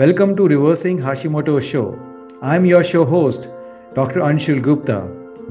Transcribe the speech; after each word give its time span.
Welcome 0.00 0.34
to 0.36 0.48
Reversing 0.48 0.96
Hashimoto's 0.96 1.62
Show. 1.62 1.86
I'm 2.40 2.64
your 2.64 2.82
show 2.82 3.04
host, 3.04 3.50
Dr. 3.92 4.20
Anshul 4.20 4.62
Gupta, 4.62 5.06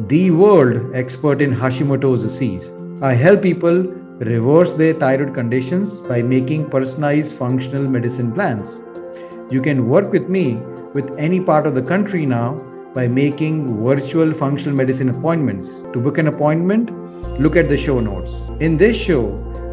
the 0.07 0.31
world 0.31 0.95
expert 0.95 1.39
in 1.39 1.53
Hashimoto's 1.53 2.23
disease. 2.23 2.71
I 3.04 3.13
help 3.13 3.43
people 3.43 3.83
reverse 4.31 4.73
their 4.73 4.96
thyroid 4.96 5.35
conditions 5.35 5.99
by 5.99 6.23
making 6.23 6.67
personalized 6.71 7.38
functional 7.38 7.88
medicine 7.88 8.31
plans. 8.31 8.79
You 9.51 9.62
can 9.62 9.88
work 9.88 10.12
with 10.12 10.29
me 10.29 10.56
with 10.96 11.16
any 11.20 11.40
part 11.40 11.68
of 11.68 11.76
the 11.76 11.84
country 11.84 12.26
now 12.26 12.54
by 12.96 13.08
making 13.08 13.86
virtual 13.86 14.34
functional 14.34 14.76
medicine 14.76 15.10
appointments. 15.10 15.81
To 15.94 16.02
book 16.02 16.18
an 16.18 16.26
appointment, 16.26 16.90
look 17.40 17.55
at 17.55 17.70
the 17.70 17.77
show 17.77 18.00
notes. 18.00 18.50
In 18.62 18.77
this 18.77 18.98
show, 18.98 19.26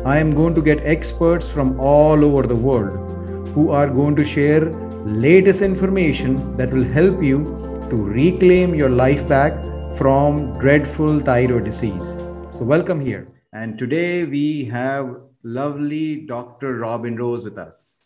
I 0.04 0.18
am 0.18 0.34
going 0.34 0.54
to 0.54 0.60
get 0.60 0.84
experts 0.84 1.48
from 1.48 1.80
all 1.80 2.22
over 2.22 2.46
the 2.46 2.54
world 2.54 3.15
who 3.56 3.70
are 3.70 3.88
going 3.88 4.14
to 4.14 4.22
share 4.22 4.70
latest 5.26 5.62
information 5.62 6.32
that 6.58 6.70
will 6.70 6.84
help 6.84 7.22
you 7.22 7.42
to 7.88 7.96
reclaim 7.96 8.74
your 8.74 8.90
life 8.90 9.26
back 9.26 9.54
from 9.96 10.52
dreadful 10.58 11.20
thyroid 11.20 11.64
disease. 11.64 12.08
So, 12.50 12.64
welcome 12.64 13.00
here. 13.00 13.26
And 13.54 13.78
today 13.78 14.26
we 14.26 14.66
have 14.66 15.16
lovely 15.42 16.26
Dr. 16.26 16.74
Robin 16.74 17.16
Rose 17.16 17.44
with 17.44 17.56
us. 17.56 18.02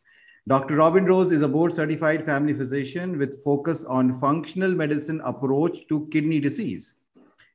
Dr. 0.46 0.76
Robin 0.76 1.04
Rose 1.04 1.32
is 1.32 1.42
a 1.42 1.48
board 1.48 1.72
certified 1.72 2.24
family 2.24 2.54
physician 2.54 3.18
with 3.18 3.42
focus 3.42 3.82
on 3.82 4.20
functional 4.20 4.70
medicine 4.70 5.20
approach 5.24 5.88
to 5.88 6.06
kidney 6.12 6.38
disease. 6.38 6.94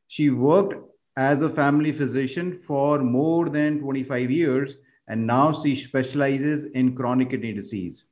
She 0.08 0.32
worked 0.32 0.76
as 1.16 1.44
a 1.44 1.50
family 1.50 1.94
physician 1.94 2.60
for 2.62 3.00
more 3.00 3.48
than 3.48 3.80
25 3.80 4.30
years 4.30 4.80
and 5.08 5.26
now 5.26 5.52
she 5.52 5.76
specializes 5.76 6.66
in 6.66 6.96
chronic 6.96 7.30
kidney 7.30 7.54
disease. 7.54 8.06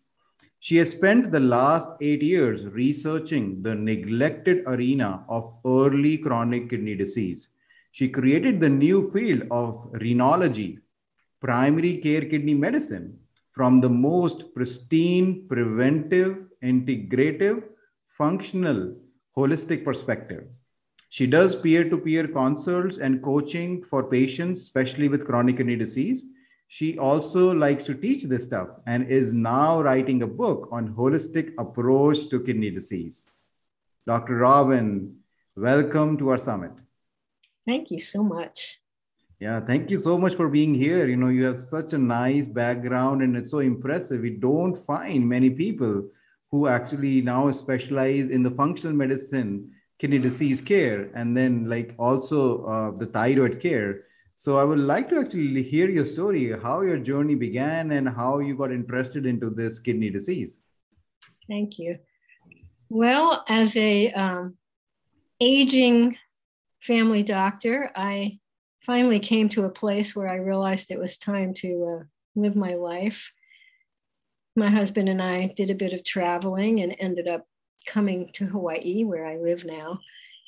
She 0.59 0.77
has 0.77 0.91
spent 0.91 1.31
the 1.31 1.39
last 1.39 1.89
eight 1.99 2.23
years 2.23 2.65
researching 2.65 3.61
the 3.61 3.75
neglected 3.75 4.63
arena 4.65 5.25
of 5.27 5.53
early 5.65 6.17
chronic 6.17 6.69
kidney 6.69 6.95
disease. 6.95 7.49
She 7.91 8.07
created 8.07 8.59
the 8.59 8.69
new 8.69 9.11
field 9.11 9.43
of 9.51 9.91
renology, 9.93 10.79
primary 11.41 11.97
care 11.97 12.21
kidney 12.21 12.53
medicine, 12.53 13.19
from 13.51 13.81
the 13.81 13.89
most 13.89 14.55
pristine, 14.55 15.47
preventive, 15.47 16.45
integrative, 16.63 17.63
functional, 18.17 18.95
holistic 19.37 19.83
perspective. 19.83 20.45
She 21.09 21.27
does 21.27 21.55
peer 21.55 21.87
to 21.89 21.97
peer 21.97 22.27
consults 22.27 22.97
and 22.97 23.21
coaching 23.21 23.83
for 23.83 24.03
patients, 24.03 24.61
especially 24.61 25.09
with 25.09 25.25
chronic 25.25 25.57
kidney 25.57 25.75
disease. 25.75 26.25
She 26.73 26.97
also 26.97 27.53
likes 27.53 27.83
to 27.83 27.93
teach 27.93 28.23
this 28.23 28.45
stuff 28.45 28.67
and 28.87 29.07
is 29.07 29.31
now 29.31 29.79
writing 29.83 30.23
a 30.23 30.27
book 30.41 30.69
on 30.71 30.95
holistic 30.95 31.53
approach 31.59 32.29
to 32.29 32.39
kidney 32.39 32.71
disease. 32.71 33.29
Dr. 34.07 34.37
Robin, 34.37 35.15
welcome 35.55 36.17
to 36.17 36.29
our 36.29 36.39
summit. 36.39 36.71
Thank 37.67 37.91
you 37.91 37.99
so 37.99 38.23
much. 38.23 38.81
Yeah, 39.39 39.59
thank 39.59 39.91
you 39.91 39.97
so 39.97 40.17
much 40.17 40.33
for 40.33 40.49
being 40.49 40.73
here. 40.73 41.07
You 41.07 41.15
know, 41.15 41.27
you 41.27 41.45
have 41.45 41.59
such 41.59 41.93
a 41.93 41.99
nice 41.99 42.47
background 42.47 43.21
and 43.21 43.37
it's 43.37 43.51
so 43.51 43.59
impressive. 43.59 44.21
We 44.21 44.31
don't 44.31 44.75
find 44.75 45.29
many 45.29 45.51
people 45.51 46.09
who 46.49 46.65
actually 46.65 47.21
now 47.21 47.51
specialize 47.51 48.31
in 48.31 48.41
the 48.41 48.49
functional 48.49 48.95
medicine, 48.95 49.69
kidney 49.99 50.17
disease 50.17 50.59
care, 50.59 51.11
and 51.13 51.37
then 51.37 51.69
like 51.69 51.93
also 51.99 52.65
uh, 52.65 52.97
the 52.97 53.05
thyroid 53.05 53.59
care. 53.59 54.05
So 54.35 54.57
I 54.57 54.63
would 54.63 54.79
like 54.79 55.09
to 55.09 55.19
actually 55.19 55.63
hear 55.63 55.89
your 55.89 56.05
story, 56.05 56.51
how 56.51 56.81
your 56.81 56.97
journey 56.97 57.35
began 57.35 57.91
and 57.91 58.09
how 58.09 58.39
you 58.39 58.55
got 58.55 58.71
interested 58.71 59.25
into 59.25 59.49
this 59.49 59.79
kidney 59.79 60.09
disease. 60.09 60.59
Thank 61.47 61.79
you. 61.79 61.97
Well, 62.89 63.43
as 63.47 63.75
a 63.77 64.11
um, 64.11 64.57
aging 65.39 66.17
family 66.81 67.23
doctor, 67.23 67.91
I 67.95 68.39
finally 68.85 69.19
came 69.19 69.49
to 69.49 69.63
a 69.63 69.69
place 69.69 70.15
where 70.15 70.27
I 70.27 70.35
realized 70.35 70.91
it 70.91 70.99
was 70.99 71.17
time 71.17 71.53
to 71.55 71.99
uh, 71.99 72.03
live 72.35 72.55
my 72.55 72.73
life. 72.73 73.31
My 74.55 74.69
husband 74.69 75.09
and 75.09 75.21
I 75.21 75.47
did 75.55 75.69
a 75.69 75.75
bit 75.75 75.93
of 75.93 76.03
traveling 76.03 76.81
and 76.81 76.95
ended 76.99 77.27
up 77.27 77.45
coming 77.87 78.29
to 78.33 78.45
Hawaii, 78.45 79.03
where 79.03 79.25
I 79.25 79.37
live 79.37 79.65
now. 79.65 79.99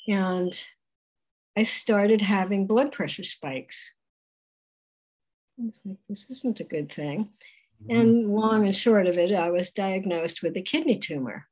And 0.08 0.56
I 1.56 1.62
started 1.62 2.20
having 2.20 2.66
blood 2.66 2.92
pressure 2.92 3.22
spikes. 3.22 3.94
I 5.58 5.66
was 5.66 5.80
like, 5.84 5.96
this 6.08 6.30
isn't 6.30 6.60
a 6.60 6.64
good 6.64 6.92
thing. 6.92 7.30
Mm-hmm. 7.82 8.00
And 8.00 8.34
long 8.34 8.64
and 8.64 8.74
short 8.74 9.06
of 9.06 9.16
it, 9.16 9.32
I 9.32 9.50
was 9.50 9.70
diagnosed 9.70 10.42
with 10.42 10.56
a 10.56 10.62
kidney 10.62 10.98
tumor. 10.98 11.46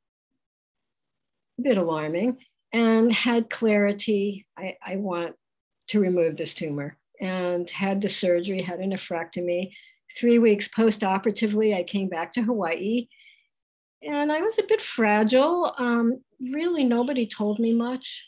A 1.57 1.61
bit 1.61 1.77
alarming, 1.77 2.37
and 2.73 3.11
had 3.11 3.49
clarity. 3.49 4.45
I, 4.57 4.77
I 4.83 4.97
want 4.97 5.35
to 5.87 5.99
remove 5.99 6.35
this 6.35 6.53
tumor 6.53 6.97
and 7.21 7.69
had 7.69 8.01
the 8.01 8.09
surgery, 8.09 8.61
had 8.61 8.79
a 8.79 8.83
nephrectomy. 8.83 9.71
Three 10.17 10.39
weeks 10.39 10.67
post 10.67 11.03
operatively, 11.03 11.73
I 11.73 11.83
came 11.83 12.09
back 12.09 12.33
to 12.33 12.41
Hawaii 12.41 13.07
and 14.05 14.31
I 14.31 14.39
was 14.39 14.59
a 14.59 14.63
bit 14.63 14.81
fragile. 14.81 15.73
Um, 15.77 16.21
really, 16.39 16.83
nobody 16.83 17.25
told 17.25 17.59
me 17.59 17.73
much. 17.73 18.25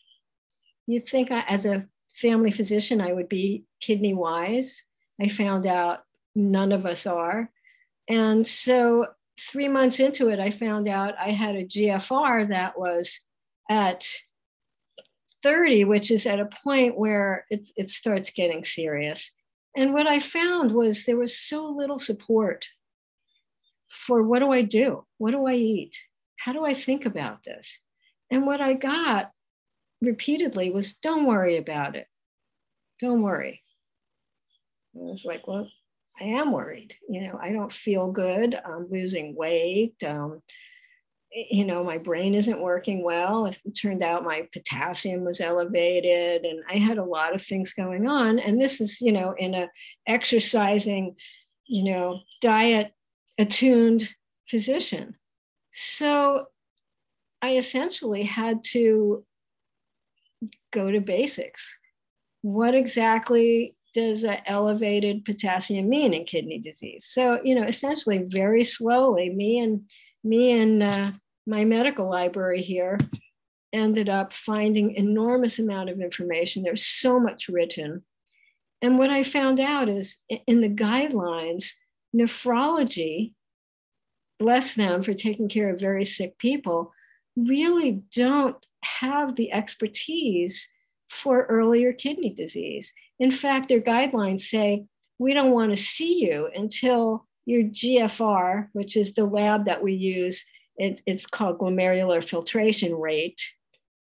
You'd 0.87 1.07
think 1.07 1.31
I, 1.31 1.41
as 1.47 1.65
a 1.65 1.85
family 2.15 2.51
physician, 2.51 3.01
I 3.01 3.13
would 3.13 3.29
be 3.29 3.65
kidney 3.81 4.13
wise. 4.13 4.83
I 5.21 5.27
found 5.27 5.67
out 5.67 5.99
none 6.35 6.71
of 6.71 6.85
us 6.85 7.05
are. 7.05 7.51
And 8.09 8.45
so, 8.47 9.07
three 9.51 9.67
months 9.67 9.99
into 9.99 10.29
it, 10.29 10.39
I 10.39 10.49
found 10.49 10.87
out 10.87 11.13
I 11.19 11.29
had 11.29 11.55
a 11.55 11.65
GFR 11.65 12.49
that 12.49 12.79
was 12.79 13.19
at 13.69 14.03
30, 15.43 15.85
which 15.85 16.09
is 16.09 16.25
at 16.25 16.39
a 16.39 16.49
point 16.63 16.97
where 16.97 17.45
it, 17.49 17.69
it 17.75 17.91
starts 17.91 18.31
getting 18.31 18.63
serious. 18.63 19.31
And 19.75 19.93
what 19.93 20.07
I 20.07 20.19
found 20.19 20.71
was 20.71 21.05
there 21.05 21.17
was 21.17 21.37
so 21.37 21.69
little 21.69 21.99
support 21.99 22.65
for 23.89 24.23
what 24.23 24.39
do 24.39 24.51
I 24.51 24.63
do? 24.63 25.05
What 25.17 25.31
do 25.31 25.45
I 25.45 25.53
eat? 25.53 25.95
How 26.37 26.53
do 26.53 26.65
I 26.65 26.73
think 26.73 27.05
about 27.05 27.43
this? 27.43 27.79
And 28.31 28.45
what 28.45 28.61
I 28.61 28.73
got 28.73 29.31
repeatedly 30.01 30.69
was 30.69 30.95
don't 30.95 31.25
worry 31.25 31.57
about 31.57 31.95
it. 31.95 32.07
Don't 32.99 33.21
worry. 33.21 33.61
I 34.95 34.99
was 34.99 35.25
like, 35.25 35.47
well, 35.47 35.69
I 36.19 36.25
am 36.25 36.51
worried. 36.51 36.95
You 37.07 37.21
know, 37.21 37.39
I 37.41 37.51
don't 37.51 37.71
feel 37.71 38.11
good. 38.11 38.55
I'm 38.55 38.87
losing 38.89 39.35
weight. 39.35 39.95
Um, 40.03 40.41
you 41.31 41.65
know, 41.65 41.83
my 41.83 41.97
brain 41.97 42.33
isn't 42.33 42.61
working 42.61 43.03
well. 43.03 43.45
It 43.45 43.59
turned 43.79 44.03
out 44.03 44.23
my 44.23 44.47
potassium 44.53 45.23
was 45.23 45.41
elevated 45.41 46.45
and 46.45 46.63
I 46.69 46.77
had 46.77 46.97
a 46.97 47.03
lot 47.03 47.35
of 47.35 47.43
things 47.43 47.73
going 47.73 48.07
on. 48.07 48.39
And 48.39 48.59
this 48.59 48.81
is, 48.81 49.01
you 49.01 49.11
know, 49.11 49.35
in 49.37 49.53
a 49.53 49.69
exercising, 50.07 51.15
you 51.65 51.91
know, 51.91 52.21
diet 52.41 52.93
attuned 53.37 54.09
physician. 54.49 55.15
So 55.71 56.45
I 57.41 57.57
essentially 57.57 58.23
had 58.23 58.63
to 58.71 59.23
go 60.77 60.91
to 60.91 61.01
basics. 61.01 61.77
What 62.41 62.75
exactly 62.75 63.75
does 63.93 64.23
an 64.23 64.37
elevated 64.45 65.25
potassium 65.25 65.89
mean 65.89 66.13
in 66.13 66.25
kidney 66.25 66.59
disease? 66.59 67.05
So, 67.07 67.39
you 67.43 67.55
know, 67.55 67.63
essentially, 67.63 68.19
very 68.27 68.63
slowly, 68.63 69.29
me 69.29 69.59
and 69.59 69.81
me 70.23 70.51
and 70.51 70.83
uh, 70.83 71.11
my 71.47 71.65
medical 71.65 72.09
library 72.09 72.61
here 72.61 72.99
ended 73.73 74.09
up 74.09 74.33
finding 74.33 74.95
enormous 74.95 75.59
amount 75.59 75.89
of 75.89 75.99
information. 75.99 76.63
There's 76.63 76.85
so 76.85 77.19
much 77.19 77.49
written. 77.49 78.03
And 78.81 78.99
what 78.99 79.09
I 79.09 79.23
found 79.23 79.59
out 79.59 79.89
is 79.89 80.17
in 80.45 80.61
the 80.61 80.69
guidelines, 80.69 81.71
nephrology, 82.15 83.33
bless 84.39 84.75
them 84.75 85.01
for 85.01 85.13
taking 85.13 85.49
care 85.49 85.73
of 85.73 85.79
very 85.79 86.05
sick 86.05 86.37
people, 86.37 86.93
really 87.35 88.03
don't 88.13 88.66
have 88.83 89.35
the 89.35 89.51
expertise 89.51 90.67
for 91.09 91.45
earlier 91.45 91.93
kidney 91.93 92.31
disease. 92.31 92.93
In 93.19 93.31
fact, 93.31 93.69
their 93.69 93.81
guidelines 93.81 94.41
say 94.41 94.85
we 95.19 95.33
don't 95.33 95.51
want 95.51 95.71
to 95.71 95.77
see 95.77 96.25
you 96.25 96.49
until 96.55 97.25
your 97.45 97.63
GFR, 97.63 98.67
which 98.73 98.97
is 98.97 99.13
the 99.13 99.25
lab 99.25 99.65
that 99.65 99.81
we 99.81 99.93
use, 99.93 100.45
it, 100.77 101.01
it's 101.05 101.25
called 101.25 101.57
glomerular 101.57 102.23
filtration 102.23 102.93
rate. 102.93 103.41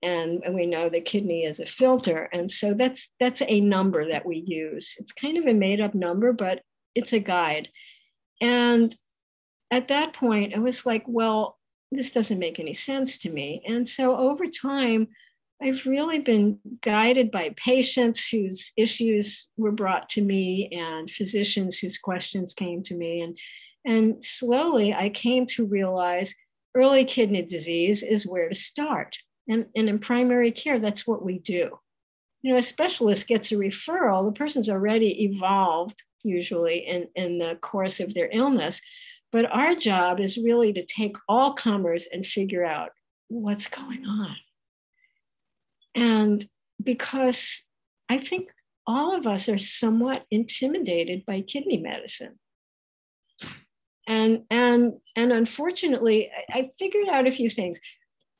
And, 0.01 0.43
and 0.43 0.53
we 0.53 0.65
know 0.65 0.89
the 0.89 1.01
kidney 1.01 1.43
is 1.43 1.59
a 1.59 1.65
filter. 1.65 2.29
And 2.33 2.51
so 2.51 2.73
that's 2.73 3.07
that's 3.19 3.41
a 3.47 3.61
number 3.61 4.07
that 4.09 4.25
we 4.25 4.43
use. 4.45 4.95
It's 4.99 5.11
kind 5.11 5.37
of 5.37 5.45
a 5.45 5.53
made-up 5.53 5.95
number, 5.95 6.33
but 6.33 6.61
it's 6.93 7.13
a 7.13 7.19
guide. 7.19 7.69
And 8.41 8.95
at 9.71 9.87
that 9.87 10.13
point, 10.13 10.53
it 10.53 10.59
was 10.59 10.85
like, 10.85 11.03
well, 11.07 11.56
this 11.91 12.11
doesn't 12.11 12.39
make 12.39 12.59
any 12.59 12.73
sense 12.73 13.17
to 13.19 13.29
me. 13.29 13.63
And 13.67 13.87
so 13.87 14.17
over 14.17 14.45
time, 14.45 15.07
I've 15.61 15.85
really 15.85 16.19
been 16.19 16.59
guided 16.81 17.31
by 17.31 17.55
patients 17.57 18.27
whose 18.27 18.71
issues 18.77 19.47
were 19.57 19.71
brought 19.71 20.07
to 20.09 20.21
me 20.21 20.69
and 20.71 21.09
physicians 21.09 21.79
whose 21.79 21.97
questions 21.97 22.53
came 22.53 22.83
to 22.83 22.95
me. 22.95 23.21
And, 23.21 23.37
and 23.85 24.23
slowly 24.23 24.93
I 24.93 25.09
came 25.09 25.45
to 25.47 25.65
realize 25.65 26.35
early 26.75 27.05
kidney 27.05 27.41
disease 27.41 28.03
is 28.03 28.27
where 28.27 28.49
to 28.49 28.55
start. 28.55 29.17
And, 29.47 29.65
and 29.75 29.89
in 29.89 29.97
primary 29.97 30.51
care, 30.51 30.77
that's 30.77 31.07
what 31.07 31.23
we 31.23 31.39
do. 31.39 31.79
You 32.43 32.53
know, 32.53 32.59
a 32.59 32.61
specialist 32.61 33.27
gets 33.27 33.51
a 33.51 33.55
referral, 33.55 34.25
the 34.25 34.37
person's 34.37 34.69
already 34.69 35.25
evolved, 35.25 36.03
usually 36.23 36.79
in, 36.79 37.07
in 37.15 37.39
the 37.39 37.57
course 37.61 37.99
of 37.99 38.13
their 38.13 38.29
illness. 38.31 38.79
But 39.31 39.45
our 39.51 39.75
job 39.75 40.19
is 40.19 40.37
really 40.37 40.73
to 40.73 40.85
take 40.85 41.17
all 41.27 41.53
comers 41.53 42.07
and 42.11 42.25
figure 42.25 42.63
out 42.63 42.91
what's 43.27 43.67
going 43.67 44.05
on. 44.05 44.35
And 45.95 46.45
because 46.81 47.63
I 48.07 48.19
think 48.19 48.49
all 48.85 49.15
of 49.15 49.27
us 49.27 49.49
are 49.49 49.57
somewhat 49.57 50.25
intimidated 50.31 51.25
by 51.25 51.41
kidney 51.41 51.77
medicine. 51.77 52.39
And, 54.07 54.43
and, 54.49 54.93
and 55.17 55.33
unfortunately, 55.33 56.31
I 56.49 56.69
figured 56.79 57.09
out 57.09 57.27
a 57.27 57.31
few 57.31 57.49
things. 57.49 57.81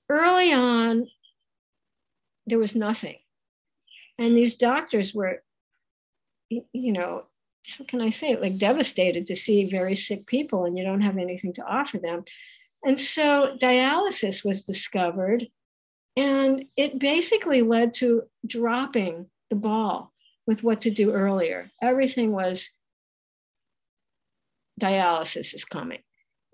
Early 0.08 0.54
on, 0.54 1.08
there 2.46 2.60
was 2.60 2.76
nothing. 2.76 3.18
And 4.18 4.38
these 4.38 4.56
doctors 4.56 5.14
were, 5.14 5.44
you 6.50 6.94
know, 6.94 7.26
how 7.78 7.86
can 7.86 8.02
I 8.02 8.10
say 8.10 8.32
it, 8.32 8.42
like 8.42 8.58
devastated 8.58 9.28
to 9.28 9.36
see 9.36 9.70
very 9.70 9.96
sick 9.96 10.26
people 10.28 10.66
and 10.66 10.78
you 10.78 10.84
don't 10.84 11.02
have 11.02 11.18
anything 11.18 11.54
to 11.54 11.66
offer 11.66 11.98
them. 11.98 12.24
And 12.86 13.00
so 13.00 13.58
dialysis 13.60 14.46
was 14.46 14.64
discovered, 14.64 15.48
and 16.16 16.66
it 16.78 17.00
basically 17.00 17.62
led 17.62 17.94
to 17.96 18.24
dropping 18.46 19.28
the 19.50 19.56
ball 19.56 20.14
with 20.46 20.64
what 20.64 20.82
to 20.82 20.92
do 20.92 21.12
earlier. 21.12 21.70
Everything 21.82 22.32
was 22.32 22.70
dialysis 24.80 25.54
is 25.54 25.66
coming. 25.66 26.00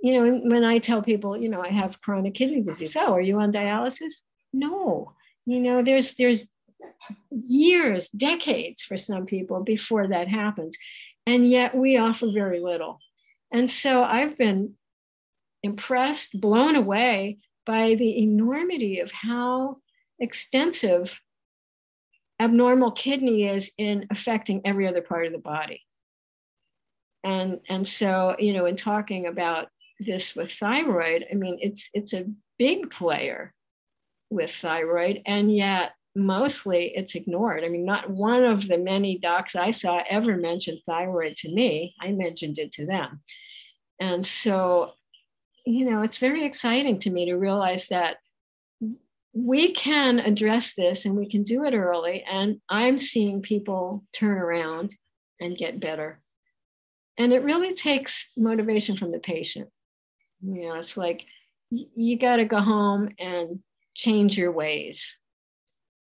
You 0.02 0.14
know, 0.14 0.40
when 0.50 0.64
I 0.64 0.80
tell 0.80 1.02
people, 1.02 1.38
you 1.38 1.50
know, 1.50 1.62
I 1.62 1.70
have 1.70 2.02
chronic 2.02 2.34
kidney 2.34 2.62
disease, 2.62 2.96
oh, 2.98 3.14
are 3.14 3.22
you 3.22 3.40
on 3.40 3.52
dialysis? 3.52 4.22
No. 4.52 5.14
You 5.46 5.60
know, 5.60 5.82
there's 5.82 6.16
there's 6.16 6.48
years, 7.30 8.10
decades 8.10 8.82
for 8.82 8.98
some 8.98 9.26
people 9.26 9.64
before 9.64 10.08
that 10.08 10.28
happens. 10.28 10.78
And 11.26 11.50
yet 11.50 11.76
we 11.76 11.98
offer 11.98 12.28
very 12.32 12.60
little. 12.60 13.00
And 13.52 13.70
so 13.70 14.04
I've 14.04 14.38
been 14.38 14.76
impressed, 15.62 16.40
blown 16.40 16.76
away 16.76 17.38
by 17.66 17.96
the 17.96 18.22
enormity 18.22 19.00
of 19.00 19.12
how 19.12 19.78
extensive 20.20 21.20
abnormal 22.40 22.92
kidney 22.92 23.48
is 23.48 23.72
in 23.78 24.08
affecting 24.10 24.62
every 24.66 24.88
other 24.88 25.02
part 25.02 25.26
of 25.26 25.32
the 25.32 25.40
body. 25.40 25.82
And, 27.24 27.62
and 27.70 27.88
so, 27.88 28.36
you 28.38 28.54
know, 28.54 28.66
in 28.66 28.76
talking 28.76 29.28
about 29.28 29.70
this 30.00 30.36
with 30.36 30.52
thyroid, 30.52 31.26
I 31.32 31.36
mean, 31.36 31.58
it's, 31.62 31.90
it's 31.94 32.14
a 32.14 32.26
big 32.58 32.90
player 32.90 33.54
with 34.30 34.52
thyroid, 34.52 35.22
and 35.26 35.56
yet 35.56 35.94
mostly 36.16 36.96
it's 36.96 37.16
ignored. 37.16 37.64
I 37.64 37.70
mean, 37.70 37.86
not 37.86 38.10
one 38.10 38.44
of 38.44 38.68
the 38.68 38.78
many 38.78 39.18
docs 39.18 39.56
I 39.56 39.72
saw 39.72 40.04
ever 40.10 40.38
mentioned 40.38 40.80
thyroid 40.86 41.36
to 41.38 41.52
me. 41.52 41.96
I 42.00 42.12
mentioned 42.12 42.60
it 42.60 42.72
to 42.74 42.86
them. 42.86 43.22
And 44.00 44.26
so, 44.26 44.92
you 45.66 45.90
know, 45.90 46.02
it's 46.02 46.18
very 46.18 46.44
exciting 46.44 47.00
to 47.00 47.10
me 47.10 47.26
to 47.26 47.36
realize 47.36 47.88
that 47.88 48.18
we 49.34 49.72
can 49.74 50.20
address 50.20 50.76
this 50.76 51.06
and 51.06 51.16
we 51.16 51.28
can 51.28 51.44
do 51.44 51.64
it 51.64 51.74
early. 51.74 52.24
And 52.24 52.62
I'm 52.70 53.00
seeing 53.00 53.42
people 53.42 54.04
turn 54.14 54.38
around 54.38 54.96
and 55.40 55.58
get 55.58 55.80
better. 55.80 56.22
And 57.18 57.34
it 57.34 57.44
really 57.44 57.74
takes 57.74 58.30
motivation 58.38 58.96
from 58.96 59.12
the 59.12 59.20
patient. 59.20 59.70
You 60.42 60.70
know, 60.70 60.76
it's 60.76 60.98
like 60.98 61.26
you 61.70 62.18
got 62.18 62.38
to 62.38 62.46
go 62.46 62.60
home 62.60 63.10
and 63.18 63.60
change 63.96 64.38
your 64.38 64.52
ways. 64.52 65.18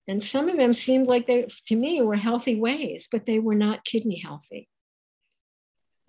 And 0.08 0.24
some 0.24 0.50
of 0.50 0.58
them 0.58 0.74
seemed 0.74 1.08
like 1.08 1.28
they, 1.28 1.48
to 1.68 1.76
me, 1.76 2.02
were 2.02 2.16
healthy 2.16 2.60
ways, 2.60 3.08
but 3.12 3.26
they 3.26 3.40
were 3.40 3.56
not 3.56 3.86
kidney 3.86 4.20
healthy. 4.20 4.68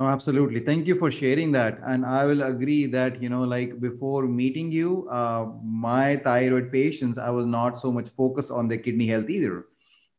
Oh, 0.00 0.06
absolutely. 0.06 0.60
Thank 0.60 0.88
you 0.88 0.96
for 0.96 1.10
sharing 1.12 1.52
that. 1.52 1.78
And 1.86 2.04
I 2.04 2.24
will 2.24 2.42
agree 2.42 2.86
that, 2.86 3.22
you 3.22 3.28
know, 3.28 3.42
like 3.42 3.78
before 3.80 4.26
meeting 4.26 4.72
you, 4.72 5.08
uh, 5.08 5.46
my 5.62 6.16
thyroid 6.16 6.72
patients, 6.72 7.18
I 7.18 7.30
was 7.30 7.46
not 7.46 7.78
so 7.78 7.92
much 7.92 8.08
focused 8.08 8.50
on 8.50 8.66
their 8.66 8.78
kidney 8.78 9.06
health 9.06 9.30
either 9.30 9.66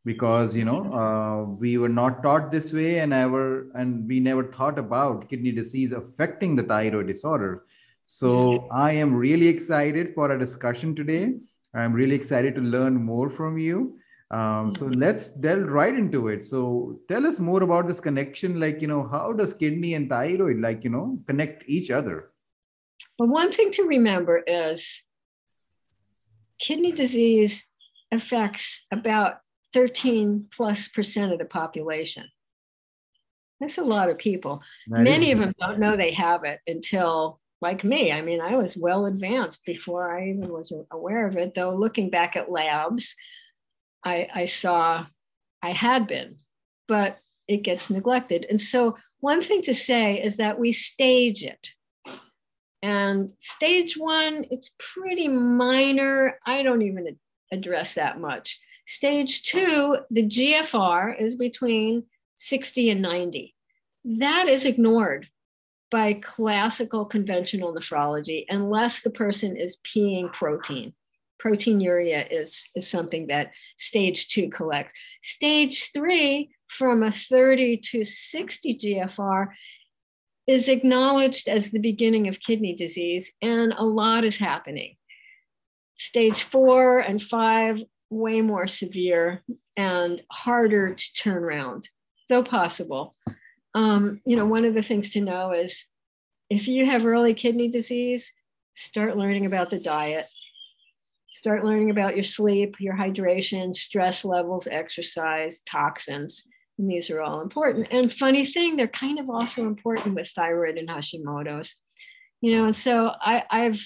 because, 0.05 0.55
you 0.55 0.63
know, 0.63 0.93
uh, 0.93 1.51
we 1.51 1.77
were 1.77 1.89
not 1.89 2.23
taught 2.23 2.51
this 2.51 2.71
way 2.71 2.99
and 2.99 3.13
ever, 3.13 3.71
and 3.73 4.07
we 4.07 4.19
never 4.21 4.43
thought 4.45 4.79
about 4.79 5.27
kidney 5.29 5.51
disease 5.51 5.91
affecting 5.91 6.55
the 6.55 6.63
thyroid 6.63 7.07
disorder. 7.07 7.65
So 8.05 8.69
I 8.71 8.93
am 8.93 9.13
really 9.13 9.47
excited 9.47 10.13
for 10.13 10.31
a 10.31 10.39
discussion 10.39 10.95
today. 10.95 11.33
I'm 11.75 11.93
really 11.93 12.15
excited 12.15 12.55
to 12.55 12.61
learn 12.61 12.95
more 12.95 13.29
from 13.29 13.57
you. 13.57 13.97
Um, 14.31 14.71
so 14.71 14.85
mm-hmm. 14.85 14.99
let's 14.99 15.29
delve 15.29 15.69
right 15.69 15.93
into 15.93 16.27
it. 16.29 16.43
So 16.43 16.99
tell 17.07 17.25
us 17.27 17.39
more 17.39 17.61
about 17.63 17.87
this 17.87 17.99
connection. 17.99 18.59
Like, 18.59 18.81
you 18.81 18.87
know, 18.87 19.07
how 19.07 19.33
does 19.33 19.53
kidney 19.53 19.93
and 19.93 20.09
thyroid, 20.09 20.59
like, 20.59 20.83
you 20.83 20.89
know, 20.89 21.19
connect 21.27 21.63
each 21.67 21.91
other? 21.91 22.31
Well, 23.19 23.29
one 23.29 23.51
thing 23.51 23.71
to 23.71 23.83
remember 23.83 24.43
is 24.47 25.03
kidney 26.59 26.91
disease 26.91 27.67
affects 28.11 28.85
about 28.91 29.37
13 29.73 30.47
plus 30.51 30.87
percent 30.87 31.31
of 31.31 31.39
the 31.39 31.45
population. 31.45 32.25
That's 33.59 33.77
a 33.77 33.83
lot 33.83 34.09
of 34.09 34.17
people. 34.17 34.61
That 34.87 35.01
Many 35.01 35.31
of 35.31 35.39
them 35.39 35.53
don't 35.59 35.79
know 35.79 35.95
they 35.95 36.11
have 36.11 36.43
it 36.43 36.59
until 36.67 37.39
like 37.63 37.83
me. 37.83 38.11
I 38.11 38.21
mean, 38.21 38.41
I 38.41 38.55
was 38.55 38.77
well 38.77 39.07
advanced 39.07 39.65
before 39.65 40.15
I 40.15 40.29
even 40.29 40.49
was 40.49 40.71
aware 40.91 41.25
of 41.25 41.37
it, 41.37 41.55
though 41.55 41.71
looking 41.71 42.11
back 42.11 42.35
at 42.35 42.51
labs, 42.51 43.15
I, 44.03 44.27
I 44.31 44.45
saw 44.45 45.05
I 45.63 45.71
had 45.71 46.05
been, 46.05 46.35
but 46.87 47.17
it 47.47 47.63
gets 47.63 47.89
neglected. 47.89 48.45
And 48.49 48.61
so, 48.61 48.97
one 49.21 49.41
thing 49.41 49.61
to 49.63 49.73
say 49.73 50.21
is 50.21 50.37
that 50.37 50.59
we 50.59 50.73
stage 50.73 51.43
it. 51.43 51.69
And 52.81 53.31
stage 53.39 53.97
one, 53.97 54.45
it's 54.51 54.71
pretty 54.77 55.29
minor. 55.29 56.37
I 56.45 56.61
don't 56.61 56.81
even 56.81 57.17
address 57.53 57.93
that 57.93 58.19
much. 58.19 58.59
Stage 58.85 59.43
two, 59.43 59.99
the 60.11 60.27
GFR 60.27 61.19
is 61.19 61.35
between 61.35 62.03
60 62.35 62.89
and 62.89 63.01
90. 63.01 63.55
That 64.03 64.49
is 64.49 64.65
ignored 64.65 65.29
by 65.93 66.13
classical 66.13 67.05
conventional 67.05 67.71
nephrology 67.71 68.45
unless 68.49 69.03
the 69.03 69.11
person 69.11 69.55
is 69.55 69.77
peeing 69.83 70.33
protein. 70.33 70.91
Proteinuria 71.39 72.25
is, 72.31 72.67
is 72.75 72.89
something 72.89 73.27
that 73.27 73.51
stage 73.77 74.29
two 74.29 74.49
collects. 74.49 74.95
Stage 75.21 75.91
three, 75.93 76.49
from 76.67 77.03
a 77.03 77.11
30 77.11 77.77
to 77.91 78.03
60 78.03 78.79
GFR, 78.79 79.49
is 80.47 80.67
acknowledged 80.67 81.47
as 81.47 81.69
the 81.69 81.79
beginning 81.79 82.27
of 82.27 82.39
kidney 82.39 82.73
disease, 82.73 83.31
and 83.43 83.71
a 83.77 83.85
lot 83.85 84.23
is 84.23 84.37
happening. 84.37 84.95
Stage 85.99 86.41
four 86.41 87.01
and 87.01 87.21
five, 87.21 87.83
way 88.09 88.41
more 88.41 88.65
severe 88.65 89.43
and 89.77 90.19
harder 90.31 90.95
to 90.95 91.13
turn 91.13 91.43
around, 91.43 91.87
though 92.29 92.43
possible 92.43 93.13
um, 93.73 94.21
you 94.25 94.35
know, 94.35 94.45
one 94.45 94.65
of 94.65 94.73
the 94.73 94.83
things 94.83 95.11
to 95.11 95.21
know 95.21 95.51
is 95.51 95.87
if 96.49 96.67
you 96.67 96.85
have 96.85 97.05
early 97.05 97.33
kidney 97.33 97.69
disease, 97.69 98.31
start 98.73 99.17
learning 99.17 99.45
about 99.45 99.69
the 99.69 99.79
diet. 99.79 100.27
Start 101.31 101.65
learning 101.65 101.89
about 101.89 102.15
your 102.15 102.23
sleep, 102.23 102.75
your 102.79 102.95
hydration, 102.95 103.75
stress 103.75 104.23
levels, 104.23 104.67
exercise, 104.67 105.61
toxins. 105.61 106.43
And 106.77 106.89
these 106.89 107.09
are 107.09 107.21
all 107.21 107.41
important. 107.41 107.87
And 107.91 108.13
funny 108.13 108.45
thing, 108.45 108.77
they're 108.77 108.87
kind 108.87 109.19
of 109.19 109.29
also 109.29 109.65
important 109.65 110.15
with 110.15 110.29
thyroid 110.35 110.77
and 110.77 110.89
Hashimoto's. 110.89 111.75
You 112.41 112.55
know, 112.55 112.65
and 112.65 112.75
so 112.75 113.11
I, 113.19 113.43
I've 113.49 113.83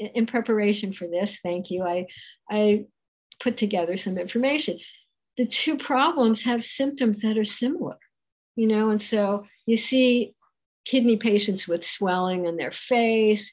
in 0.00 0.26
preparation 0.26 0.92
for 0.92 1.06
this, 1.08 1.38
thank 1.42 1.70
you. 1.70 1.82
I 1.82 2.06
I 2.50 2.86
put 3.40 3.56
together 3.56 3.96
some 3.96 4.18
information. 4.18 4.78
The 5.36 5.46
two 5.46 5.76
problems 5.76 6.42
have 6.42 6.64
symptoms 6.64 7.20
that 7.20 7.38
are 7.38 7.44
similar 7.44 7.98
you 8.58 8.66
know, 8.66 8.90
and 8.90 9.00
so 9.00 9.46
you 9.66 9.76
see 9.76 10.34
kidney 10.84 11.16
patients 11.16 11.68
with 11.68 11.84
swelling 11.84 12.46
in 12.46 12.56
their 12.56 12.72
face, 12.72 13.52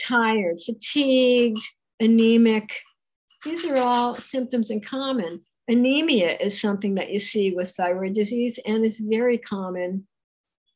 tired, 0.00 0.58
fatigued, 0.64 1.62
anemic. 2.00 2.74
These 3.44 3.66
are 3.66 3.76
all 3.76 4.14
symptoms 4.14 4.70
in 4.70 4.80
common. 4.80 5.44
Anemia 5.68 6.38
is 6.40 6.58
something 6.58 6.94
that 6.94 7.10
you 7.10 7.20
see 7.20 7.54
with 7.54 7.72
thyroid 7.72 8.14
disease 8.14 8.58
and 8.64 8.86
is 8.86 8.98
very 8.98 9.36
common 9.36 10.06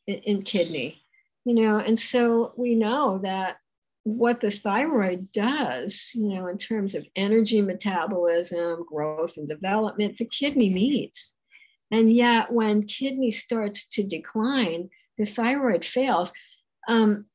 in, 0.06 0.16
in 0.16 0.42
kidney, 0.42 1.00
you 1.46 1.54
know, 1.54 1.78
and 1.78 1.98
so 1.98 2.52
we 2.58 2.74
know 2.74 3.20
that 3.22 3.56
what 4.02 4.40
the 4.40 4.50
thyroid 4.50 5.32
does, 5.32 6.10
you 6.12 6.28
know, 6.28 6.48
in 6.48 6.58
terms 6.58 6.94
of 6.94 7.06
energy 7.16 7.62
metabolism, 7.62 8.84
growth, 8.86 9.38
and 9.38 9.48
development, 9.48 10.18
the 10.18 10.26
kidney 10.26 10.68
needs. 10.68 11.34
And 11.94 12.12
yet, 12.12 12.52
when 12.52 12.88
kidney 12.88 13.30
starts 13.30 13.88
to 13.90 14.02
decline, 14.02 14.90
the 15.16 15.26
thyroid 15.26 15.84
fails. 15.84 16.32
Um, 16.88 17.26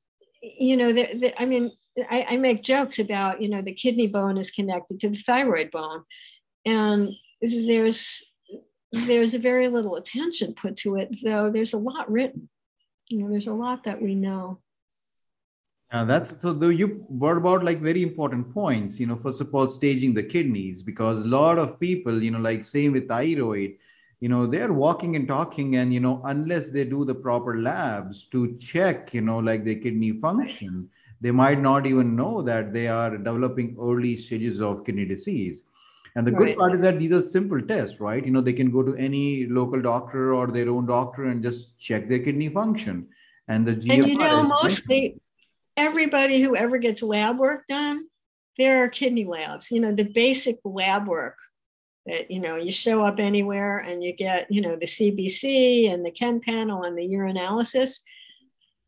you 0.42 0.76
know, 0.76 0.92
the, 0.92 1.06
the, 1.14 1.42
I 1.42 1.46
mean, 1.46 1.72
I, 2.12 2.26
I 2.32 2.38
make 2.38 2.62
jokes 2.62 3.00
about, 3.00 3.42
you 3.42 3.48
know, 3.48 3.62
the 3.62 3.74
kidney 3.74 4.08
bone 4.08 4.38
is 4.38 4.52
connected 4.52 5.00
to 5.00 5.10
the 5.10 5.16
thyroid 5.16 5.72
bone. 5.72 6.04
And 6.66 7.10
there's 7.42 8.22
there's 8.92 9.34
very 9.36 9.70
little 9.70 9.96
attention 9.96 10.56
put 10.56 10.76
to 10.78 10.98
it, 10.98 11.16
though 11.24 11.50
there's 11.50 11.74
a 11.74 11.78
lot 11.78 12.12
written. 12.12 12.50
You 13.08 13.20
know, 13.20 13.30
there's 13.30 13.48
a 13.48 13.54
lot 13.54 13.86
that 13.86 14.02
we 14.02 14.14
know. 14.14 14.60
Uh, 15.92 16.04
that's 16.04 16.42
so 16.42 16.52
though 16.52 16.68
you 16.82 17.06
brought 17.12 17.38
about 17.38 17.64
like 17.64 17.80
very 17.80 18.04
important 18.04 18.54
points, 18.54 19.00
you 19.00 19.08
know, 19.08 19.16
first 19.16 19.40
of 19.40 19.56
all, 19.56 19.70
staging 19.70 20.14
the 20.14 20.24
kidneys, 20.24 20.84
because 20.84 21.20
a 21.22 21.28
lot 21.28 21.58
of 21.58 21.80
people, 21.80 22.22
you 22.22 22.32
know, 22.32 22.40
like 22.40 22.66
same 22.66 22.92
with 22.92 23.08
thyroid, 23.08 23.76
you 24.20 24.28
know, 24.28 24.46
they're 24.46 24.74
walking 24.74 25.16
and 25.16 25.28
talking, 25.28 25.78
and 25.78 25.94
you 25.94 26.00
know, 26.00 26.22
unless 26.26 26.70
they 26.70 26.84
do 26.84 27.06
the 27.06 27.16
proper 27.16 27.58
labs 27.58 28.26
to 28.26 28.56
check, 28.58 29.14
you 29.14 29.22
know, 29.22 29.40
like 29.40 29.64
their 29.64 29.76
kidney 29.76 30.12
function, 30.12 30.90
they 31.22 31.32
might 31.32 31.60
not 31.60 31.88
even 31.88 32.16
know 32.16 32.42
that 32.42 32.74
they 32.74 32.88
are 32.88 33.18
developing 33.18 33.78
early 33.80 34.18
stages 34.18 34.62
of 34.62 34.86
kidney 34.86 35.06
disease. 35.06 35.64
And 36.16 36.28
the 36.28 36.32
right. 36.32 36.48
good 36.48 36.58
part 36.58 36.76
is 36.76 36.82
that 36.82 37.00
these 37.00 37.14
are 37.14 37.22
simple 37.22 37.62
tests, 37.62 38.02
right? 38.02 38.26
You 38.26 38.32
know, 38.32 38.42
they 38.42 38.54
can 38.54 38.72
go 38.72 38.84
to 38.84 38.96
any 38.96 39.46
local 39.46 39.82
doctor 39.82 40.34
or 40.34 40.48
their 40.48 40.70
own 40.70 40.86
doctor 40.86 41.26
and 41.26 41.42
just 41.42 41.80
check 41.80 42.10
their 42.10 42.20
kidney 42.20 42.50
function. 42.50 43.08
And 43.48 43.66
the 43.66 43.76
GFR 43.76 43.94
and 43.94 44.08
you 44.08 44.18
know, 44.18 44.44
mostly 44.44 45.22
everybody 45.78 46.42
who 46.42 46.56
ever 46.56 46.78
gets 46.78 47.02
lab 47.02 47.40
work 47.40 47.68
done, 47.68 48.08
there 48.58 48.84
are 48.84 48.90
kidney 48.90 49.26
labs. 49.26 49.72
You 49.72 49.80
know, 49.80 49.94
the 49.94 50.04
basic 50.04 50.58
lab 50.66 51.08
work 51.08 51.38
you 52.30 52.40
know 52.40 52.56
you 52.56 52.72
show 52.72 53.02
up 53.02 53.20
anywhere 53.20 53.80
and 53.80 54.04
you 54.04 54.14
get 54.14 54.52
you 54.52 54.62
know 54.62 54.76
the 54.76 54.86
CBC 54.86 55.92
and 55.92 56.06
the 56.06 56.12
chem 56.12 56.40
panel 56.40 56.84
and 56.84 56.98
the 56.98 57.08
urinalysis. 57.08 58.00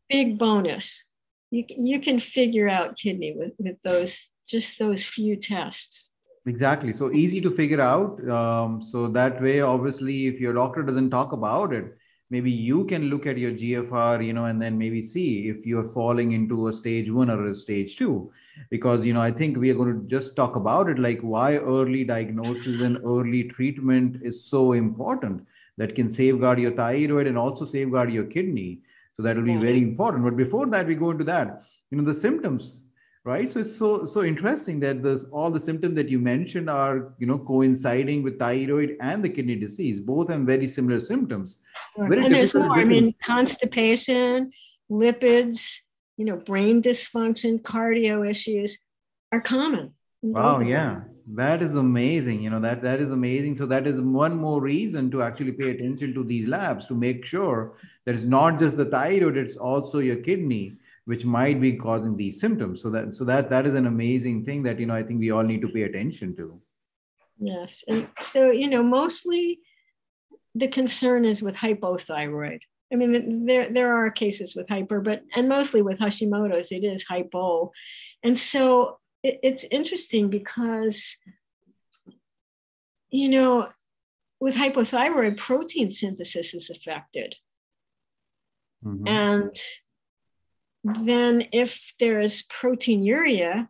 Big 0.08 0.38
bonus. 0.38 1.04
You 1.50 1.64
you 1.68 2.00
can 2.00 2.20
figure 2.20 2.68
out 2.68 2.96
kidney 2.96 3.34
with 3.36 3.52
with 3.58 3.76
those 3.82 4.28
just 4.46 4.78
those 4.78 5.04
few 5.04 5.36
tests. 5.36 6.10
Exactly. 6.46 6.92
So 6.92 7.12
easy 7.12 7.40
to 7.40 7.54
figure 7.54 7.80
out. 7.80 8.28
Um, 8.28 8.82
so 8.82 9.08
that 9.08 9.40
way, 9.40 9.60
obviously, 9.60 10.26
if 10.26 10.40
your 10.40 10.52
doctor 10.52 10.82
doesn't 10.82 11.10
talk 11.10 11.32
about 11.32 11.72
it, 11.72 11.96
maybe 12.32 12.50
you 12.50 12.86
can 12.86 13.10
look 13.10 13.26
at 13.26 13.36
your 13.36 13.52
GFR, 13.52 14.24
you 14.24 14.32
know, 14.32 14.46
and 14.46 14.60
then 14.60 14.78
maybe 14.78 15.02
see 15.02 15.50
if 15.50 15.66
you're 15.66 15.92
falling 15.92 16.32
into 16.32 16.68
a 16.68 16.72
stage 16.72 17.10
one 17.10 17.28
or 17.28 17.48
a 17.48 17.54
stage 17.54 17.98
two. 17.98 18.32
Because, 18.70 19.04
you 19.04 19.12
know, 19.12 19.20
I 19.20 19.30
think 19.30 19.58
we 19.58 19.70
are 19.70 19.74
going 19.74 19.92
to 20.00 20.06
just 20.06 20.34
talk 20.34 20.56
about 20.56 20.88
it 20.88 20.98
like 20.98 21.20
why 21.20 21.58
early 21.58 22.04
diagnosis 22.04 22.80
and 22.80 22.98
early 23.04 23.44
treatment 23.44 24.22
is 24.22 24.46
so 24.46 24.72
important 24.72 25.46
that 25.76 25.94
can 25.94 26.08
safeguard 26.08 26.58
your 26.58 26.72
thyroid 26.72 27.26
and 27.26 27.36
also 27.36 27.66
safeguard 27.66 28.10
your 28.10 28.24
kidney. 28.24 28.80
So 29.18 29.22
that 29.24 29.36
will 29.36 29.44
be 29.44 29.56
very 29.56 29.82
important. 29.82 30.24
But 30.24 30.38
before 30.38 30.66
that, 30.68 30.86
we 30.86 30.94
go 30.94 31.10
into 31.10 31.24
that, 31.24 31.64
you 31.90 31.98
know, 31.98 32.04
the 32.04 32.14
symptoms 32.14 32.88
right? 33.24 33.48
So 33.48 33.60
it's 33.60 33.76
so 33.76 34.04
so 34.04 34.22
interesting 34.22 34.80
that 34.80 35.02
this 35.02 35.24
all 35.24 35.50
the 35.50 35.60
symptoms 35.60 35.96
that 35.96 36.08
you 36.08 36.18
mentioned 36.18 36.68
are 36.68 37.14
you 37.18 37.26
know 37.26 37.38
coinciding 37.38 38.22
with 38.22 38.38
thyroid 38.38 38.96
and 39.00 39.24
the 39.24 39.28
kidney 39.28 39.56
disease. 39.56 40.00
Both 40.00 40.30
have 40.30 40.40
very 40.40 40.66
similar 40.66 41.00
symptoms. 41.00 41.58
Sure. 41.96 42.12
and 42.12 42.34
there's 42.34 42.54
more. 42.54 42.72
I 42.72 42.84
mean 42.84 43.14
constipation 43.24 44.50
lipids 44.90 45.80
you 46.16 46.26
know 46.26 46.36
brain 46.36 46.82
dysfunction 46.82 47.62
cardio 47.62 48.28
issues 48.28 48.78
are 49.30 49.40
common. 49.40 49.92
Wow 50.22 50.60
yeah. 50.60 51.02
That 51.34 51.62
is 51.62 51.76
amazing 51.76 52.42
you 52.42 52.50
know 52.50 52.60
that 52.60 52.82
that 52.82 53.00
is 53.00 53.12
amazing. 53.12 53.54
So 53.54 53.66
that 53.66 53.86
is 53.86 54.00
one 54.00 54.36
more 54.36 54.60
reason 54.60 55.10
to 55.12 55.22
actually 55.22 55.52
pay 55.52 55.70
attention 55.70 56.12
to 56.14 56.24
these 56.24 56.48
labs 56.48 56.88
to 56.88 56.94
make 56.94 57.24
sure 57.24 57.74
that 58.04 58.16
it's 58.16 58.24
not 58.24 58.58
just 58.58 58.76
the 58.76 58.86
thyroid 58.86 59.36
it's 59.36 59.56
also 59.56 60.00
your 60.00 60.16
kidney 60.16 60.76
which 61.04 61.24
might 61.24 61.60
be 61.60 61.76
causing 61.76 62.16
these 62.16 62.40
symptoms. 62.40 62.80
So 62.80 62.90
that 62.90 63.14
so 63.14 63.24
that 63.24 63.50
that 63.50 63.66
is 63.66 63.74
an 63.74 63.86
amazing 63.86 64.44
thing 64.44 64.62
that 64.62 64.78
you 64.78 64.86
know 64.86 64.94
i 64.94 65.02
think 65.02 65.20
we 65.20 65.30
all 65.30 65.42
need 65.42 65.62
to 65.62 65.68
pay 65.68 65.82
attention 65.82 66.36
to. 66.36 66.60
Yes 67.38 67.82
and 67.88 68.08
so 68.20 68.50
you 68.50 68.68
know 68.68 68.82
mostly 68.82 69.60
the 70.54 70.68
concern 70.68 71.24
is 71.24 71.42
with 71.42 71.56
hypothyroid. 71.56 72.60
I 72.92 72.96
mean 72.96 73.46
there 73.46 73.68
there 73.70 73.94
are 73.96 74.10
cases 74.10 74.54
with 74.54 74.68
hyper 74.68 75.00
but 75.00 75.22
and 75.34 75.48
mostly 75.48 75.82
with 75.82 75.98
hashimoto's 75.98 76.70
it 76.72 76.84
is 76.84 77.04
hypo. 77.04 77.72
And 78.22 78.38
so 78.38 78.98
it, 79.22 79.40
it's 79.42 79.64
interesting 79.70 80.28
because 80.28 81.16
you 83.10 83.28
know 83.28 83.68
with 84.40 84.54
hypothyroid 84.54 85.38
protein 85.38 85.90
synthesis 85.90 86.54
is 86.54 86.70
affected. 86.70 87.34
Mm-hmm. 88.84 89.06
and 89.06 89.56
then 90.84 91.48
if 91.52 91.94
there's 92.00 92.42
proteinuria, 92.42 93.68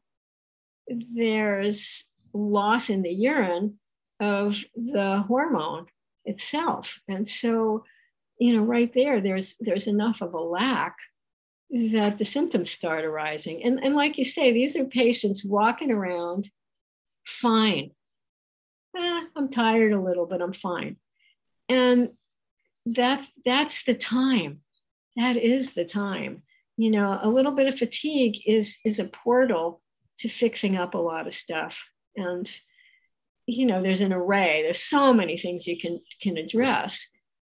there's 0.88 2.06
loss 2.32 2.90
in 2.90 3.02
the 3.02 3.12
urine 3.12 3.78
of 4.20 4.62
the 4.74 5.24
hormone 5.28 5.86
itself. 6.24 7.00
And 7.08 7.28
so, 7.28 7.84
you 8.38 8.56
know, 8.56 8.62
right 8.62 8.92
there, 8.94 9.20
there's 9.20 9.56
there's 9.60 9.86
enough 9.86 10.22
of 10.22 10.34
a 10.34 10.40
lack 10.40 10.96
that 11.70 12.18
the 12.18 12.24
symptoms 12.24 12.70
start 12.70 13.04
arising. 13.04 13.62
And, 13.64 13.82
and 13.82 13.94
like 13.94 14.18
you 14.18 14.24
say, 14.24 14.52
these 14.52 14.76
are 14.76 14.84
patients 14.84 15.44
walking 15.44 15.90
around 15.90 16.48
fine. 17.24 17.90
Eh, 18.96 19.20
I'm 19.34 19.48
tired 19.48 19.92
a 19.92 20.00
little, 20.00 20.26
but 20.26 20.42
I'm 20.42 20.52
fine. 20.52 20.96
And 21.68 22.10
that 22.86 23.26
that's 23.44 23.84
the 23.84 23.94
time. 23.94 24.60
That 25.16 25.36
is 25.36 25.72
the 25.72 25.84
time 25.84 26.42
you 26.82 26.90
know 26.90 27.20
a 27.22 27.30
little 27.30 27.52
bit 27.52 27.68
of 27.68 27.78
fatigue 27.78 28.36
is 28.44 28.78
is 28.84 28.98
a 28.98 29.04
portal 29.24 29.80
to 30.18 30.28
fixing 30.28 30.76
up 30.76 30.94
a 30.94 31.04
lot 31.10 31.28
of 31.28 31.34
stuff. 31.34 31.74
And 32.16 32.50
you 33.46 33.66
know 33.66 33.80
there's 33.80 34.00
an 34.00 34.12
array 34.12 34.62
there's 34.62 34.82
so 34.82 35.14
many 35.14 35.36
things 35.38 35.66
you 35.66 35.78
can 35.78 36.00
can 36.20 36.36
address. 36.36 37.08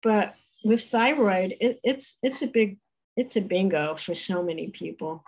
But 0.01 0.35
with 0.65 0.83
thyroid 0.83 1.55
it, 1.61 1.79
it's 1.83 2.17
it's 2.21 2.41
a 2.41 2.47
big 2.47 2.79
it's 3.15 3.37
a 3.37 3.41
bingo 3.41 3.95
for 3.95 4.13
so 4.13 4.43
many 4.43 4.67
people. 4.81 5.23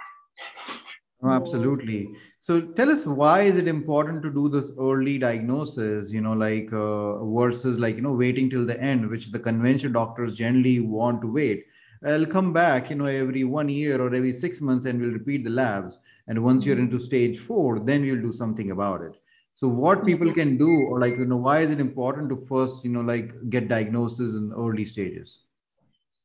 Oh, 1.23 1.29
absolutely. 1.29 2.09
So 2.41 2.59
tell 2.79 2.91
us 2.91 3.07
why 3.07 3.43
is 3.43 3.55
it 3.55 3.69
important 3.69 4.21
to 4.23 4.29
do 4.29 4.49
this 4.49 4.73
early 4.77 5.17
diagnosis 5.17 6.11
you 6.11 6.19
know 6.19 6.33
like 6.33 6.73
uh, 6.73 7.23
versus 7.37 7.79
like 7.79 7.95
you 7.95 8.01
know 8.01 8.17
waiting 8.25 8.49
till 8.49 8.65
the 8.65 8.79
end 8.91 9.09
which 9.09 9.31
the 9.31 9.39
conventional 9.39 9.93
doctors 9.93 10.35
generally 10.35 10.81
want 10.81 11.21
to 11.21 11.31
wait 11.39 11.65
I'll 12.03 12.25
come 12.25 12.53
back, 12.53 12.89
you 12.89 12.95
know, 12.95 13.05
every 13.05 13.43
one 13.43 13.69
year 13.69 14.01
or 14.01 14.13
every 14.13 14.33
six 14.33 14.61
months 14.61 14.85
and 14.85 14.99
we'll 14.99 15.11
repeat 15.11 15.43
the 15.43 15.49
labs. 15.49 15.99
And 16.27 16.43
once 16.43 16.65
you're 16.65 16.79
into 16.79 16.99
stage 16.99 17.39
four, 17.39 17.79
then 17.79 18.01
we'll 18.01 18.21
do 18.21 18.33
something 18.33 18.71
about 18.71 19.01
it. 19.01 19.15
So 19.53 19.67
what 19.67 20.05
people 20.05 20.33
can 20.33 20.57
do, 20.57 20.81
or 20.87 20.99
like, 20.99 21.15
you 21.15 21.25
know, 21.25 21.37
why 21.37 21.61
is 21.61 21.71
it 21.71 21.79
important 21.79 22.29
to 22.29 22.45
first, 22.45 22.83
you 22.83 22.91
know, 22.91 23.01
like 23.01 23.49
get 23.49 23.69
diagnosis 23.69 24.33
in 24.33 24.51
early 24.51 24.83
stages? 24.85 25.43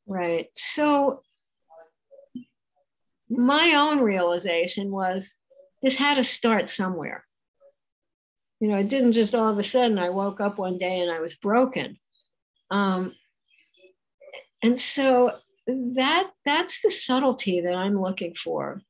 Right. 0.05 0.49
So 0.53 1.21
my 3.29 3.75
own 3.75 4.01
realization 4.01 4.91
was 4.91 5.37
this 5.81 5.95
had 5.95 6.15
to 6.15 6.23
start 6.23 6.69
somewhere. 6.69 7.23
You 8.59 8.67
know, 8.67 8.77
it 8.77 8.89
didn't 8.89 9.13
just 9.13 9.33
all 9.33 9.47
of 9.47 9.57
a 9.57 9.63
sudden 9.63 9.97
I 9.97 10.09
woke 10.09 10.41
up 10.41 10.57
one 10.57 10.77
day 10.77 10.99
and 10.99 11.09
I 11.09 11.21
was 11.21 11.35
broken. 11.35 11.97
Um, 12.69 13.15
and 14.61 14.77
so 14.77 15.37
that 15.67 16.31
that's 16.45 16.81
the 16.81 16.89
subtlety 16.89 17.61
that 17.61 17.75
I'm 17.75 17.95
looking 17.95 18.33
for. 18.33 18.81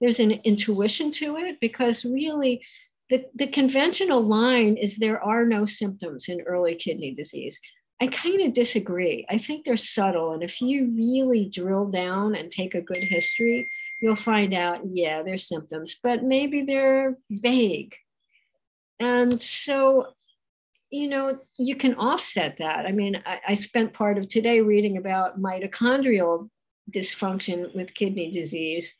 There's 0.00 0.20
an 0.20 0.32
intuition 0.44 1.10
to 1.12 1.36
it 1.36 1.58
because 1.60 2.04
really 2.04 2.62
the, 3.10 3.26
the 3.34 3.46
conventional 3.46 4.20
line 4.20 4.76
is 4.76 4.96
there 4.96 5.22
are 5.22 5.44
no 5.44 5.64
symptoms 5.64 6.28
in 6.28 6.42
early 6.42 6.74
kidney 6.74 7.14
disease. 7.14 7.58
I 8.00 8.06
kind 8.08 8.46
of 8.46 8.52
disagree. 8.52 9.26
I 9.28 9.38
think 9.38 9.64
they're 9.64 9.76
subtle. 9.76 10.32
And 10.32 10.42
if 10.42 10.60
you 10.60 10.92
really 10.94 11.48
drill 11.48 11.86
down 11.86 12.36
and 12.36 12.50
take 12.50 12.74
a 12.74 12.82
good 12.82 12.98
history, 12.98 13.68
you'll 14.00 14.14
find 14.14 14.54
out, 14.54 14.82
yeah, 14.92 15.22
there's 15.22 15.48
symptoms, 15.48 15.96
but 16.00 16.22
maybe 16.22 16.62
they're 16.62 17.16
vague. 17.28 17.94
And 19.00 19.40
so 19.40 20.08
you 20.90 21.08
know, 21.08 21.38
you 21.58 21.76
can 21.76 21.94
offset 21.94 22.56
that. 22.58 22.86
I 22.86 22.92
mean, 22.92 23.20
I, 23.26 23.40
I, 23.48 23.54
spent 23.54 23.92
part 23.92 24.16
of 24.16 24.26
today 24.26 24.62
reading 24.62 24.96
about 24.96 25.40
mitochondrial 25.40 26.48
dysfunction 26.90 27.74
with 27.74 27.94
kidney 27.94 28.30
disease 28.30 28.94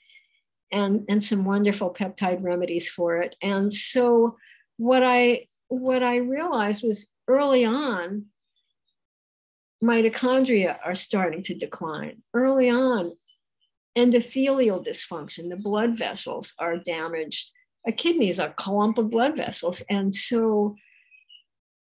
and, 0.71 1.05
and 1.09 1.25
some 1.25 1.45
wonderful 1.45 1.93
peptide 1.93 2.45
remedies 2.45 2.91
for 2.91 3.19
it. 3.19 3.37
And 3.41 3.73
so 3.73 4.37
what 4.77 5.03
I 5.03 5.47
what 5.69 6.03
I 6.03 6.19
realized 6.19 6.83
was 6.83 7.09
early 7.27 7.65
on, 7.65 8.25
mitochondria 9.83 10.79
are 10.85 10.95
starting 10.95 11.43
to 11.45 11.55
decline. 11.55 12.23
Early 12.33 12.71
on, 12.71 13.13
endothelial 13.97 14.85
dysfunction, 14.85 15.51
the 15.51 15.57
blood 15.57 15.97
vessels 15.97 16.55
are 16.59 16.79
damaged. 16.79 17.51
A 17.87 17.93
kidney 17.93 18.29
is 18.29 18.39
a 18.39 18.55
clump 18.57 18.99
of 18.99 19.11
blood 19.11 19.37
vessels. 19.37 19.83
And 19.91 20.15
so 20.15 20.75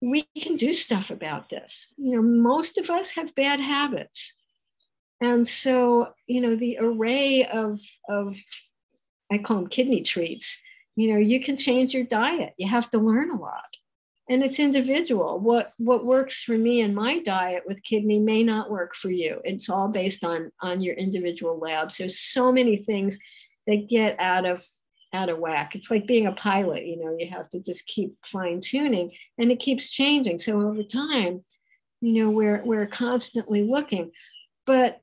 we 0.05 0.23
can 0.39 0.55
do 0.55 0.71
stuff 0.71 1.09
about 1.09 1.49
this. 1.49 1.91
You 1.97 2.15
know, 2.15 2.21
most 2.21 2.77
of 2.77 2.91
us 2.91 3.09
have 3.11 3.33
bad 3.33 3.59
habits. 3.59 4.33
And 5.19 5.47
so, 5.47 6.09
you 6.27 6.41
know, 6.41 6.55
the 6.55 6.77
array 6.79 7.45
of, 7.45 7.79
of 8.07 8.37
I 9.31 9.39
call 9.39 9.57
them 9.57 9.67
kidney 9.67 10.03
treats, 10.03 10.59
you 10.95 11.11
know, 11.11 11.19
you 11.19 11.41
can 11.43 11.57
change 11.57 11.95
your 11.95 12.03
diet. 12.03 12.53
You 12.57 12.67
have 12.67 12.89
to 12.91 12.99
learn 12.99 13.31
a 13.31 13.39
lot. 13.39 13.63
And 14.29 14.43
it's 14.43 14.59
individual. 14.59 15.39
What 15.39 15.71
what 15.77 16.05
works 16.05 16.41
for 16.41 16.57
me 16.57 16.81
in 16.81 16.95
my 16.95 17.19
diet 17.19 17.63
with 17.67 17.83
kidney 17.83 18.19
may 18.19 18.43
not 18.43 18.71
work 18.71 18.95
for 18.95 19.11
you. 19.11 19.39
It's 19.43 19.69
all 19.69 19.87
based 19.87 20.23
on 20.23 20.51
on 20.61 20.81
your 20.81 20.95
individual 20.95 21.59
labs. 21.59 21.97
There's 21.97 22.19
so 22.19 22.51
many 22.51 22.77
things 22.77 23.19
that 23.67 23.87
get 23.87 24.19
out 24.19 24.45
of 24.45 24.65
out 25.15 25.29
of 25.29 25.39
whack. 25.39 25.75
It's 25.75 25.89
like 25.89 26.05
being 26.05 26.27
a 26.27 26.31
pilot, 26.33 26.85
you 26.85 26.97
know, 26.97 27.15
you 27.17 27.27
have 27.29 27.49
to 27.49 27.59
just 27.59 27.87
keep 27.87 28.13
fine 28.23 28.61
tuning 28.61 29.11
and 29.37 29.51
it 29.51 29.59
keeps 29.59 29.89
changing. 29.89 30.37
So 30.37 30.61
over 30.61 30.83
time, 30.83 31.43
you 32.01 32.23
know, 32.23 32.29
we're 32.29 32.61
we're 32.63 32.85
constantly 32.85 33.63
looking. 33.63 34.11
But 34.65 34.99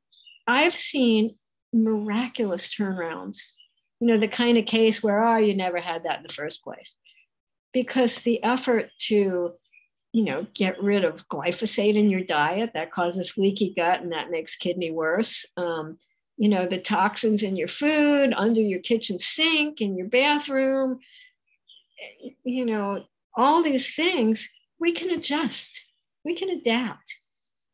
I've 0.46 0.74
seen 0.74 1.36
miraculous 1.72 2.68
turnarounds, 2.68 3.38
you 4.00 4.08
know, 4.08 4.18
the 4.18 4.28
kind 4.28 4.58
of 4.58 4.66
case 4.66 5.02
where, 5.02 5.22
oh, 5.22 5.38
you 5.38 5.54
never 5.56 5.80
had 5.80 6.04
that 6.04 6.18
in 6.18 6.22
the 6.22 6.32
first 6.32 6.62
place. 6.62 6.96
Because 7.72 8.16
the 8.16 8.42
effort 8.44 8.90
to, 9.08 9.52
you 10.12 10.24
know, 10.24 10.46
get 10.54 10.82
rid 10.82 11.04
of 11.04 11.26
glyphosate 11.28 11.94
in 11.94 12.10
your 12.10 12.22
diet 12.22 12.72
that 12.74 12.92
causes 12.92 13.38
leaky 13.38 13.72
gut 13.76 14.02
and 14.02 14.12
that 14.12 14.30
makes 14.30 14.56
kidney 14.56 14.90
worse. 14.90 15.46
Um, 15.56 15.98
you 16.42 16.48
know, 16.48 16.66
the 16.66 16.80
toxins 16.80 17.44
in 17.44 17.54
your 17.54 17.68
food, 17.68 18.34
under 18.36 18.60
your 18.60 18.80
kitchen 18.80 19.16
sink, 19.16 19.80
in 19.80 19.96
your 19.96 20.08
bathroom, 20.08 20.98
you 22.42 22.66
know, 22.66 23.04
all 23.36 23.62
these 23.62 23.94
things, 23.94 24.50
we 24.80 24.90
can 24.90 25.10
adjust, 25.10 25.84
we 26.24 26.34
can 26.34 26.48
adapt. 26.48 27.14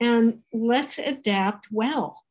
And 0.00 0.40
let's 0.52 0.98
adapt 0.98 1.68
well. 1.72 2.22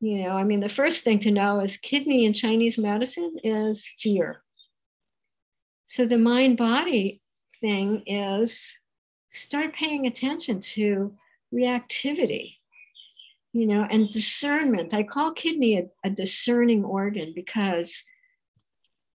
You 0.00 0.24
know, 0.24 0.30
I 0.30 0.42
mean, 0.42 0.58
the 0.58 0.68
first 0.68 1.04
thing 1.04 1.20
to 1.20 1.30
know 1.30 1.60
is 1.60 1.76
kidney 1.76 2.26
in 2.26 2.32
Chinese 2.32 2.76
medicine 2.76 3.36
is 3.44 3.88
fear. 3.96 4.42
So 5.84 6.04
the 6.04 6.18
mind 6.18 6.56
body 6.56 7.22
thing 7.60 8.02
is 8.06 8.80
start 9.28 9.72
paying 9.72 10.08
attention 10.08 10.60
to 10.74 11.14
reactivity, 11.54 12.57
you 13.52 13.66
know, 13.66 13.86
and 13.90 14.10
discernment. 14.10 14.94
I 14.94 15.02
call 15.02 15.32
kidney 15.32 15.78
a, 15.78 15.88
a 16.04 16.10
discerning 16.10 16.84
organ 16.84 17.32
because 17.34 18.04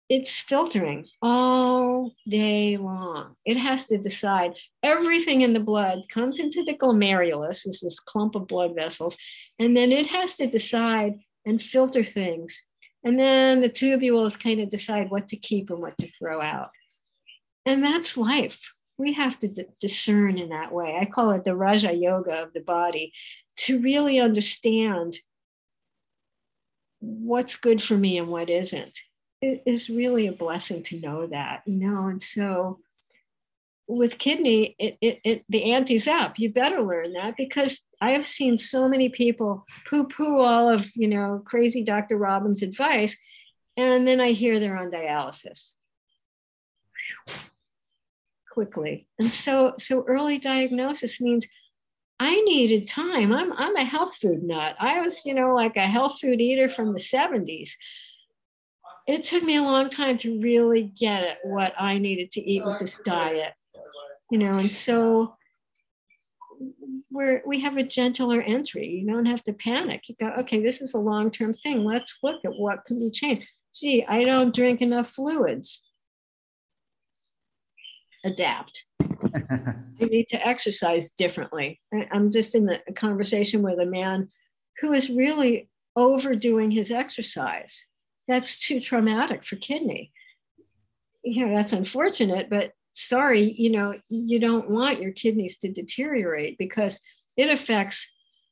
it's 0.09 0.41
filtering 0.41 1.07
all 1.23 2.13
day 2.29 2.77
long. 2.77 3.35
It 3.47 3.57
has 3.57 3.87
to 3.87 3.99
decide 3.99 4.53
everything 4.83 5.41
in 5.41 5.55
the 5.55 5.61
blood 5.61 6.01
comes 6.11 6.39
into 6.39 6.63
the 6.65 6.75
glomerulus, 6.75 7.67
is 7.67 7.81
this 7.81 7.99
clump 7.99 8.35
of 8.35 8.47
blood 8.47 8.75
vessels, 8.75 9.17
and 9.59 9.77
then 9.77 9.91
it 9.91 10.07
has 10.09 10.37
to 10.37 10.47
decide 10.47 11.15
and 11.47 11.61
filter 11.61 12.05
things. 12.05 12.63
And 13.05 13.19
then 13.19 13.61
the 13.61 13.71
tubules 13.71 14.39
kind 14.39 14.61
of 14.61 14.69
decide 14.69 15.11
what 15.11 15.29
to 15.29 15.37
keep 15.37 15.71
and 15.71 15.81
what 15.81 15.97
to 15.99 16.09
throw 16.09 16.41
out. 16.41 16.71
And 17.67 17.83
that's 17.83 18.17
life. 18.17 18.61
We 19.03 19.13
have 19.15 19.37
to 19.41 19.49
d- 19.49 19.65
discern 19.81 20.39
in 20.39 20.51
that 20.51 20.73
way. 20.73 20.97
I 21.01 21.05
call 21.05 21.33
it 21.33 21.45
the 21.45 21.57
Raja 21.57 21.93
Yoga 21.93 22.43
of 22.43 22.53
the 22.53 22.61
body 22.61 23.13
to 23.65 23.81
really 23.81 24.21
understand 24.21 25.17
what's 27.01 27.57
good 27.57 27.83
for 27.83 27.97
me 27.97 28.19
and 28.19 28.29
what 28.29 28.49
isn't 28.49 28.97
it 29.43 29.63
is 29.67 29.91
really 29.91 30.29
a 30.29 30.33
blessing 30.33 30.83
to 30.85 31.01
know 31.01 31.27
that, 31.27 31.63
you 31.67 31.75
know. 31.75 32.07
And 32.07 32.23
so 32.23 32.79
with 33.89 34.19
kidney, 34.19 34.77
it, 34.79 34.97
it, 35.01 35.21
it 35.25 35.45
the 35.49 35.73
ante's 35.73 36.07
up. 36.07 36.39
You 36.39 36.53
better 36.53 36.81
learn 36.81 37.13
that 37.15 37.35
because 37.37 37.83
I 38.01 38.13
have 38.13 38.25
seen 38.25 38.57
so 38.57 38.89
many 38.89 39.09
people 39.09 39.67
poo-poo 39.85 40.39
all 40.39 40.69
of 40.69 40.89
you 40.95 41.09
know 41.09 41.43
crazy 41.45 41.83
Dr. 41.83 42.17
Robin's 42.17 42.63
advice, 42.63 43.17
and 43.77 44.07
then 44.07 44.21
I 44.21 44.31
hear 44.31 44.59
they're 44.59 44.79
on 44.79 44.91
dialysis 44.91 45.75
quickly. 48.53 49.09
And 49.19 49.33
so 49.33 49.75
so 49.79 50.05
early 50.07 50.39
diagnosis 50.39 51.21
means 51.21 51.47
I 52.21 52.41
needed 52.43 52.87
time. 52.87 53.33
I'm 53.33 53.53
I'm 53.55 53.77
a 53.77 53.85
health 53.85 54.17
food 54.17 54.43
nut. 54.43 54.77
I 54.79 55.01
was, 55.01 55.25
you 55.25 55.35
know, 55.35 55.55
like 55.55 55.77
a 55.77 55.81
health 55.81 56.21
food 56.21 56.41
eater 56.41 56.69
from 56.69 56.93
the 56.93 57.01
70s 57.01 57.71
it 59.07 59.25
took 59.25 59.43
me 59.43 59.57
a 59.57 59.63
long 59.63 59.91
time 59.91 60.17
to 60.19 60.41
really 60.41 60.85
get 60.85 61.25
it 61.25 61.39
what 61.43 61.75
I 61.79 61.99
needed 61.99 62.31
to 62.33 62.41
eat 62.41 62.65
with 62.65 62.79
this 62.79 63.01
diet, 63.05 63.53
you 64.31 64.39
know, 64.39 64.59
and 64.59 64.71
so 64.71 65.37
we're 67.11 67.43
we 67.45 67.61
have 67.61 67.77
a 67.77 67.83
gentler 67.83 68.41
entry. 68.41 68.87
You 68.87 69.07
don't 69.07 69.27
have 69.27 69.43
to 69.45 69.53
panic. 69.53 70.09
You 70.09 70.15
go, 70.21 70.29
okay, 70.41 70.63
this 70.63 70.81
is 70.81 70.95
a 70.95 70.99
long-term 70.99 71.53
thing. 71.55 71.85
Let's 71.85 72.19
look 72.23 72.45
at 72.45 72.55
what 72.57 72.85
can 72.85 73.01
be 73.01 73.11
changed. 73.11 73.47
Gee, 73.75 74.05
I 74.07 74.25
don't 74.25 74.55
drink 74.55 74.81
enough 74.81 75.09
fluids. 75.09 75.83
Adapt. 78.25 78.85
I 79.35 80.05
need 80.05 80.29
to 80.29 80.47
exercise 80.47 81.11
differently. 81.11 81.81
I'm 82.11 82.31
just 82.31 82.55
in 82.55 82.67
the 82.67 82.81
conversation 82.95 83.63
with 83.63 83.81
a 83.81 83.87
man 83.87 84.29
who 84.81 84.93
is 84.93 85.11
really 85.11 85.69
overdoing 85.97 86.71
his 86.71 86.91
exercise 86.91 87.87
that's 88.29 88.59
too 88.59 88.81
traumatic 88.81 89.45
for 89.45 89.57
kidney. 89.57 90.13
You 91.25 91.47
know, 91.47 91.55
that's 91.55 91.73
unfortunate, 91.73 92.51
but 92.51 92.73
sorry, 92.93 93.55
you 93.57 93.71
know, 93.71 93.95
you 94.09 94.39
don't 94.41 94.71
want 94.71 95.01
your 95.01 95.13
kidneys 95.13 95.57
to 95.59 95.73
deteriorate 95.73 96.59
because 96.59 97.01
it 97.37 97.49
affects 97.49 98.11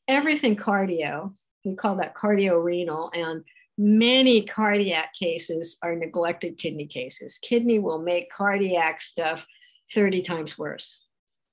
everything 0.09 0.57
cardio. 0.57 1.35
We 1.65 1.75
call 1.75 1.97
that 1.97 2.15
cardio 2.15 2.63
renal, 2.63 3.11
and 3.15 3.45
many 3.77 4.43
cardiac 4.43 5.15
cases 5.15 5.77
are 5.83 5.95
neglected 5.95 6.59
kidney 6.59 6.87
cases. 6.87 7.39
Kidney 7.43 7.79
will 7.79 8.01
make 8.01 8.31
cardiac 8.31 9.01
stuff 9.01 9.47
30 9.93 10.23
times 10.23 10.59
worse, 10.59 11.03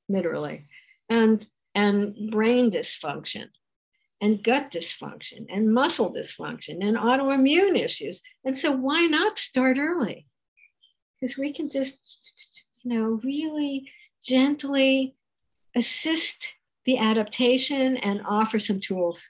literally. 0.10 0.68
And 1.10 1.46
and 1.76 2.32
brain 2.32 2.72
dysfunction 2.72 3.50
and 4.20 4.44
gut 4.44 4.72
dysfunction 4.72 5.46
and 5.50 5.72
muscle 5.72 6.12
dysfunction 6.12 6.84
and 6.86 6.98
autoimmune 6.98 7.78
issues. 7.78 8.22
And 8.44 8.58
so, 8.58 8.72
why 8.72 9.06
not 9.06 9.38
start 9.38 9.78
early? 9.78 10.26
Because 11.20 11.38
we 11.38 11.54
can 11.54 11.70
just, 11.70 12.00
you 12.84 12.94
know, 12.94 13.20
really 13.24 13.90
gently 14.24 15.16
assist 15.76 16.54
the 16.86 16.98
adaptation 16.98 17.98
and 17.98 18.22
offer 18.28 18.60
some 18.60 18.80
tools. 18.80 19.30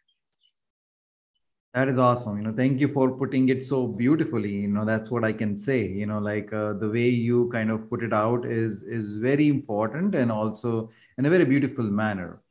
That 1.77 1.89
is 1.89 1.97
awesome. 1.99 2.37
You 2.37 2.43
know, 2.43 2.53
thank 2.53 2.79
you 2.79 2.87
for 2.87 3.11
putting 3.11 3.49
it 3.49 3.63
so 3.63 3.85
beautifully. 3.85 4.51
You 4.51 4.67
know, 4.67 4.85
that's 4.85 5.11
what 5.11 5.23
I 5.23 5.31
can 5.31 5.55
say. 5.55 5.87
You 5.87 6.07
know, 6.07 6.19
like 6.19 6.51
uh, 6.51 6.73
the 6.73 6.89
way 6.89 7.07
you 7.07 7.49
kind 7.51 7.69
of 7.69 7.87
put 7.89 8.03
it 8.03 8.13
out 8.13 8.45
is 8.45 8.83
is 8.83 9.13
very 9.29 9.47
important 9.47 10.15
and 10.15 10.31
also 10.31 10.89
in 11.19 11.27
a 11.27 11.29
very 11.29 11.45
beautiful 11.45 11.83
manner 11.83 12.41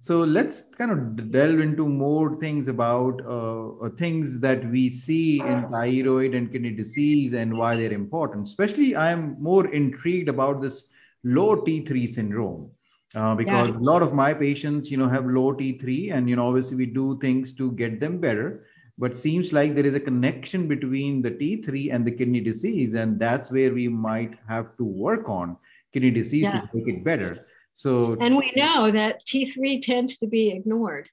so 0.00 0.20
let's 0.20 0.62
kind 0.62 0.92
of 0.92 1.32
delve 1.32 1.58
into 1.58 1.84
more 1.84 2.36
things 2.36 2.68
about 2.68 3.20
uh, 3.26 3.70
uh, 3.78 3.88
things 3.98 4.38
that 4.38 4.64
we 4.70 4.88
see 4.88 5.40
in 5.40 5.68
thyroid 5.70 6.34
and 6.34 6.52
kidney 6.52 6.70
disease 6.70 7.32
and 7.32 7.56
why 7.56 7.74
they're 7.74 7.92
important. 7.92 8.46
Especially, 8.46 8.94
I'm 8.94 9.36
more 9.42 9.66
intrigued 9.72 10.28
about 10.28 10.60
this 10.60 10.86
low 11.24 11.56
T3 11.56 12.08
syndrome. 12.08 12.70
Uh, 13.14 13.34
because 13.34 13.68
yeah. 13.68 13.74
a 13.74 13.78
lot 13.78 14.02
of 14.02 14.12
my 14.12 14.34
patients, 14.34 14.90
you 14.90 14.98
know, 14.98 15.08
have 15.08 15.24
low 15.24 15.54
T3, 15.54 16.12
and 16.12 16.28
you 16.28 16.36
know, 16.36 16.48
obviously 16.48 16.76
we 16.76 16.86
do 16.86 17.18
things 17.20 17.52
to 17.52 17.72
get 17.72 18.00
them 18.00 18.18
better. 18.18 18.66
But 18.98 19.16
seems 19.16 19.52
like 19.52 19.74
there 19.74 19.86
is 19.86 19.94
a 19.94 20.00
connection 20.00 20.66
between 20.66 21.22
the 21.22 21.30
T3 21.30 21.94
and 21.94 22.04
the 22.04 22.10
kidney 22.10 22.40
disease, 22.40 22.94
and 22.94 23.18
that's 23.18 23.50
where 23.50 23.72
we 23.72 23.88
might 23.88 24.34
have 24.48 24.76
to 24.76 24.84
work 24.84 25.28
on 25.28 25.56
kidney 25.92 26.10
disease 26.10 26.42
yeah. 26.42 26.60
to 26.60 26.68
make 26.74 26.88
it 26.88 27.04
better. 27.04 27.46
So 27.74 28.16
and 28.20 28.36
we 28.36 28.52
know 28.56 28.90
that 28.90 29.24
T3 29.24 29.80
tends 29.80 30.18
to 30.18 30.26
be 30.26 30.50
ignored. 30.50 31.08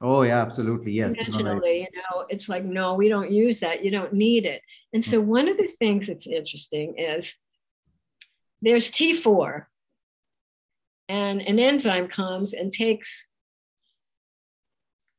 Oh 0.00 0.22
yeah, 0.22 0.40
absolutely. 0.40 0.92
Yes. 0.92 1.18
Intentionally, 1.18 1.80
you 1.80 1.86
know, 1.96 2.24
it's 2.28 2.48
like, 2.48 2.64
no, 2.64 2.94
we 2.94 3.08
don't 3.08 3.30
use 3.30 3.58
that. 3.60 3.84
You 3.84 3.90
don't 3.90 4.12
need 4.12 4.44
it. 4.44 4.62
And 4.92 5.04
so 5.04 5.20
one 5.20 5.48
of 5.48 5.56
the 5.56 5.68
things 5.80 6.06
that's 6.06 6.26
interesting 6.26 6.94
is 6.98 7.36
there's 8.62 8.90
T4 8.90 9.64
and 11.08 11.42
an 11.42 11.58
enzyme 11.58 12.08
comes 12.08 12.52
and 12.52 12.72
takes 12.72 13.26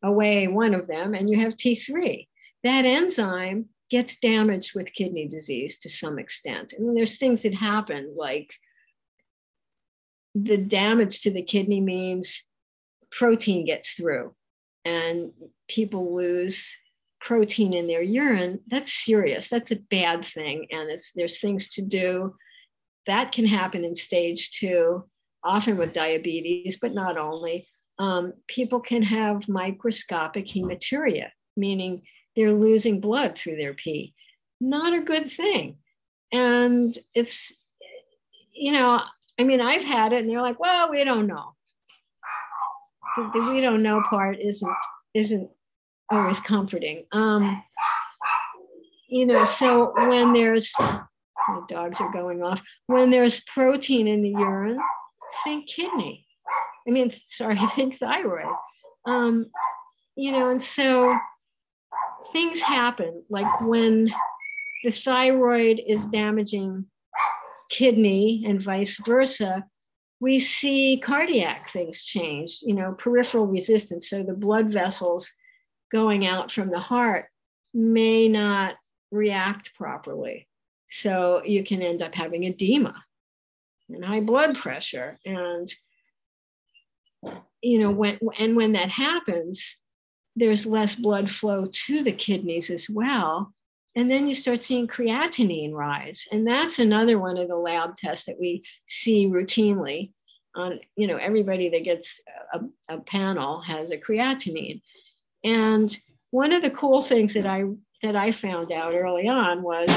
away 0.03 0.47
one 0.47 0.73
of 0.73 0.87
them 0.87 1.13
and 1.13 1.29
you 1.29 1.39
have 1.39 1.55
T3. 1.55 2.27
That 2.63 2.85
enzyme 2.85 3.65
gets 3.89 4.17
damaged 4.17 4.73
with 4.75 4.93
kidney 4.93 5.27
disease 5.27 5.77
to 5.79 5.89
some 5.89 6.17
extent. 6.17 6.73
And 6.73 6.97
there's 6.97 7.17
things 7.17 7.43
that 7.43 7.53
happen 7.53 8.15
like 8.17 8.51
the 10.33 10.57
damage 10.57 11.21
to 11.21 11.31
the 11.31 11.43
kidney 11.43 11.81
means 11.81 12.43
protein 13.11 13.65
gets 13.65 13.91
through 13.91 14.33
and 14.83 15.31
people 15.67 16.13
lose 16.13 16.75
protein 17.21 17.73
in 17.73 17.87
their 17.87 18.03
urine 18.03 18.59
that's 18.67 19.05
serious 19.05 19.47
that's 19.47 19.71
a 19.71 19.79
bad 19.89 20.23
thing 20.25 20.67
and 20.71 20.91
it's 20.91 21.13
there's 21.13 21.39
things 21.39 21.69
to 21.69 21.81
do 21.81 22.35
that 23.07 23.31
can 23.31 23.45
happen 23.45 23.83
in 23.85 23.95
stage 23.95 24.51
two 24.51 25.03
often 25.45 25.77
with 25.77 25.93
diabetes 25.93 26.77
but 26.81 26.93
not 26.93 27.17
only 27.17 27.67
Um, 27.97 28.33
people 28.47 28.81
can 28.81 29.03
have 29.03 29.47
microscopic 29.47 30.45
hematuria, 30.47 31.29
meaning 31.55 32.03
they're 32.35 32.65
losing 32.67 32.99
blood 32.99 33.37
through 33.37 33.57
their 33.57 33.73
pee. 33.73 34.13
Not 34.59 34.91
a 34.93 34.99
good 35.11 35.31
thing. 35.31 35.77
And 36.33 36.91
it's, 37.13 37.55
you 38.51 38.73
know, 38.73 38.99
I 39.39 39.43
mean, 39.43 39.61
I've 39.61 39.83
had 39.83 40.11
it 40.11 40.19
and 40.19 40.29
they're 40.29 40.41
like, 40.49 40.59
well, 40.59 40.89
we 40.91 41.05
don't 41.05 41.27
know. 41.27 41.55
The, 43.15 43.31
the 43.33 43.41
we 43.51 43.61
don't 43.61 43.83
know 43.87 44.01
part 44.09 44.37
isn't 44.39 44.81
isn't 45.13 45.49
always 46.09 46.41
comforting. 46.41 47.05
Um, 47.13 47.63
you 49.07 49.25
know, 49.25 49.45
so 49.45 49.93
when 49.95 50.33
there's 50.33 50.73
the 50.77 51.65
dogs 51.69 52.01
are 52.01 52.11
going 52.11 52.43
off, 52.43 52.61
when 52.87 53.09
there's 53.09 53.39
protein 53.55 54.07
in 54.07 54.21
the 54.21 54.35
urine, 54.35 54.81
think 55.43 55.67
kidney. 55.67 56.25
I 56.87 56.91
mean, 56.91 57.11
sorry, 57.27 57.57
think 57.75 57.97
thyroid. 57.97 58.53
Um, 59.05 59.47
you 60.15 60.31
know, 60.31 60.49
and 60.49 60.61
so 60.61 61.17
things 62.31 62.61
happen 62.61 63.23
like 63.29 63.61
when 63.61 64.11
the 64.83 64.91
thyroid 64.91 65.81
is 65.85 66.05
damaging 66.07 66.85
kidney 67.69 68.43
and 68.47 68.61
vice 68.61 68.97
versa 69.05 69.63
we 70.19 70.39
see 70.39 71.01
cardiac 71.03 71.69
things 71.69 72.03
change 72.03 72.59
you 72.63 72.73
know 72.73 72.93
peripheral 72.93 73.47
resistance 73.47 74.09
so 74.09 74.23
the 74.23 74.33
blood 74.33 74.69
vessels 74.69 75.31
going 75.91 76.25
out 76.25 76.51
from 76.51 76.69
the 76.69 76.79
heart 76.79 77.25
may 77.73 78.27
not 78.27 78.75
react 79.11 79.73
properly 79.75 80.47
so 80.87 81.41
you 81.43 81.63
can 81.63 81.81
end 81.81 82.01
up 82.01 82.13
having 82.13 82.43
edema 82.43 82.93
and 83.89 84.03
high 84.03 84.19
blood 84.19 84.57
pressure 84.57 85.17
and 85.25 85.67
you 87.61 87.79
know 87.79 87.91
when 87.91 88.19
and 88.37 88.55
when 88.55 88.73
that 88.73 88.89
happens 88.89 89.79
there's 90.35 90.65
less 90.65 90.95
blood 90.95 91.29
flow 91.29 91.67
to 91.71 92.03
the 92.03 92.11
kidneys 92.11 92.69
as 92.69 92.89
well. 92.89 93.53
And 93.95 94.11
then 94.11 94.27
you 94.27 94.35
start 94.35 94.61
seeing 94.61 94.87
creatinine 94.87 95.71
rise. 95.71 96.25
And 96.31 96.45
that's 96.45 96.79
another 96.79 97.17
one 97.17 97.37
of 97.37 97.47
the 97.47 97.55
lab 97.55 97.95
tests 97.95 98.25
that 98.25 98.39
we 98.39 98.63
see 98.85 99.27
routinely 99.27 100.11
on, 100.53 100.79
you 100.97 101.07
know, 101.07 101.15
everybody 101.15 101.69
that 101.69 101.83
gets 101.85 102.19
a, 102.53 102.61
a 102.89 102.99
panel 102.99 103.61
has 103.61 103.91
a 103.91 103.97
creatinine. 103.97 104.81
And 105.45 105.95
one 106.31 106.51
of 106.51 106.61
the 106.61 106.71
cool 106.71 107.01
things 107.01 107.33
that 107.35 107.45
I 107.45 107.63
that 108.03 108.15
I 108.17 108.31
found 108.31 108.71
out 108.73 108.93
early 108.93 109.29
on 109.29 109.63
was 109.63 109.87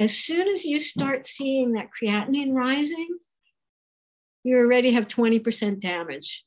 as 0.00 0.16
soon 0.16 0.48
as 0.48 0.64
you 0.64 0.78
start 0.78 1.26
seeing 1.26 1.72
that 1.72 1.88
creatinine 1.90 2.54
rising, 2.54 3.18
you 4.44 4.58
already 4.58 4.92
have 4.92 5.08
20% 5.08 5.80
damage 5.80 6.44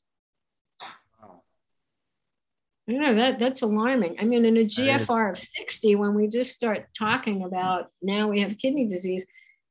I 2.88 2.92
know 2.92 3.14
that 3.14 3.38
that's 3.38 3.62
alarming. 3.62 4.16
I 4.18 4.24
mean, 4.24 4.44
in 4.44 4.56
a 4.56 4.64
GFR 4.64 5.30
of 5.30 5.38
60, 5.38 5.94
when 5.96 6.14
we 6.14 6.26
just 6.26 6.52
start 6.52 6.86
talking 6.98 7.44
about 7.44 7.90
now 8.02 8.28
we 8.28 8.40
have 8.40 8.58
kidney 8.58 8.88
disease, 8.88 9.24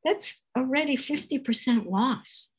that's 0.06 0.40
already 0.58 0.96
50% 0.96 1.90
loss. 1.90 2.50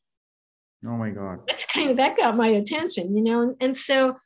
Oh 0.86 0.96
my 0.96 1.10
God. 1.10 1.40
That's 1.48 1.64
kind 1.66 1.90
of 1.90 1.96
that 1.96 2.16
got 2.16 2.36
my 2.36 2.48
attention, 2.48 3.16
you 3.16 3.22
know. 3.22 3.42
And, 3.42 3.56
and 3.60 3.78
so 3.78 4.16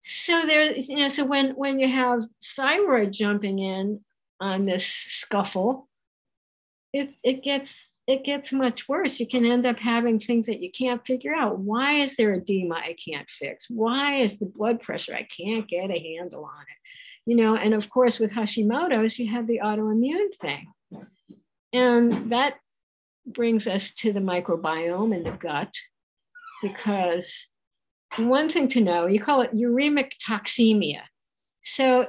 so 0.00 0.46
there's 0.46 0.88
you 0.88 0.98
know, 0.98 1.08
so 1.08 1.24
when 1.24 1.50
when 1.52 1.80
you 1.80 1.88
have 1.88 2.22
thyroid 2.54 3.12
jumping 3.12 3.58
in 3.58 4.00
on 4.40 4.66
this 4.66 4.86
scuffle, 4.86 5.88
it 6.92 7.14
it 7.22 7.42
gets 7.42 7.88
it 8.06 8.24
gets 8.24 8.52
much 8.52 8.88
worse. 8.88 9.18
You 9.18 9.26
can 9.26 9.44
end 9.44 9.66
up 9.66 9.78
having 9.78 10.20
things 10.20 10.46
that 10.46 10.62
you 10.62 10.70
can't 10.70 11.04
figure 11.04 11.34
out. 11.34 11.58
Why 11.58 11.94
is 11.94 12.14
there 12.16 12.34
edema 12.34 12.76
I 12.76 12.94
can't 12.94 13.28
fix? 13.28 13.68
Why 13.68 14.16
is 14.16 14.38
the 14.38 14.46
blood 14.46 14.80
pressure? 14.80 15.14
I 15.14 15.24
can't 15.24 15.68
get 15.68 15.90
a 15.90 16.16
handle 16.16 16.44
on 16.44 16.62
it. 16.62 17.30
You 17.30 17.36
know, 17.36 17.56
and 17.56 17.74
of 17.74 17.90
course, 17.90 18.20
with 18.20 18.30
Hashimoto's, 18.30 19.18
you 19.18 19.28
have 19.32 19.48
the 19.48 19.60
autoimmune 19.62 20.32
thing. 20.36 20.72
And 21.72 22.30
that 22.30 22.58
brings 23.26 23.66
us 23.66 23.92
to 23.94 24.12
the 24.12 24.20
microbiome 24.20 25.12
in 25.12 25.24
the 25.24 25.32
gut, 25.32 25.74
because 26.62 27.48
one 28.18 28.48
thing 28.48 28.68
to 28.68 28.80
know, 28.80 29.08
you 29.08 29.18
call 29.18 29.40
it 29.40 29.52
uremic 29.52 30.12
toxemia. 30.24 31.02
So 31.62 32.06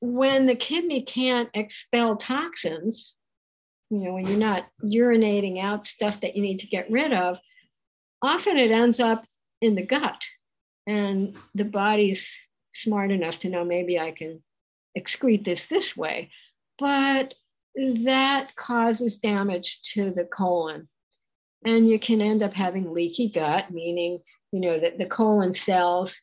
when 0.00 0.46
the 0.46 0.54
kidney 0.54 1.02
can't 1.02 1.48
expel 1.54 2.16
toxins, 2.16 3.16
you 3.90 3.98
know, 3.98 4.14
when 4.14 4.26
you're 4.26 4.38
not 4.38 4.66
urinating 4.84 5.58
out 5.58 5.86
stuff 5.86 6.20
that 6.20 6.36
you 6.36 6.42
need 6.42 6.58
to 6.60 6.66
get 6.66 6.90
rid 6.90 7.12
of, 7.12 7.38
often 8.22 8.56
it 8.56 8.70
ends 8.70 9.00
up 9.00 9.24
in 9.60 9.74
the 9.74 9.86
gut. 9.86 10.24
And 10.86 11.36
the 11.54 11.64
body's 11.64 12.48
smart 12.74 13.10
enough 13.10 13.40
to 13.40 13.48
know 13.48 13.64
maybe 13.64 13.98
I 13.98 14.12
can 14.12 14.42
excrete 14.96 15.44
this 15.44 15.66
this 15.66 15.96
way. 15.96 16.30
But 16.78 17.34
that 17.76 18.54
causes 18.56 19.16
damage 19.16 19.82
to 19.94 20.10
the 20.10 20.24
colon. 20.24 20.88
And 21.64 21.88
you 21.88 21.98
can 21.98 22.20
end 22.20 22.42
up 22.42 22.54
having 22.54 22.92
leaky 22.92 23.28
gut, 23.28 23.70
meaning, 23.70 24.20
you 24.52 24.60
know, 24.60 24.78
that 24.78 24.98
the 24.98 25.06
colon 25.06 25.54
cells 25.54 26.22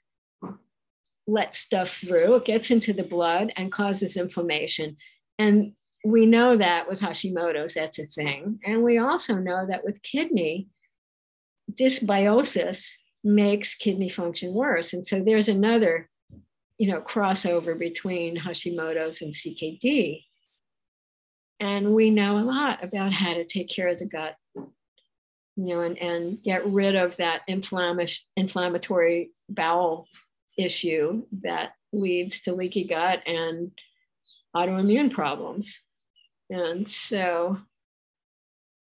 let 1.27 1.55
stuff 1.55 1.89
through, 1.89 2.35
it 2.35 2.45
gets 2.45 2.71
into 2.71 2.93
the 2.93 3.03
blood 3.03 3.53
and 3.55 3.71
causes 3.71 4.17
inflammation. 4.17 4.97
And 5.39 5.73
we 6.05 6.25
know 6.25 6.57
that 6.57 6.87
with 6.87 6.99
Hashimoto's, 6.99 7.75
that's 7.75 7.99
a 7.99 8.05
thing. 8.05 8.59
And 8.65 8.83
we 8.83 8.97
also 8.97 9.35
know 9.35 9.65
that 9.65 9.85
with 9.85 10.01
kidney, 10.01 10.67
dysbiosis 11.71 12.95
makes 13.23 13.75
kidney 13.75 14.09
function 14.09 14.53
worse. 14.53 14.93
And 14.93 15.05
so 15.05 15.21
there's 15.21 15.47
another, 15.47 16.09
you 16.77 16.89
know, 16.89 16.99
crossover 16.99 17.77
between 17.77 18.35
Hashimoto's 18.37 19.21
and 19.21 19.33
CKD. 19.33 20.23
And 21.61 21.93
we 21.93 22.09
know 22.09 22.37
a 22.37 22.43
lot 22.43 22.83
about 22.83 23.13
how 23.13 23.33
to 23.33 23.45
take 23.45 23.69
care 23.69 23.87
of 23.87 23.99
the 23.99 24.05
gut, 24.05 24.35
you 24.55 24.65
know, 25.55 25.79
and, 25.79 25.97
and 25.99 26.43
get 26.43 26.65
rid 26.67 26.95
of 26.95 27.15
that 27.17 27.43
inflammatory 27.47 29.31
bowel 29.47 30.07
issue 30.57 31.23
that 31.43 31.73
leads 31.91 32.41
to 32.41 32.53
leaky 32.53 32.85
gut 32.85 33.21
and 33.27 33.71
autoimmune 34.55 35.11
problems. 35.11 35.81
And 36.49 36.87
so, 36.87 37.57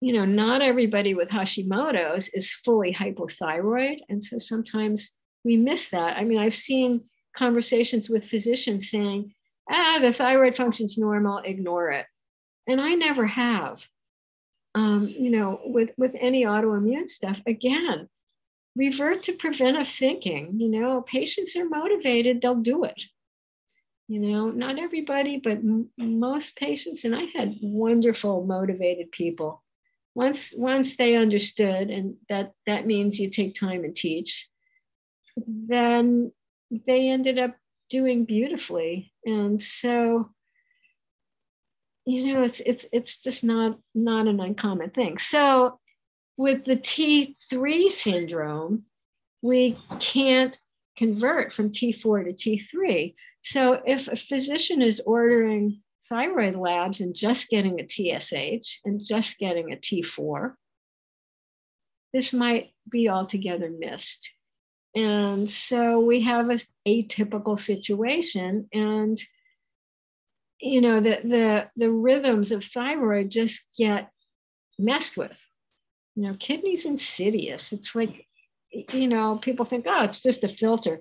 you 0.00 0.12
know, 0.12 0.24
not 0.24 0.62
everybody 0.62 1.14
with 1.14 1.30
Hashimoto's 1.30 2.28
is 2.30 2.52
fully 2.52 2.92
hypothyroid. 2.92 3.98
And 4.08 4.22
so 4.22 4.38
sometimes 4.38 5.11
we 5.44 5.56
miss 5.56 5.90
that. 5.90 6.16
I 6.16 6.24
mean, 6.24 6.38
I've 6.38 6.54
seen 6.54 7.04
conversations 7.37 8.11
with 8.11 8.26
physicians 8.26 8.90
saying, 8.90 9.32
ah, 9.70 9.98
the 10.00 10.12
thyroid 10.12 10.54
function's 10.54 10.98
normal, 10.98 11.38
ignore 11.38 11.90
it. 11.90 12.06
And 12.66 12.80
I 12.80 12.94
never 12.94 13.26
have. 13.26 13.85
Um, 14.74 15.08
you 15.08 15.30
know, 15.30 15.61
with, 15.64 15.92
with 15.98 16.14
any 16.18 16.44
autoimmune 16.44 17.08
stuff, 17.08 17.40
again, 17.46 18.08
revert 18.76 19.22
to 19.24 19.32
preventive 19.32 19.88
thinking. 19.88 20.58
You 20.61 20.68
know, 20.68 21.02
patients 21.02 21.56
are 21.56 21.68
motivated, 21.68 22.40
they'll 22.40 22.56
do 22.56 22.85
it. 22.85 23.02
You 24.08 24.18
know 24.20 24.50
not 24.50 24.78
everybody 24.78 25.38
but 25.38 25.58
m- 25.58 25.88
most 25.96 26.56
patients 26.56 27.04
and 27.04 27.14
i 27.16 27.22
had 27.35 27.56
wonderful 27.62 28.44
motivated 28.44 29.11
people. 29.11 29.62
Once 30.14 30.52
once 30.54 30.96
they 30.96 31.16
understood 31.16 31.88
and 31.88 32.16
that 32.28 32.52
that 32.66 32.87
means 32.87 33.18
you 33.18 33.30
take 33.30 33.54
time 33.54 33.85
and 33.85 33.96
teach 33.96 34.50
then 35.37 36.32
they 36.70 37.08
ended 37.08 37.38
up 37.38 37.56
doing 37.88 38.24
beautifully. 38.24 39.12
And 39.24 39.61
so 39.62 40.30
you 42.04 42.35
know 42.35 42.42
it's 42.42 42.61
it's 42.61 42.87
it's 42.92 43.22
just 43.22 43.44
not 43.44 43.78
not 43.94 44.26
an 44.26 44.40
uncommon 44.40 44.90
thing. 44.90 45.18
So 45.18 45.78
with 46.37 46.64
the 46.64 46.77
t3 46.77 47.88
syndrome 47.88 48.85
we 49.42 49.79
can't 49.99 50.59
convert 50.97 51.53
from 51.53 51.71
t4 51.71 52.25
to 52.25 52.33
t3 52.33 53.14
so 53.42 53.83
if 53.85 54.09
a 54.09 54.16
physician 54.16 54.81
is 54.83 55.03
ordering 55.05 55.83
thyroid 56.09 56.55
labs 56.55 57.01
and 57.01 57.14
just 57.14 57.49
getting 57.49 57.81
a 57.81 57.87
TSH 57.87 58.81
and 58.85 59.03
just 59.03 59.38
getting 59.38 59.73
a 59.73 59.77
T4, 59.77 60.55
this 62.12 62.33
might 62.33 62.71
be 62.88 63.09
altogether 63.09 63.71
missed. 63.71 64.33
And 64.95 65.49
so 65.49 66.01
we 66.01 66.21
have 66.21 66.51
a 66.51 66.59
atypical 66.87 67.59
situation 67.59 68.68
and 68.73 69.18
you 70.61 70.81
know 70.81 71.01
the 71.01 71.21
the 71.25 71.71
the 71.77 71.90
rhythms 71.90 72.53
of 72.53 72.62
thyroid 72.62 73.31
just 73.31 73.64
get 73.77 74.11
messed 74.79 75.16
with. 75.16 75.45
You 76.14 76.25
know, 76.25 76.35
kidney's 76.38 76.85
insidious. 76.85 77.72
It's 77.72 77.94
like 77.94 78.27
you 78.70 79.09
know, 79.09 79.38
people 79.38 79.66
think, 79.66 79.85
oh, 79.87 80.05
it's 80.05 80.22
just 80.22 80.44
a 80.44 80.48
filter 80.48 81.01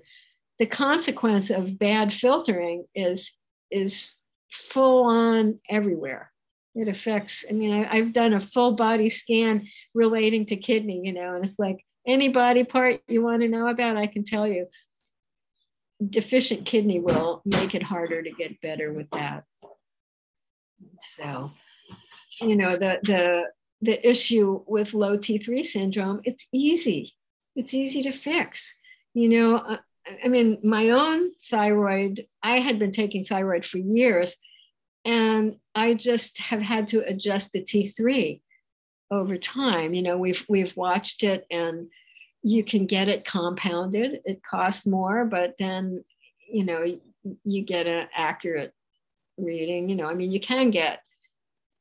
the 0.58 0.66
consequence 0.66 1.48
of 1.50 1.78
bad 1.78 2.12
filtering 2.12 2.84
is 2.94 3.32
is 3.70 4.14
full 4.52 5.06
on 5.06 5.58
everywhere 5.70 6.30
it 6.74 6.86
affects 6.88 7.44
i 7.48 7.52
mean 7.52 7.72
I, 7.72 7.96
have 7.96 8.12
done 8.12 8.34
a 8.34 8.40
full 8.40 8.76
body 8.76 9.08
scan 9.08 9.66
relating 9.94 10.44
to 10.46 10.56
kidney 10.56 11.00
you 11.02 11.14
know 11.14 11.34
and 11.34 11.44
it's 11.44 11.58
like 11.58 11.82
any 12.06 12.28
body 12.28 12.64
part 12.64 13.00
you 13.08 13.22
want 13.22 13.42
to 13.42 13.48
know 13.48 13.68
about, 13.68 13.96
I 13.96 14.06
can 14.06 14.24
tell 14.24 14.46
you. 14.46 14.66
Deficient 16.04 16.64
kidney 16.64 16.98
will 16.98 17.42
make 17.44 17.74
it 17.74 17.82
harder 17.82 18.22
to 18.22 18.30
get 18.30 18.60
better 18.60 18.92
with 18.92 19.08
that. 19.10 19.44
So, 21.00 21.52
you 22.40 22.56
know, 22.56 22.72
the 22.72 22.98
the 23.04 23.50
the 23.82 24.08
issue 24.08 24.62
with 24.66 24.94
low 24.94 25.18
T3 25.18 25.64
syndrome, 25.64 26.20
it's 26.24 26.46
easy. 26.52 27.12
It's 27.54 27.74
easy 27.74 28.02
to 28.04 28.12
fix. 28.12 28.76
You 29.12 29.28
know, 29.28 29.56
uh, 29.56 29.76
I 30.24 30.28
mean, 30.28 30.58
my 30.62 30.90
own 30.90 31.32
thyroid, 31.50 32.26
I 32.42 32.60
had 32.60 32.78
been 32.78 32.92
taking 32.92 33.24
thyroid 33.24 33.64
for 33.64 33.78
years, 33.78 34.36
and 35.04 35.56
I 35.74 35.94
just 35.94 36.38
have 36.38 36.60
had 36.60 36.88
to 36.88 37.06
adjust 37.06 37.52
the 37.52 37.62
T3 37.62 38.40
over 39.10 39.36
time. 39.36 39.94
You 39.94 40.02
know, 40.02 40.16
we've 40.16 40.44
we've 40.48 40.76
watched 40.76 41.22
it 41.22 41.46
and 41.50 41.88
you 42.42 42.64
can 42.64 42.86
get 42.86 43.08
it 43.08 43.24
compounded. 43.24 44.20
It 44.24 44.42
costs 44.42 44.86
more, 44.86 45.24
but 45.24 45.54
then, 45.58 46.04
you 46.48 46.64
know, 46.64 46.98
you 47.44 47.62
get 47.62 47.86
an 47.86 48.08
accurate 48.14 48.72
reading. 49.38 49.88
You 49.88 49.96
know, 49.96 50.06
I 50.06 50.14
mean, 50.14 50.32
you 50.32 50.40
can 50.40 50.70
get 50.70 51.02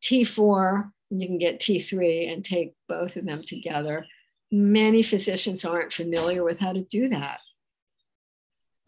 T4, 0.03 0.91
you 1.11 1.27
can 1.27 1.37
get 1.37 1.59
T3 1.59 2.31
and 2.31 2.43
take 2.43 2.73
both 2.87 3.17
of 3.17 3.25
them 3.25 3.43
together. 3.43 4.05
Many 4.51 5.03
physicians 5.03 5.65
aren't 5.65 5.93
familiar 5.93 6.43
with 6.43 6.59
how 6.59 6.73
to 6.73 6.81
do 6.83 7.09
that. 7.09 7.39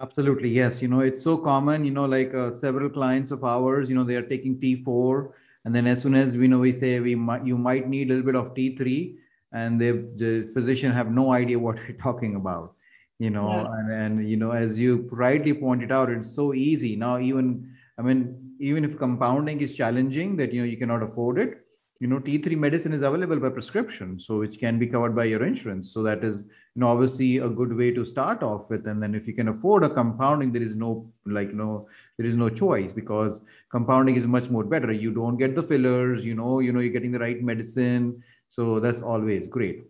Absolutely, 0.01 0.49
yes. 0.49 0.81
You 0.81 0.88
know, 0.88 1.01
it's 1.01 1.21
so 1.21 1.38
common. 1.38 1.86
You 1.86 1.91
know, 1.91 2.05
like 2.05 2.33
uh, 2.33 2.55
several 2.55 2.89
clients 2.89 3.31
of 3.31 3.43
ours, 3.43 3.89
you 3.89 3.95
know, 3.95 4.03
they 4.03 4.15
are 4.15 4.27
taking 4.27 4.59
T4, 4.59 5.31
and 5.65 5.73
then 5.73 5.88
as 5.88 6.01
soon 6.01 6.15
as 6.15 6.36
we 6.36 6.47
know, 6.47 6.59
we 6.59 6.71
say 6.71 6.99
we 6.99 7.15
might, 7.15 7.45
you 7.45 7.57
might 7.57 7.88
need 7.88 8.09
a 8.09 8.15
little 8.15 8.25
bit 8.25 8.36
of 8.36 8.53
T3, 8.53 9.15
and 9.53 9.79
the 9.79 10.49
physician 10.53 10.91
have 10.91 11.12
no 11.12 11.31
idea 11.31 11.59
what 11.59 11.75
we're 11.75 11.97
talking 12.01 12.36
about. 12.36 12.73
You 13.19 13.29
know, 13.29 13.47
yeah. 13.47 13.67
and, 13.79 13.91
and 13.91 14.29
you 14.29 14.36
know, 14.36 14.51
as 14.51 14.79
you 14.79 15.07
rightly 15.12 15.53
pointed 15.53 15.91
out, 15.91 16.09
it's 16.09 16.33
so 16.36 16.53
easy 16.53 16.95
now. 16.95 17.19
Even 17.19 17.71
I 17.97 18.01
mean, 18.01 18.55
even 18.59 18.83
if 18.83 18.97
compounding 18.97 19.62
is 19.62 19.75
challenging, 19.75 20.36
that 20.38 20.51
you 20.51 20.62
know 20.62 20.67
you 20.67 20.77
cannot 20.77 21.03
afford 21.03 21.39
it, 21.39 21.62
you 22.03 22.09
know 22.11 22.19
t3 22.19 22.57
medicine 22.63 22.93
is 22.95 23.03
available 23.09 23.39
by 23.43 23.49
prescription 23.57 24.19
so 24.19 24.37
which 24.39 24.55
can 24.63 24.77
be 24.77 24.87
covered 24.93 25.15
by 25.15 25.23
your 25.23 25.43
insurance. 25.45 25.93
So 25.93 26.03
that 26.03 26.21
is 26.29 26.41
you 26.75 26.81
know 26.81 26.89
obviously 26.89 27.37
a 27.37 27.47
good 27.59 27.73
way 27.81 27.91
to 27.91 28.03
start 28.03 28.43
off 28.43 28.69
with. 28.69 28.87
And 28.87 29.01
then 29.01 29.15
if 29.15 29.25
you 29.25 29.33
can 29.33 29.47
afford 29.47 29.85
a 29.85 29.89
compounding 29.89 30.51
there 30.51 30.65
is 30.69 30.75
no 30.75 30.89
like 31.37 31.53
no 31.53 31.87
there 32.17 32.27
is 32.27 32.35
no 32.35 32.49
choice 32.49 32.91
because 32.91 33.39
compounding 33.71 34.17
is 34.17 34.27
much 34.27 34.49
more 34.49 34.65
better. 34.65 34.91
You 34.91 35.13
don't 35.21 35.37
get 35.37 35.55
the 35.55 35.63
fillers 35.63 36.25
you 36.25 36.35
know 36.35 36.59
you 36.59 36.73
know 36.73 36.81
you're 36.81 36.97
getting 36.97 37.13
the 37.13 37.23
right 37.25 37.41
medicine. 37.41 38.21
So 38.49 38.81
that's 38.81 39.01
always 39.01 39.47
great. 39.47 39.85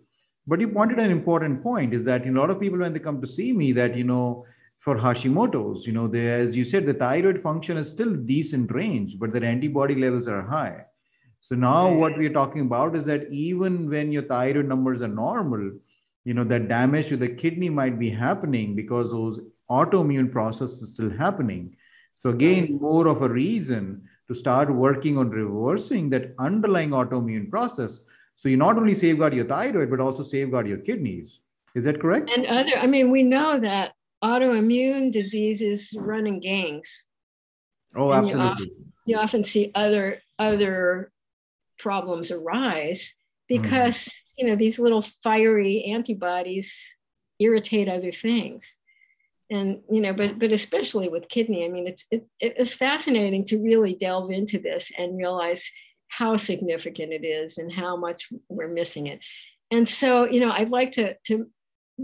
But 0.46 0.62
you 0.62 0.68
pointed 0.68 1.00
an 1.00 1.10
important 1.10 1.64
point 1.64 1.96
is 1.96 2.04
that 2.06 2.26
you 2.26 2.32
know, 2.32 2.42
a 2.42 2.44
lot 2.44 2.52
of 2.52 2.60
people 2.60 2.78
when 2.78 2.94
they 2.94 3.00
come 3.10 3.22
to 3.22 3.36
see 3.36 3.52
me 3.54 3.72
that 3.82 3.98
you 3.98 4.04
know 4.04 4.46
for 4.78 4.98
Hashimoto's, 4.98 5.88
you 5.88 5.94
know, 5.94 6.10
they, 6.10 6.30
as 6.30 6.58
you 6.58 6.66
said, 6.66 6.86
the 6.86 6.94
thyroid 6.94 7.42
function 7.42 7.78
is 7.78 7.90
still 7.90 8.14
decent 8.14 8.70
range, 8.70 9.18
but 9.18 9.32
their 9.32 9.46
antibody 9.46 9.96
levels 9.96 10.28
are 10.28 10.42
high. 10.42 10.82
So 11.44 11.56
now 11.56 11.92
what 11.92 12.18
we're 12.18 12.32
talking 12.32 12.62
about 12.62 12.96
is 12.96 13.06
that 13.06 13.30
even 13.30 13.90
when 13.90 14.14
your 14.14 14.24
thyroid 14.24 14.66
numbers 14.66 15.02
are 15.02 15.10
normal, 15.10 15.72
you 16.24 16.34
know, 16.34 16.46
that 16.46 16.70
damage 16.70 17.10
to 17.10 17.18
the 17.18 17.28
kidney 17.28 17.70
might 17.70 18.00
be 18.00 18.10
happening 18.10 18.76
because 18.78 19.12
those 19.12 19.42
autoimmune 19.70 20.32
processes 20.32 20.82
are 20.84 20.94
still 20.94 21.10
happening. 21.10 21.76
So 22.20 22.30
again, 22.30 22.80
more 22.80 23.08
of 23.08 23.22
a 23.24 23.28
reason 23.28 24.08
to 24.30 24.34
start 24.34 24.74
working 24.74 25.18
on 25.18 25.32
reversing 25.32 26.10
that 26.12 26.34
underlying 26.40 26.92
autoimmune 26.92 27.50
process. 27.50 28.00
So 28.38 28.48
you 28.48 28.56
not 28.56 28.78
only 28.78 28.96
safeguard 28.96 29.34
your 29.34 29.46
thyroid, 29.46 29.90
but 29.90 30.00
also 30.00 30.24
safeguard 30.24 30.66
your 30.66 30.78
kidneys. 30.78 31.42
Is 31.76 31.84
that 31.84 32.00
correct? 32.00 32.32
And 32.32 32.46
other, 32.46 32.78
I 32.78 32.88
mean, 32.88 33.12
we 33.12 33.24
know 33.24 33.60
that 33.60 33.94
autoimmune 34.24 35.12
diseases 35.12 35.94
run 36.00 36.26
in 36.26 36.40
gangs. 36.40 37.04
Oh, 37.98 38.14
absolutely. 38.14 38.48
You 38.48 38.52
often, 38.52 38.94
you 39.06 39.18
often 39.18 39.44
see 39.44 39.72
other 39.76 40.22
other 40.40 41.12
problems 41.80 42.32
arise 42.32 43.14
because 43.48 44.06
mm. 44.06 44.14
you 44.38 44.48
know 44.48 44.56
these 44.56 44.80
little 44.80 45.02
fiery 45.24 45.86
antibodies 45.86 46.98
irritate 47.40 47.90
other 47.90 48.12
things 48.12 48.78
and 49.50 49.82
you 49.90 50.02
know 50.02 50.14
but 50.14 50.40
but 50.40 50.52
especially 50.52 51.08
with 51.10 51.30
kidney 51.30 51.66
i 51.66 51.68
mean 51.68 51.88
it's 51.88 52.06
it, 52.12 52.26
it's 52.40 52.74
fascinating 52.74 53.46
to 53.46 53.62
really 53.62 53.94
delve 53.94 54.32
into 54.32 54.60
this 54.60 54.92
and 54.98 55.18
realize 55.18 55.70
how 56.08 56.36
significant 56.36 57.12
it 57.12 57.26
is 57.26 57.58
and 57.58 57.72
how 57.72 57.96
much 57.96 58.30
we're 58.50 58.68
missing 58.68 59.08
it 59.08 59.20
and 59.72 59.88
so 59.88 60.26
you 60.26 60.40
know 60.40 60.52
i'd 60.52 60.70
like 60.70 60.94
to 60.94 61.16
to 61.26 61.48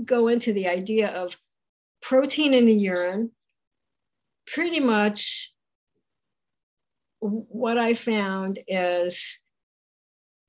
go 0.05 0.27
into 0.27 0.53
the 0.53 0.67
idea 0.67 1.10
of 1.10 1.36
protein 2.01 2.53
in 2.53 2.65
the 2.65 2.73
urine 2.73 3.32
pretty 4.47 4.79
much 4.79 5.53
what 7.19 7.77
i 7.77 7.93
found 7.93 8.60
is 8.67 9.39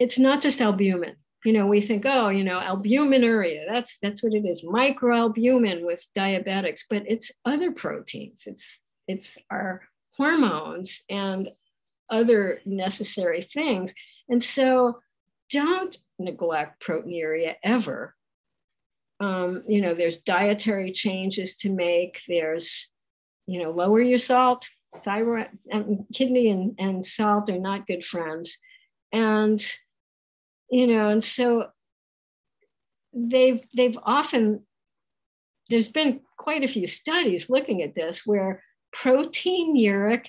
it's 0.00 0.18
not 0.18 0.40
just 0.40 0.60
albumin. 0.60 1.14
You 1.44 1.52
know, 1.52 1.66
we 1.66 1.80
think, 1.80 2.04
oh, 2.06 2.28
you 2.28 2.42
know, 2.42 2.58
albuminuria, 2.58 3.64
that's 3.68 3.96
that's 4.02 4.22
what 4.22 4.34
it 4.34 4.44
is, 4.44 4.64
microalbumin 4.64 5.86
with 5.86 6.04
diabetics, 6.16 6.80
but 6.90 7.04
it's 7.06 7.30
other 7.44 7.70
proteins. 7.70 8.44
It's 8.46 8.80
it's 9.06 9.38
our 9.50 9.82
hormones 10.16 11.02
and 11.08 11.48
other 12.10 12.60
necessary 12.66 13.42
things. 13.42 13.94
And 14.28 14.42
so 14.42 15.00
don't 15.50 15.96
neglect 16.18 16.82
proteinuria 16.84 17.54
ever. 17.62 18.14
Um, 19.20 19.62
you 19.68 19.80
know, 19.80 19.94
there's 19.94 20.18
dietary 20.18 20.92
changes 20.92 21.56
to 21.56 21.70
make. 21.70 22.20
There's, 22.28 22.90
you 23.46 23.62
know, 23.62 23.70
lower 23.70 24.00
your 24.00 24.18
salt. 24.18 24.68
Thyroid, 25.04 25.48
um, 25.72 26.06
kidney, 26.12 26.50
and, 26.50 26.74
and 26.78 27.06
salt 27.06 27.48
are 27.48 27.58
not 27.58 27.86
good 27.86 28.02
friends. 28.02 28.58
And 29.12 29.64
you 30.70 30.86
know 30.86 31.08
and 31.08 31.24
so 31.24 31.68
they've 33.12 33.60
they've 33.74 33.98
often 34.04 34.62
there's 35.68 35.88
been 35.88 36.20
quite 36.36 36.64
a 36.64 36.68
few 36.68 36.86
studies 36.86 37.48
looking 37.48 37.82
at 37.82 37.94
this 37.94 38.26
where 38.26 38.62
proteinuric 38.92 40.26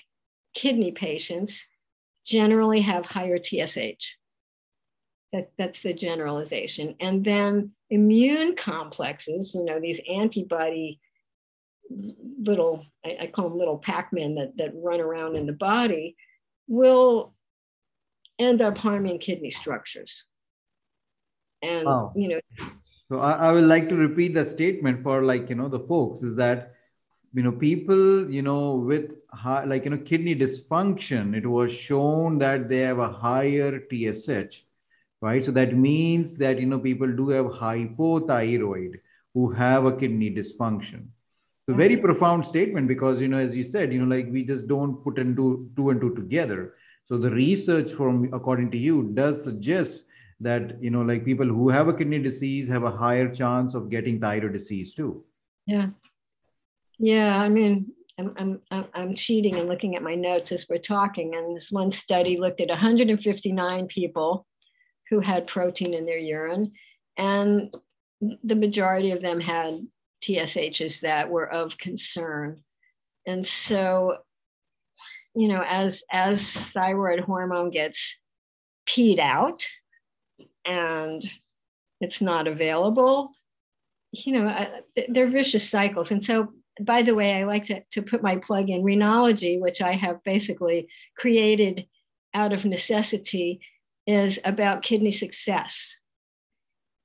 kidney 0.54 0.92
patients 0.92 1.68
generally 2.24 2.80
have 2.80 3.04
higher 3.04 3.38
TSH. 3.38 4.16
That, 5.32 5.50
that's 5.58 5.82
the 5.82 5.94
generalization. 5.94 6.94
And 7.00 7.24
then 7.24 7.72
immune 7.90 8.54
complexes, 8.54 9.54
you 9.54 9.64
know, 9.64 9.80
these 9.80 10.00
antibody 10.08 11.00
little, 12.38 12.84
I, 13.04 13.16
I 13.22 13.26
call 13.26 13.48
them 13.48 13.58
little 13.58 13.78
Pac-Men 13.78 14.34
that, 14.36 14.56
that 14.58 14.72
run 14.74 15.00
around 15.00 15.36
in 15.36 15.46
the 15.46 15.52
body, 15.52 16.16
will 16.68 17.34
end 18.38 18.62
up 18.62 18.78
harming 18.78 19.18
kidney 19.18 19.50
structures 19.50 20.26
and 21.62 21.86
wow. 21.86 22.12
you 22.14 22.28
know 22.28 22.40
so 23.08 23.20
I, 23.20 23.32
I 23.32 23.52
would 23.52 23.64
like 23.64 23.88
to 23.88 23.96
repeat 23.96 24.34
the 24.34 24.44
statement 24.44 25.02
for 25.02 25.22
like 25.22 25.48
you 25.48 25.54
know 25.54 25.68
the 25.68 25.80
folks 25.80 26.22
is 26.22 26.36
that 26.36 26.74
you 27.34 27.42
know 27.42 27.52
people 27.52 28.30
you 28.30 28.42
know 28.42 28.74
with 28.74 29.12
high, 29.30 29.64
like 29.64 29.84
you 29.84 29.90
know 29.90 29.98
kidney 29.98 30.34
dysfunction 30.34 31.34
it 31.34 31.46
was 31.46 31.72
shown 31.72 32.38
that 32.38 32.68
they 32.68 32.78
have 32.78 32.98
a 32.98 33.12
higher 33.12 33.80
tsh 33.80 34.64
right 35.20 35.44
so 35.44 35.52
that 35.52 35.76
means 35.76 36.36
that 36.36 36.58
you 36.58 36.66
know 36.66 36.78
people 36.78 37.10
do 37.10 37.28
have 37.28 37.46
hypothyroid 37.46 38.94
who 39.34 39.50
have 39.50 39.86
a 39.86 39.96
kidney 39.96 40.30
dysfunction 40.30 41.06
so 41.66 41.74
very 41.74 41.94
mm-hmm. 41.94 42.04
profound 42.04 42.46
statement 42.46 42.88
because 42.88 43.20
you 43.20 43.28
know 43.28 43.38
as 43.38 43.56
you 43.56 43.64
said 43.64 43.92
you 43.92 44.04
know 44.04 44.16
like 44.16 44.30
we 44.30 44.44
just 44.44 44.66
don't 44.66 45.02
put 45.04 45.18
into 45.18 45.70
two 45.76 45.90
and 45.90 46.00
two 46.00 46.14
together 46.14 46.74
so 47.06 47.16
the 47.16 47.30
research 47.30 47.92
from 47.92 48.28
according 48.32 48.70
to 48.70 48.78
you 48.78 49.10
does 49.14 49.42
suggest 49.42 50.06
that 50.42 50.82
you 50.82 50.90
know 50.90 51.02
like 51.02 51.24
people 51.24 51.46
who 51.46 51.68
have 51.68 51.88
a 51.88 51.94
kidney 51.94 52.18
disease 52.18 52.68
have 52.68 52.84
a 52.84 52.90
higher 52.90 53.32
chance 53.32 53.74
of 53.74 53.90
getting 53.90 54.20
thyroid 54.20 54.52
disease 54.52 54.94
too 54.94 55.24
yeah 55.66 55.88
yeah 56.98 57.38
i 57.38 57.48
mean 57.48 57.92
I'm, 58.18 58.60
I'm, 58.70 58.84
I'm 58.94 59.14
cheating 59.14 59.56
and 59.56 59.68
looking 59.68 59.96
at 59.96 60.02
my 60.02 60.14
notes 60.14 60.52
as 60.52 60.66
we're 60.68 60.78
talking. 60.78 61.34
And 61.34 61.56
this 61.56 61.70
one 61.70 61.90
study 61.90 62.38
looked 62.38 62.60
at 62.60 62.68
159 62.68 63.86
people 63.86 64.46
who 65.08 65.20
had 65.20 65.46
protein 65.46 65.94
in 65.94 66.06
their 66.06 66.18
urine, 66.18 66.72
and 67.16 67.74
the 68.44 68.56
majority 68.56 69.10
of 69.10 69.20
them 69.20 69.40
had 69.40 69.86
TSHs 70.22 71.00
that 71.00 71.28
were 71.28 71.50
of 71.50 71.76
concern. 71.76 72.62
And 73.26 73.46
so, 73.46 74.18
you 75.34 75.48
know, 75.48 75.64
as 75.66 76.02
as 76.10 76.50
thyroid 76.68 77.20
hormone 77.20 77.70
gets 77.70 78.20
peed 78.86 79.18
out, 79.18 79.64
and 80.64 81.22
it's 82.00 82.20
not 82.20 82.46
available. 82.46 83.32
You 84.12 84.32
know 84.32 84.66
they're 85.08 85.28
vicious 85.28 85.68
cycles. 85.68 86.10
And 86.10 86.24
so 86.24 86.52
by 86.80 87.02
the 87.02 87.14
way 87.14 87.34
i 87.34 87.44
like 87.44 87.66
to, 87.66 87.82
to 87.90 88.00
put 88.00 88.22
my 88.22 88.36
plug 88.36 88.70
in 88.70 88.82
renology 88.82 89.60
which 89.60 89.82
i 89.82 89.92
have 89.92 90.24
basically 90.24 90.88
created 91.18 91.86
out 92.34 92.52
of 92.52 92.64
necessity 92.64 93.60
is 94.06 94.40
about 94.44 94.82
kidney 94.82 95.10
success. 95.10 95.96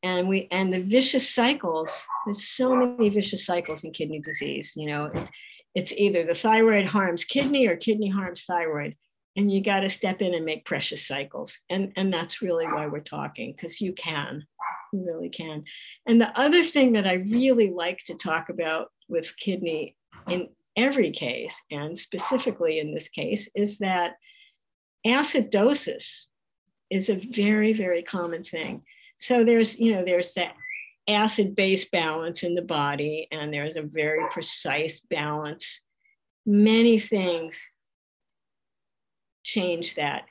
And 0.03 0.29
we 0.29 0.47
and 0.51 0.73
the 0.73 0.83
vicious 0.83 1.29
cycles 1.29 1.91
there's 2.25 2.47
so 2.47 2.75
many 2.75 3.09
vicious 3.09 3.45
cycles 3.45 3.83
in 3.83 3.91
kidney 3.91 4.19
disease. 4.19 4.73
You 4.75 4.87
know 4.87 5.05
it's, 5.13 5.31
it's 5.75 5.91
either 5.93 6.23
the 6.23 6.35
thyroid 6.35 6.85
harms 6.85 7.25
kidney 7.25 7.67
or 7.67 7.75
kidney 7.75 8.09
harms 8.09 8.43
thyroid 8.43 8.95
and 9.37 9.51
you 9.51 9.61
got 9.61 9.81
to 9.81 9.89
step 9.89 10.21
in 10.21 10.33
and 10.33 10.43
make 10.43 10.65
precious 10.65 11.07
cycles. 11.07 11.61
And 11.69 11.93
and 11.95 12.11
that's 12.11 12.41
really 12.41 12.65
why 12.65 12.87
we're 12.87 12.99
talking 12.99 13.53
because 13.55 13.79
you 13.79 13.93
can 13.93 14.43
you 14.91 15.05
really 15.05 15.29
can. 15.29 15.63
And 16.07 16.19
the 16.19 16.37
other 16.37 16.63
thing 16.63 16.93
that 16.93 17.07
i 17.07 17.13
really 17.13 17.69
like 17.69 17.99
to 18.05 18.15
talk 18.15 18.49
about 18.49 18.91
with 19.07 19.37
kidney 19.37 19.95
in 20.27 20.49
every 20.75 21.11
case 21.11 21.61
and 21.71 21.97
specifically 21.97 22.79
in 22.79 22.93
this 22.93 23.09
case 23.09 23.49
is 23.55 23.77
that 23.79 24.15
acidosis 25.05 26.25
is 26.89 27.09
a 27.09 27.15
very 27.15 27.73
very 27.73 28.01
common 28.01 28.43
thing. 28.43 28.81
So 29.17 29.43
there's 29.43 29.79
you 29.79 29.93
know 29.93 30.03
there's 30.03 30.33
that 30.33 30.55
acid 31.07 31.55
base 31.55 31.85
balance 31.85 32.43
in 32.43 32.55
the 32.55 32.61
body 32.61 33.27
and 33.31 33.53
there's 33.53 33.77
a 33.77 33.81
very 33.83 34.23
precise 34.31 34.99
balance. 34.99 35.81
Many 36.45 36.99
things 36.99 37.71
change 39.47 39.95
that 39.95 40.25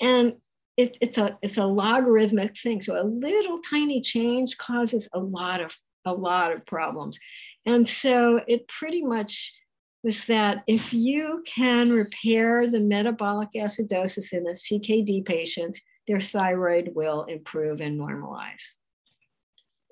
and 0.00 0.34
it, 0.76 0.96
it's 1.00 1.18
a 1.18 1.38
it's 1.42 1.58
a 1.58 1.66
logarithmic 1.66 2.56
thing 2.58 2.80
so 2.80 3.00
a 3.00 3.04
little 3.04 3.58
tiny 3.58 4.00
change 4.00 4.56
causes 4.58 5.08
a 5.12 5.20
lot 5.20 5.60
of 5.60 5.76
a 6.06 6.12
lot 6.12 6.52
of 6.52 6.64
problems 6.64 7.18
and 7.66 7.86
so 7.86 8.40
it 8.48 8.66
pretty 8.68 9.02
much 9.02 9.52
was 10.02 10.24
that 10.26 10.62
if 10.66 10.92
you 10.92 11.42
can 11.46 11.90
repair 11.90 12.66
the 12.66 12.80
metabolic 12.80 13.50
acidosis 13.54 14.32
in 14.32 14.46
a 14.46 14.52
CKD 14.52 15.24
patient, 15.24 15.78
their 16.06 16.20
thyroid 16.20 16.92
will 16.94 17.24
improve 17.24 17.80
and 17.80 18.00
normalize. 18.00 18.76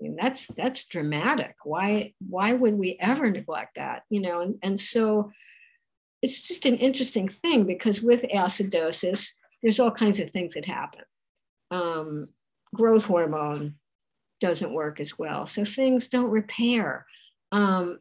I 0.00 0.04
mean, 0.04 0.16
that's 0.16 0.46
that's 0.56 0.87
dramatic. 0.87 1.56
Why 1.64 2.14
why 2.26 2.52
would 2.52 2.74
we 2.74 2.96
ever 3.00 3.28
neglect 3.28 3.74
that? 3.76 4.04
You 4.08 4.20
know, 4.20 4.40
and, 4.40 4.54
and 4.62 4.80
so 4.80 5.30
it's 6.22 6.42
just 6.42 6.66
an 6.66 6.76
interesting 6.76 7.28
thing 7.28 7.64
because 7.64 8.02
with 8.02 8.22
acidosis, 8.22 9.33
there's 9.62 9.81
all 9.81 9.90
kinds 9.90 10.20
of 10.20 10.31
things 10.31 10.54
that 10.54 10.64
happen. 10.64 11.02
Um, 11.70 12.28
growth 12.74 13.04
hormone 13.04 13.74
doesn't 14.40 14.72
work 14.72 15.00
as 15.00 15.18
well, 15.18 15.46
so 15.46 15.64
things 15.64 16.09
don't 16.09 16.31
repair. 16.31 17.07
Um, 17.52 17.98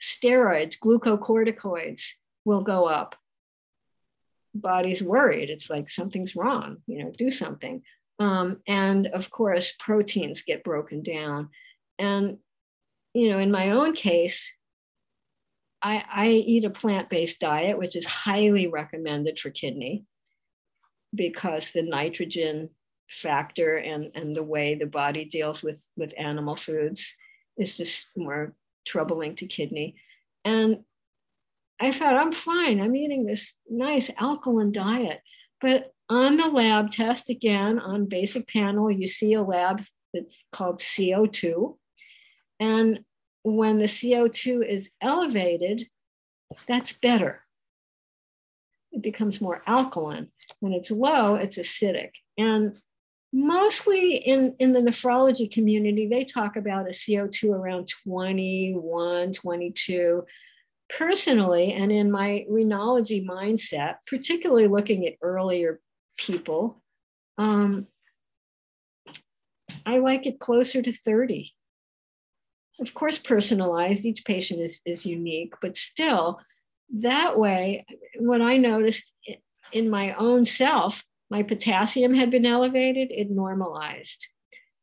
steroids, 0.00 0.78
glucocorticoids 0.78 2.12
will 2.44 2.62
go 2.62 2.86
up. 2.86 3.16
Body's 4.54 5.02
worried. 5.02 5.48
It's 5.48 5.70
like 5.70 5.88
something's 5.88 6.36
wrong, 6.36 6.78
you 6.86 7.04
know, 7.04 7.12
do 7.16 7.30
something. 7.30 7.82
Um, 8.18 8.60
and 8.66 9.06
of 9.08 9.30
course, 9.30 9.74
proteins 9.78 10.42
get 10.42 10.64
broken 10.64 11.02
down. 11.02 11.48
And, 11.98 12.38
you 13.14 13.30
know, 13.30 13.38
in 13.38 13.50
my 13.50 13.70
own 13.70 13.94
case, 13.94 14.54
I, 15.82 16.04
I 16.08 16.28
eat 16.28 16.64
a 16.64 16.70
plant 16.70 17.10
based 17.10 17.40
diet, 17.40 17.78
which 17.78 17.96
is 17.96 18.06
highly 18.06 18.68
recommended 18.68 19.38
for 19.38 19.50
kidney 19.50 20.04
because 21.14 21.70
the 21.70 21.82
nitrogen 21.82 22.70
factor 23.10 23.76
and, 23.76 24.10
and 24.14 24.34
the 24.34 24.42
way 24.42 24.74
the 24.74 24.86
body 24.86 25.24
deals 25.24 25.62
with, 25.62 25.86
with 25.96 26.14
animal 26.16 26.56
foods 26.56 27.16
is 27.58 27.76
just 27.76 28.10
more 28.16 28.54
troubling 28.86 29.34
to 29.36 29.46
kidney. 29.46 29.96
And 30.44 30.84
I 31.80 31.92
thought, 31.92 32.16
I'm 32.16 32.32
fine. 32.32 32.80
I'm 32.80 32.96
eating 32.96 33.26
this 33.26 33.54
nice 33.68 34.10
alkaline 34.18 34.72
diet. 34.72 35.20
But 35.60 35.92
on 36.08 36.36
the 36.36 36.48
lab 36.48 36.90
test, 36.90 37.28
again, 37.28 37.78
on 37.78 38.08
basic 38.08 38.48
panel, 38.48 38.90
you 38.90 39.08
see 39.08 39.34
a 39.34 39.42
lab 39.42 39.82
that's 40.14 40.44
called 40.52 40.78
CO2. 40.78 41.76
And 42.60 43.00
when 43.42 43.78
the 43.78 43.84
CO2 43.84 44.66
is 44.66 44.90
elevated, 45.00 45.86
that's 46.68 46.92
better. 46.92 47.40
It 48.92 49.02
becomes 49.02 49.40
more 49.40 49.62
alkaline. 49.66 50.28
When 50.60 50.72
it's 50.72 50.90
low, 50.90 51.36
it's 51.36 51.58
acidic. 51.58 52.10
And 52.38 52.78
mostly 53.32 54.16
in, 54.16 54.54
in 54.58 54.72
the 54.72 54.80
nephrology 54.80 55.50
community, 55.50 56.06
they 56.06 56.24
talk 56.24 56.56
about 56.56 56.86
a 56.86 56.90
CO2 56.90 57.54
around 57.54 57.88
21, 58.04 59.32
22. 59.32 60.24
Personally, 60.98 61.72
and 61.72 61.90
in 61.90 62.12
my 62.12 62.44
renology 62.50 63.26
mindset, 63.26 63.96
particularly 64.06 64.66
looking 64.66 65.06
at 65.06 65.14
earlier 65.22 65.80
people, 66.18 66.82
um, 67.38 67.86
I 69.86 69.98
like 69.98 70.26
it 70.26 70.38
closer 70.38 70.82
to 70.82 70.92
30. 70.92 71.50
Of 72.82 72.94
course, 72.94 73.18
personalized, 73.18 74.04
each 74.04 74.24
patient 74.24 74.60
is, 74.60 74.80
is 74.84 75.06
unique, 75.06 75.54
but 75.62 75.76
still, 75.76 76.40
that 76.98 77.38
way, 77.38 77.86
what 78.18 78.42
I 78.42 78.56
noticed 78.56 79.14
in 79.72 79.88
my 79.88 80.14
own 80.14 80.44
self, 80.44 81.04
my 81.30 81.44
potassium 81.44 82.12
had 82.12 82.30
been 82.30 82.44
elevated, 82.44 83.12
it 83.12 83.30
normalized. 83.30 84.26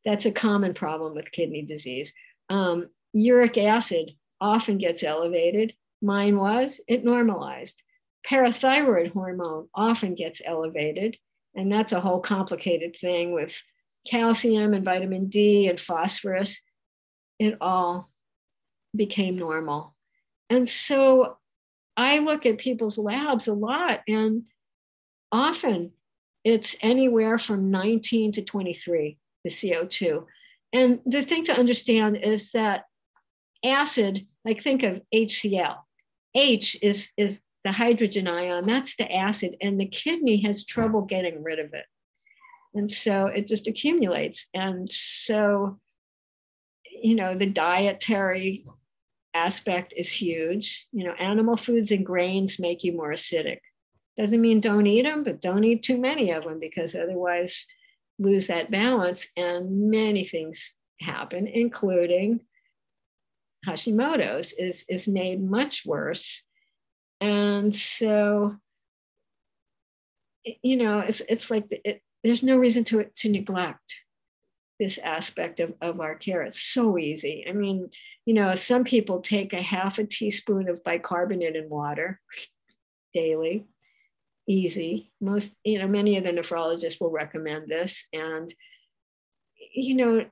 That's 0.06 0.26
a 0.26 0.32
common 0.32 0.74
problem 0.74 1.14
with 1.14 1.32
kidney 1.32 1.64
disease. 1.64 2.14
Um, 2.50 2.88
uric 3.14 3.58
acid 3.58 4.12
often 4.40 4.78
gets 4.78 5.04
elevated. 5.04 5.74
Mine 6.02 6.38
was, 6.38 6.80
it 6.88 7.04
normalized. 7.04 7.84
Parathyroid 8.26 9.12
hormone 9.12 9.68
often 9.76 10.16
gets 10.16 10.42
elevated. 10.44 11.18
And 11.54 11.70
that's 11.70 11.92
a 11.92 12.00
whole 12.00 12.22
complicated 12.22 12.96
thing 12.96 13.34
with 13.34 13.62
calcium 14.08 14.74
and 14.74 14.86
vitamin 14.86 15.28
D 15.28 15.68
and 15.68 15.80
phosphorus. 15.80 16.62
It 17.40 17.58
all 17.62 18.10
became 18.96 19.38
normal. 19.38 19.96
And 20.50 20.68
so 20.68 21.38
I 21.96 22.20
look 22.20 22.46
at 22.46 22.58
people's 22.58 22.98
labs 22.98 23.48
a 23.48 23.54
lot, 23.54 24.02
and 24.08 24.46
often 25.32 25.92
it's 26.44 26.76
anywhere 26.82 27.38
from 27.38 27.72
19 27.72 28.32
to 28.34 28.42
23, 28.42 29.18
the 29.44 29.50
CO2. 29.50 30.26
And 30.74 31.00
the 31.06 31.24
thing 31.24 31.44
to 31.46 31.58
understand 31.58 32.18
is 32.18 32.52
that 32.52 32.86
acid, 33.66 34.26
like 34.46 34.62
think 34.62 34.84
of 34.84 35.02
HCl. 35.14 35.78
H 36.36 36.78
is, 36.82 37.12
is 37.18 37.42
the 37.64 37.72
hydrogen 37.72 38.28
ion, 38.28 38.66
that's 38.66 38.96
the 38.96 39.12
acid, 39.14 39.56
and 39.62 39.80
the 39.80 39.88
kidney 39.88 40.42
has 40.44 40.66
trouble 40.66 41.02
getting 41.02 41.44
rid 41.44 41.60
of 41.60 41.74
it. 41.74 41.86
And 42.74 42.90
so 42.90 43.28
it 43.28 43.48
just 43.48 43.68
accumulates. 43.68 44.48
And 44.54 44.90
so, 44.92 45.80
you 47.02 47.16
know, 47.16 47.34
the 47.36 47.50
dietary 47.50 48.66
aspect 49.34 49.94
is 49.96 50.12
huge. 50.12 50.88
You 50.92 51.06
know, 51.06 51.14
animal 51.14 51.58
foods 51.58 51.92
and 51.92 52.06
grains 52.06 52.60
make 52.60 52.84
you 52.84 52.94
more 52.94 53.12
acidic. 53.12 53.60
Doesn't 54.18 54.42
mean 54.42 54.60
don't 54.60 54.88
eat 54.88 55.04
them, 55.04 55.24
but 55.24 55.42
don't 55.42 55.64
eat 55.64 55.84
too 55.84 55.98
many 55.98 56.32
of 56.32 56.44
them 56.44 56.60
because 56.60 56.96
otherwise 56.96 57.66
lose 58.18 58.48
that 58.48 58.72
balance. 58.72 59.28
And 59.38 59.90
many 59.90 60.26
things 60.26 60.76
happen, 61.00 61.48
including 61.48 62.42
Hashimoto's 63.68 64.54
is, 64.54 64.86
is 64.90 65.08
made 65.08 65.42
much 65.42 65.86
worse. 65.86 66.44
And 67.22 67.74
so, 67.76 68.56
you 70.44 70.78
know, 70.78 71.00
it's, 71.00 71.22
it's 71.30 71.52
like 71.52 71.66
it, 71.86 72.02
there's 72.24 72.44
no 72.44 72.58
reason 72.58 72.84
to, 72.86 73.06
to 73.18 73.30
neglect 73.30 73.96
this 74.80 74.98
aspect 75.00 75.60
of, 75.60 75.74
of 75.82 76.00
our 76.00 76.16
care. 76.16 76.42
It's 76.44 76.62
so 76.62 76.98
easy. 76.98 77.46
I 77.48 77.54
mean, 77.54 77.90
you 78.26 78.34
know, 78.34 78.56
some 78.56 78.84
people 78.84 79.22
take 79.22 79.54
a 79.54 79.62
half 79.62 80.00
a 80.00 80.06
teaspoon 80.06 80.70
of 80.70 80.84
bicarbonate 80.84 81.56
in 81.56 81.70
water 81.70 82.20
daily 83.14 83.66
easy. 84.48 85.12
Most, 85.22 85.54
you 85.64 85.80
know, 85.80 85.88
many 85.88 86.18
of 86.18 86.24
the 86.24 86.32
nephrologists 86.32 87.00
will 87.00 87.12
recommend 87.12 87.68
this. 87.68 88.08
And, 88.14 88.52
you 89.74 89.96
know, 89.96 90.26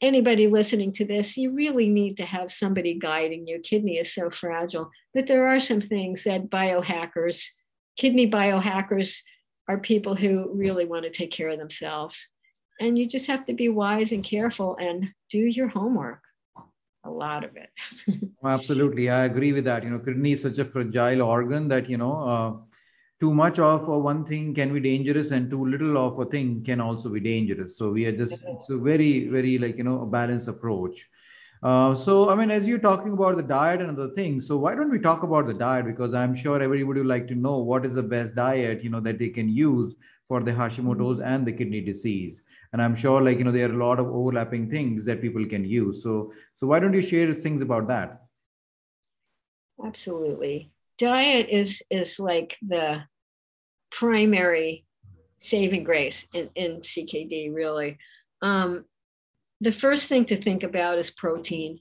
anybody 0.00 0.46
listening 0.46 0.92
to 0.92 1.04
this, 1.04 1.36
you 1.36 1.52
really 1.52 1.88
need 1.88 2.16
to 2.16 2.24
have 2.24 2.50
somebody 2.50 2.94
guiding 2.98 3.46
you. 3.46 3.58
Kidney 3.58 3.98
is 3.98 4.14
so 4.14 4.30
fragile. 4.30 4.90
But 5.12 5.26
there 5.26 5.46
are 5.46 5.60
some 5.60 5.80
things 5.80 6.24
that 6.24 6.48
biohackers, 6.50 7.46
kidney 7.98 8.30
biohackers, 8.30 9.20
are 9.68 9.78
people 9.78 10.14
who 10.14 10.50
really 10.52 10.84
want 10.84 11.04
to 11.04 11.10
take 11.10 11.30
care 11.30 11.48
of 11.48 11.58
themselves. 11.58 12.28
And 12.80 12.98
you 12.98 13.06
just 13.06 13.26
have 13.26 13.44
to 13.46 13.52
be 13.54 13.68
wise 13.68 14.12
and 14.12 14.24
careful 14.24 14.76
and 14.80 15.08
do 15.30 15.38
your 15.38 15.68
homework 15.68 16.22
a 17.04 17.10
lot 17.10 17.44
of 17.44 17.56
it. 17.56 17.70
Absolutely. 18.44 19.08
I 19.10 19.24
agree 19.24 19.52
with 19.52 19.64
that. 19.64 19.84
You 19.84 19.90
know, 19.90 19.98
kidney 19.98 20.32
is 20.32 20.42
such 20.42 20.58
a 20.58 20.64
fragile 20.64 21.22
organ 21.22 21.68
that, 21.68 21.88
you 21.88 21.96
know, 21.96 22.18
uh, 22.28 22.52
too 23.20 23.32
much 23.32 23.58
of 23.58 23.86
one 23.86 24.24
thing 24.24 24.54
can 24.54 24.72
be 24.74 24.80
dangerous 24.80 25.30
and 25.30 25.50
too 25.50 25.64
little 25.64 25.96
of 25.96 26.18
a 26.18 26.26
thing 26.26 26.62
can 26.64 26.80
also 26.80 27.08
be 27.08 27.20
dangerous 27.20 27.78
so 27.78 27.90
we 27.90 28.04
are 28.06 28.12
just 28.12 28.44
it's 28.48 28.68
a 28.68 28.76
very 28.76 29.28
very 29.28 29.56
like 29.56 29.78
you 29.78 29.84
know 29.84 30.02
a 30.02 30.06
balanced 30.06 30.48
approach 30.48 31.06
Uh, 31.62 31.96
so, 31.96 32.14
I 32.32 32.34
mean, 32.38 32.50
as 32.54 32.66
you're 32.68 32.82
talking 32.84 33.12
about 33.14 33.36
the 33.38 33.42
diet 33.50 33.80
and 33.82 33.90
other 33.92 34.10
things, 34.16 34.46
so 34.48 34.56
why 34.64 34.74
don't 34.78 34.90
we 34.94 34.98
talk 35.06 35.22
about 35.28 35.46
the 35.50 35.54
diet? 35.62 35.86
Because 35.86 36.14
I'm 36.22 36.34
sure 36.42 36.56
everybody 36.64 36.84
would 37.00 37.06
like 37.12 37.26
to 37.30 37.36
know 37.44 37.54
what 37.70 37.86
is 37.88 37.94
the 38.00 38.02
best 38.14 38.34
diet, 38.40 38.84
you 38.84 38.90
know, 38.94 39.00
that 39.06 39.18
they 39.22 39.30
can 39.38 39.48
use 39.48 39.94
for 40.28 40.40
the 40.42 40.50
Hashimoto's 40.50 41.18
mm-hmm. 41.18 41.28
and 41.28 41.46
the 41.46 41.52
kidney 41.52 41.80
disease. 41.80 42.42
And 42.72 42.82
I'm 42.82 42.96
sure, 42.96 43.22
like, 43.22 43.38
you 43.38 43.44
know, 43.44 43.52
there 43.52 43.70
are 43.70 43.74
a 43.74 43.86
lot 43.86 44.00
of 44.00 44.06
overlapping 44.06 44.70
things 44.70 45.04
that 45.04 45.20
people 45.20 45.44
can 45.46 45.64
use. 45.64 46.02
So, 46.02 46.32
so 46.56 46.66
why 46.66 46.80
don't 46.80 46.94
you 46.94 47.02
share 47.02 47.32
things 47.34 47.62
about 47.62 47.88
that? 47.88 48.22
Absolutely. 49.84 50.70
Diet 50.98 51.48
is 51.50 51.82
is 51.90 52.20
like 52.20 52.56
the 52.62 53.02
primary 53.90 54.84
saving 55.38 55.84
grace 55.84 56.16
in, 56.32 56.48
in 56.54 56.80
CKD, 56.80 57.52
really. 57.52 57.98
Um, 58.42 58.84
the 59.60 59.72
first 59.72 60.06
thing 60.08 60.24
to 60.26 60.36
think 60.36 60.62
about 60.62 60.98
is 60.98 61.10
protein 61.10 61.80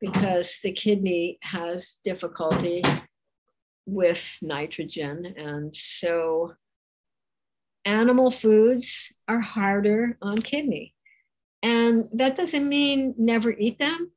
because 0.00 0.58
the 0.62 0.72
kidney 0.72 1.38
has 1.42 1.96
difficulty 2.04 2.82
with 3.86 4.38
nitrogen. 4.42 5.34
And 5.36 5.74
so 5.74 6.54
animal 7.88 8.30
foods 8.30 9.12
are 9.28 9.40
harder 9.40 10.18
on 10.22 10.38
kidney. 10.38 10.94
And 11.62 12.08
that 12.12 12.36
doesn't 12.36 12.68
mean 12.68 13.14
never 13.18 13.50
eat 13.50 13.78
them, 13.78 14.12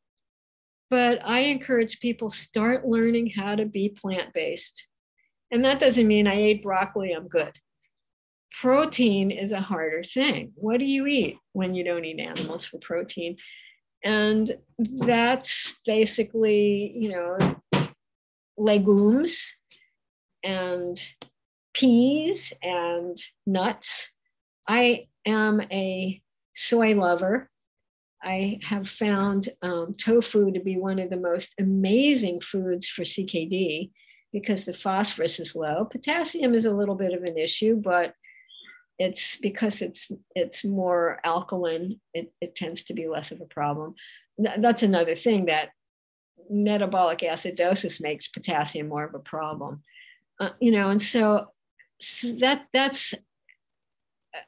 but 0.90 1.20
I 1.24 1.40
encourage 1.40 2.00
people 2.00 2.30
start 2.30 2.88
learning 2.88 3.32
how 3.36 3.56
to 3.56 3.66
be 3.66 3.90
plant-based. 3.90 4.88
And 5.52 5.66
that 5.66 5.80
doesn't 5.80 6.08
mean 6.08 6.28
I 6.28 6.36
ate 6.36 6.64
broccoli, 6.64 7.14
I'm 7.14 7.28
good 7.28 7.54
protein 8.52 9.32
is 9.32 9.52
a 9.52 9.62
harder 9.62 10.04
thing. 10.04 10.52
What 10.56 10.80
do 10.80 10.86
you 10.86 11.08
eat 11.08 11.38
when 11.54 11.74
you 11.74 11.84
don't 11.84 12.06
eat 12.06 12.20
animals 12.20 12.66
for 12.66 12.80
protein? 12.80 13.38
And 14.04 14.52
that's 14.78 15.80
basically, 15.86 16.94
you 16.96 17.10
know, 17.10 17.56
legumes 18.58 19.56
and 20.44 21.02
peas 21.74 22.54
and 22.64 23.18
nuts. 23.46 24.12
I 24.68 25.08
am 25.26 25.62
a 25.72 26.22
soy 26.54 26.96
lover. 26.96 27.50
I 28.24 28.60
have 28.64 28.88
found 28.88 29.50
um, 29.62 29.96
tofu 29.96 30.52
to 30.52 30.60
be 30.60 30.78
one 30.78 31.00
of 31.00 31.10
the 31.10 31.20
most 31.20 31.54
amazing 31.60 32.42
foods 32.42 32.88
for 32.88 33.02
CKD 33.02 33.92
because 34.32 34.66
the 34.66 34.74
phosphorus 34.74 35.40
is 35.40 35.56
low. 35.56 35.86
Potassium 35.86 36.54
is 36.54 36.66
a 36.66 36.74
little 36.74 36.96
bit 36.96 37.14
of 37.14 37.24
an 37.24 37.38
issue, 37.38 37.76
but 37.76 38.14
it's 39.02 39.38
because 39.38 39.82
it's 39.82 40.12
it's 40.36 40.64
more 40.64 41.20
alkaline 41.24 42.00
it, 42.14 42.32
it 42.40 42.54
tends 42.54 42.84
to 42.84 42.94
be 42.94 43.08
less 43.08 43.32
of 43.32 43.42
a 43.42 43.46
problem 43.46 43.96
that's 44.38 44.84
another 44.84 45.16
thing 45.16 45.46
that 45.46 45.70
metabolic 46.52 47.20
acidosis 47.20 48.00
makes 48.00 48.28
potassium 48.28 48.88
more 48.88 49.04
of 49.04 49.16
a 49.16 49.20
problem 49.20 49.82
uh, 50.40 50.50
you 50.60 50.72
know 50.72 50.90
and 50.90 51.02
so, 51.02 51.48
so 52.02 52.32
that 52.40 52.68
that's 52.74 53.14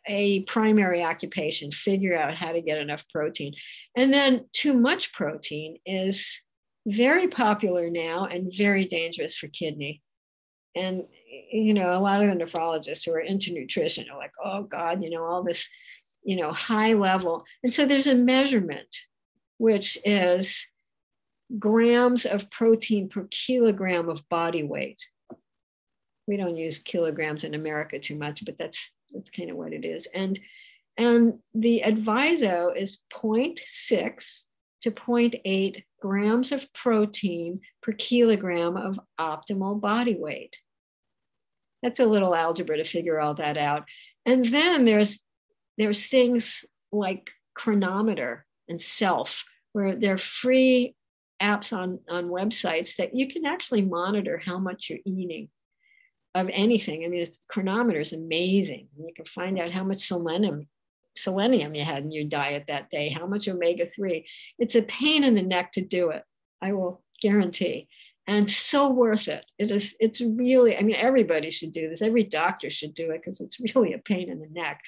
a 0.08 0.42
primary 0.44 1.04
occupation 1.04 1.72
figure 1.72 2.18
out 2.18 2.36
how 2.36 2.52
to 2.52 2.62
get 2.62 2.78
enough 2.78 3.04
protein. 3.10 3.54
And 3.96 4.14
then 4.14 4.46
too 4.54 4.74
much 4.74 5.14
protein 5.14 5.78
is 5.86 6.42
very 6.88 7.28
popular 7.28 7.90
now 7.90 8.26
and 8.26 8.54
very 8.56 8.86
dangerous 8.86 9.36
for 9.36 9.48
kidney. 9.48 10.02
And 10.76 11.04
you 11.52 11.74
know 11.74 11.92
a 11.92 12.00
lot 12.00 12.24
of 12.24 12.28
the 12.28 12.44
nephrologists 12.44 13.06
who 13.06 13.12
are 13.12 13.20
into 13.20 13.54
nutrition 13.54 14.10
are 14.10 14.18
like 14.18 14.34
oh 14.44 14.64
god 14.64 15.02
you 15.04 15.10
know 15.10 15.24
all 15.24 15.44
this 15.44 15.70
you 16.24 16.36
know 16.36 16.52
high 16.52 16.94
level. 16.94 17.46
And 17.64 17.74
so 17.74 17.86
there's 17.86 18.08
a 18.08 18.16
measurement 18.16 18.88
which 19.58 19.98
is 20.04 20.68
grams 21.60 22.26
of 22.26 22.50
protein 22.50 23.10
per 23.10 23.28
kilogram 23.30 24.10
of 24.10 24.28
body 24.30 24.64
weight 24.64 25.00
we 26.28 26.38
don't 26.38 26.56
use 26.56 26.80
kilograms 26.80 27.44
in 27.44 27.54
america 27.54 28.00
too 28.00 28.16
much 28.16 28.44
but 28.46 28.58
that's 28.58 28.92
that's 29.14 29.30
kind 29.30 29.50
of 29.50 29.58
what 29.58 29.74
it 29.74 29.86
is. 29.86 30.08
And 30.14 30.40
and 30.98 31.40
the 31.56 31.82
adviso 31.86 32.76
is 32.76 33.00
0.6 33.12 34.44
to 34.82 34.92
0.8 34.92 35.84
grams 36.00 36.52
of 36.52 36.72
protein 36.74 37.62
per 37.82 37.94
kilogram 37.94 38.78
of 38.78 39.00
optimal 39.20 39.80
body 39.80 40.16
weight. 40.16 40.56
That's 41.82 42.00
a 42.00 42.06
little 42.06 42.36
algebra 42.36 42.78
to 42.78 42.84
figure 42.84 43.20
all 43.20 43.34
that 43.36 43.58
out. 43.58 43.86
And 44.26 44.46
then 44.46 44.86
there's 44.86 45.22
there's 45.78 46.06
things 46.06 46.66
like 46.92 47.32
Cronometer 47.56 48.46
and 48.70 48.82
Self, 48.82 49.44
where 49.74 49.96
they're 49.96 50.20
free 50.20 50.96
apps 51.42 51.76
on, 51.76 52.00
on 52.10 52.26
websites 52.26 52.96
that 52.98 53.16
you 53.16 53.28
can 53.28 53.46
actually 53.46 53.82
monitor 53.82 54.42
how 54.44 54.60
much 54.60 54.90
you're 54.90 55.00
eating 55.06 55.50
of 56.36 56.50
anything. 56.54 57.04
I 57.04 57.08
mean, 57.08 57.26
the 57.26 57.32
Cronometer 57.48 58.00
is 58.00 58.14
amazing. 58.14 58.88
You 58.98 59.12
can 59.16 59.26
find 59.26 59.60
out 59.60 59.72
how 59.72 59.84
much 59.84 60.08
selenium 60.08 60.68
selenium 61.16 61.76
you 61.76 61.84
had 61.84 62.04
in 62.04 62.12
your 62.12 62.24
diet 62.24 62.66
that 62.68 62.90
day, 62.90 63.10
how 63.10 63.28
much 63.28 63.48
omega 63.48 63.86
3. 63.86 64.26
It's 64.58 64.74
a 64.74 64.82
pain 64.82 65.24
in 65.24 65.36
the 65.36 65.44
neck 65.44 65.72
to 65.74 65.82
do 65.82 66.10
it, 66.10 66.24
I 66.60 66.74
will 66.74 67.04
guarantee 67.22 67.88
and 68.28 68.50
so 68.50 68.90
worth 68.90 69.28
it. 69.28 69.46
It 69.58 69.72
is, 69.72 69.96
it's 70.00 70.22
really, 70.22 70.78
I 70.78 70.82
mean, 70.82 70.96
everybody 70.96 71.52
should 71.52 71.74
do 71.74 71.90
this. 71.90 72.02
Every 72.02 72.24
doctor 72.24 72.70
should 72.70 72.94
do 72.94 73.12
it 73.12 73.22
because 73.22 73.42
it's 73.42 73.60
really 73.76 73.94
a 73.94 74.00
pain 74.00 74.30
in 74.30 74.40
the 74.40 74.48
neck, 74.48 74.82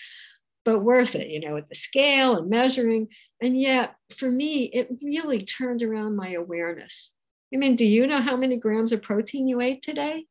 but 0.64 0.80
worth 0.80 1.16
it, 1.16 1.28
you 1.28 1.40
know, 1.40 1.56
with 1.56 1.68
the 1.68 1.76
scale 1.76 2.38
and 2.38 2.50
measuring. 2.50 3.10
And 3.42 3.60
yet, 3.60 3.96
for 4.16 4.32
me, 4.32 4.66
it 4.66 4.90
really 5.04 5.44
turned 5.44 5.84
around 5.84 6.16
my 6.16 6.34
awareness. 6.34 7.12
I 7.54 7.58
mean, 7.58 7.76
do 7.76 7.86
you 7.86 8.08
know 8.08 8.22
how 8.22 8.38
many 8.38 8.58
grams 8.58 8.92
of 8.92 9.02
protein 9.02 9.48
you 9.48 9.62
ate 9.62 9.82
today? 9.82 10.26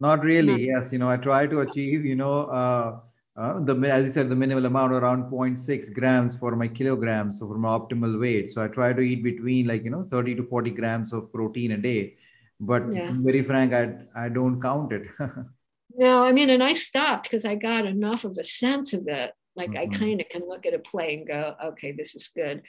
Not 0.00 0.22
really. 0.22 0.66
Yes. 0.66 0.92
You 0.92 0.98
know, 0.98 1.10
I 1.10 1.16
try 1.16 1.46
to 1.46 1.60
achieve, 1.60 2.04
you 2.04 2.14
know, 2.14 2.46
uh, 2.46 3.00
uh, 3.38 3.60
the 3.60 3.74
as 3.88 4.04
you 4.04 4.12
said 4.12 4.28
the 4.28 4.34
minimal 4.34 4.66
amount 4.66 4.92
around 4.92 5.30
0.6 5.30 5.94
grams 5.94 6.36
for 6.36 6.56
my 6.56 6.66
kilograms 6.66 7.38
so 7.38 7.46
for 7.46 7.56
my 7.56 7.68
optimal 7.68 8.20
weight 8.20 8.50
so 8.50 8.62
i 8.62 8.66
try 8.66 8.92
to 8.92 9.00
eat 9.00 9.22
between 9.22 9.66
like 9.66 9.84
you 9.84 9.90
know 9.90 10.06
30 10.10 10.34
to 10.34 10.42
40 10.42 10.72
grams 10.72 11.12
of 11.12 11.32
protein 11.32 11.72
a 11.72 11.76
day 11.76 12.16
but 12.58 12.82
yeah. 12.92 13.12
very 13.18 13.42
frank 13.42 13.72
i 13.72 13.94
i 14.16 14.28
don't 14.28 14.60
count 14.60 14.92
it 14.92 15.06
no 15.94 16.24
i 16.24 16.32
mean 16.32 16.50
and 16.50 16.64
i 16.64 16.72
stopped 16.72 17.30
because 17.30 17.44
i 17.44 17.54
got 17.54 17.86
enough 17.86 18.24
of 18.24 18.36
a 18.38 18.42
sense 18.42 18.92
of 18.92 19.06
it 19.06 19.32
like 19.54 19.70
mm-hmm. 19.70 19.94
i 19.94 19.98
kind 19.98 20.20
of 20.20 20.28
can 20.28 20.42
look 20.48 20.66
at 20.66 20.74
a 20.74 20.78
play 20.80 21.16
and 21.16 21.28
go 21.28 21.54
okay 21.64 21.92
this 21.92 22.16
is 22.16 22.28
good 22.34 22.62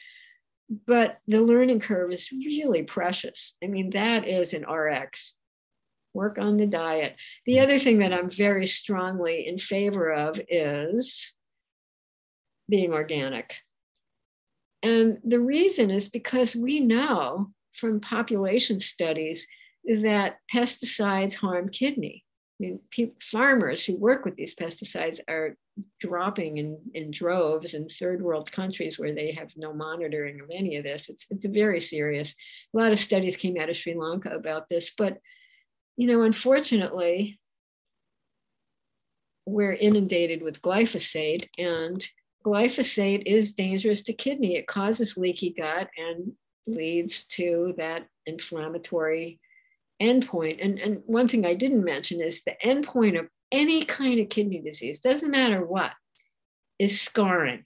but 0.86 1.18
the 1.28 1.42
learning 1.42 1.80
curve 1.80 2.12
is 2.12 2.32
really 2.32 2.84
precious 2.84 3.56
i 3.64 3.66
mean 3.66 3.90
that 3.90 4.28
is 4.28 4.54
an 4.54 4.64
rx 4.66 5.39
work 6.14 6.38
on 6.38 6.58
the 6.58 6.68
diet. 6.68 7.16
The 7.46 7.60
other 7.60 7.80
thing 7.80 8.00
that 8.00 8.14
I'm 8.14 8.30
very 8.30 8.68
strongly 8.68 9.48
in 9.48 9.58
favor 9.58 10.12
of 10.12 10.40
is 10.50 11.34
being 12.70 12.94
organic. 12.94 13.56
And 14.84 15.20
the 15.24 15.40
reason 15.40 15.90
is 15.92 16.10
because 16.10 16.56
we 16.56 16.80
know 16.80 17.52
from 17.74 18.00
population 18.00 18.80
studies 18.80 19.48
that 19.86 20.38
pesticides 20.54 21.36
harm 21.36 21.70
kidney. 21.70 22.24
I 22.60 22.64
mean, 22.64 22.80
people, 22.90 23.16
farmers 23.22 23.86
who 23.86 23.96
work 23.96 24.26
with 24.26 24.36
these 24.36 24.56
pesticides 24.56 25.20
are 25.30 25.56
dropping 26.02 26.58
in, 26.58 26.78
in 26.94 27.10
droves 27.10 27.74
in 27.74 27.88
third 27.88 28.22
world 28.22 28.52
countries 28.52 29.00
where 29.00 29.14
they 29.14 29.32
have 29.32 29.52
no 29.56 29.74
monitoring 29.74 30.42
of 30.42 30.50
any 30.54 30.76
of 30.76 30.84
this. 30.84 31.10
It's, 31.10 31.26
it's 31.30 31.46
very 31.46 31.80
serious. 31.80 32.36
A 32.74 32.78
lot 32.78 32.92
of 32.92 33.00
studies 33.00 33.38
came 33.38 33.58
out 33.58 33.70
of 33.70 33.78
Sri 33.78 33.96
Lanka 33.96 34.32
about 34.32 34.68
this, 34.68 34.92
but 34.98 35.18
you 36.00 36.08
know, 36.08 36.22
unfortunately, 36.22 37.38
we're 39.46 39.74
inundated 39.74 40.42
with 40.42 40.62
glyphosate, 40.62 41.50
and 41.58 42.08
glyphosate 42.46 43.24
is 43.26 43.52
dangerous 43.52 44.04
to 44.04 44.14
kidney. 44.14 44.56
It 44.56 44.66
causes 44.66 45.18
leaky 45.18 45.50
gut 45.50 45.90
and 45.98 46.32
leads 46.68 47.26
to 47.26 47.74
that 47.78 48.08
inflammatory 48.26 49.42
endpoint. 50.02 50.64
And, 50.64 50.80
and 50.80 51.02
one 51.06 51.28
thing 51.28 51.46
I 51.46 51.54
didn't 51.54 51.84
mention 51.84 52.22
is 52.22 52.44
the 52.44 52.56
endpoint 52.64 53.20
of 53.20 53.28
any 53.52 53.84
kind 53.84 54.22
of 54.22 54.30
kidney 54.30 54.62
disease, 54.62 55.02
doesn't 55.02 55.30
matter 55.30 55.66
what, 55.66 55.92
is 56.80 57.02
scarring, 57.02 57.66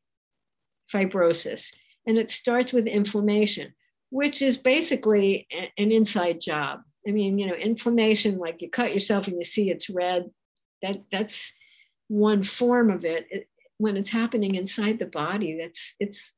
fibrosis. 0.91 1.71
And 2.07 2.17
it 2.17 2.31
starts 2.31 2.73
with 2.73 2.87
inflammation, 2.87 3.75
which 4.09 4.41
is 4.41 4.57
basically 4.57 5.47
an 5.77 5.91
inside 5.91 6.41
job. 6.41 6.79
I 7.07 7.11
mean, 7.11 7.37
you 7.37 7.47
know, 7.47 7.55
inflammation, 7.55 8.37
like 8.37 8.61
you 8.61 8.69
cut 8.69 8.93
yourself 8.93 9.27
and 9.27 9.37
you 9.37 9.43
see 9.43 9.69
it's 9.69 9.89
red, 9.89 10.29
that 10.81 11.03
that's 11.11 11.53
one 12.07 12.43
form 12.43 12.89
of 12.89 13.05
it. 13.05 13.27
it. 13.29 13.47
When 13.77 13.97
it's 13.97 14.09
happening 14.09 14.55
inside 14.55 14.99
the 14.99 15.07
body, 15.07 15.57
that's 15.59 15.95
it's 15.99 16.33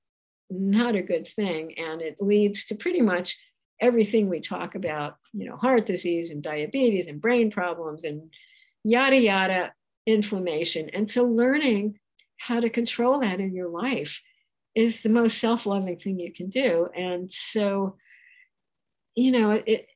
not 0.50 0.96
a 0.96 1.02
good 1.02 1.28
thing. 1.28 1.74
And 1.78 2.02
it 2.02 2.18
leads 2.20 2.66
to 2.68 2.76
pretty 2.76 3.02
much 3.02 3.38
everything 3.82 4.30
we 4.30 4.40
talk 4.40 4.76
about, 4.76 5.18
you 5.34 5.48
know, 5.48 5.58
heart 5.58 5.86
disease 5.86 6.32
and 6.32 6.42
diabetes 6.42 7.08
and 7.08 7.22
brain 7.22 7.52
problems 7.52 8.04
and 8.04 8.32
yada 8.84 9.18
yada 9.18 9.74
inflammation. 10.06 10.90
And 10.90 11.10
so 11.10 11.26
learning 11.26 12.00
how 12.38 12.60
to 12.60 12.70
control 12.70 13.20
that 13.20 13.40
in 13.40 13.54
your 13.54 13.70
life 13.70 14.22
is 14.76 15.02
the 15.02 15.10
most 15.10 15.38
self-loving 15.38 15.98
thing 15.98 16.20
you 16.20 16.34
can 16.34 16.50
do 16.50 16.88
and 16.96 17.32
so 17.32 17.96
you 19.16 19.32
know 19.32 19.52
it 19.52 19.88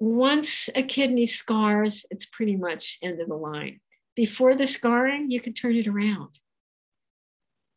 once 0.00 0.68
a 0.74 0.82
kidney 0.82 1.26
scars 1.26 2.04
it's 2.10 2.26
pretty 2.26 2.56
much 2.56 2.98
end 3.02 3.20
of 3.20 3.28
the 3.28 3.34
line. 3.34 3.80
Before 4.16 4.54
the 4.54 4.66
scarring 4.66 5.30
you 5.30 5.40
can 5.40 5.52
turn 5.52 5.76
it 5.76 5.86
around. 5.86 6.38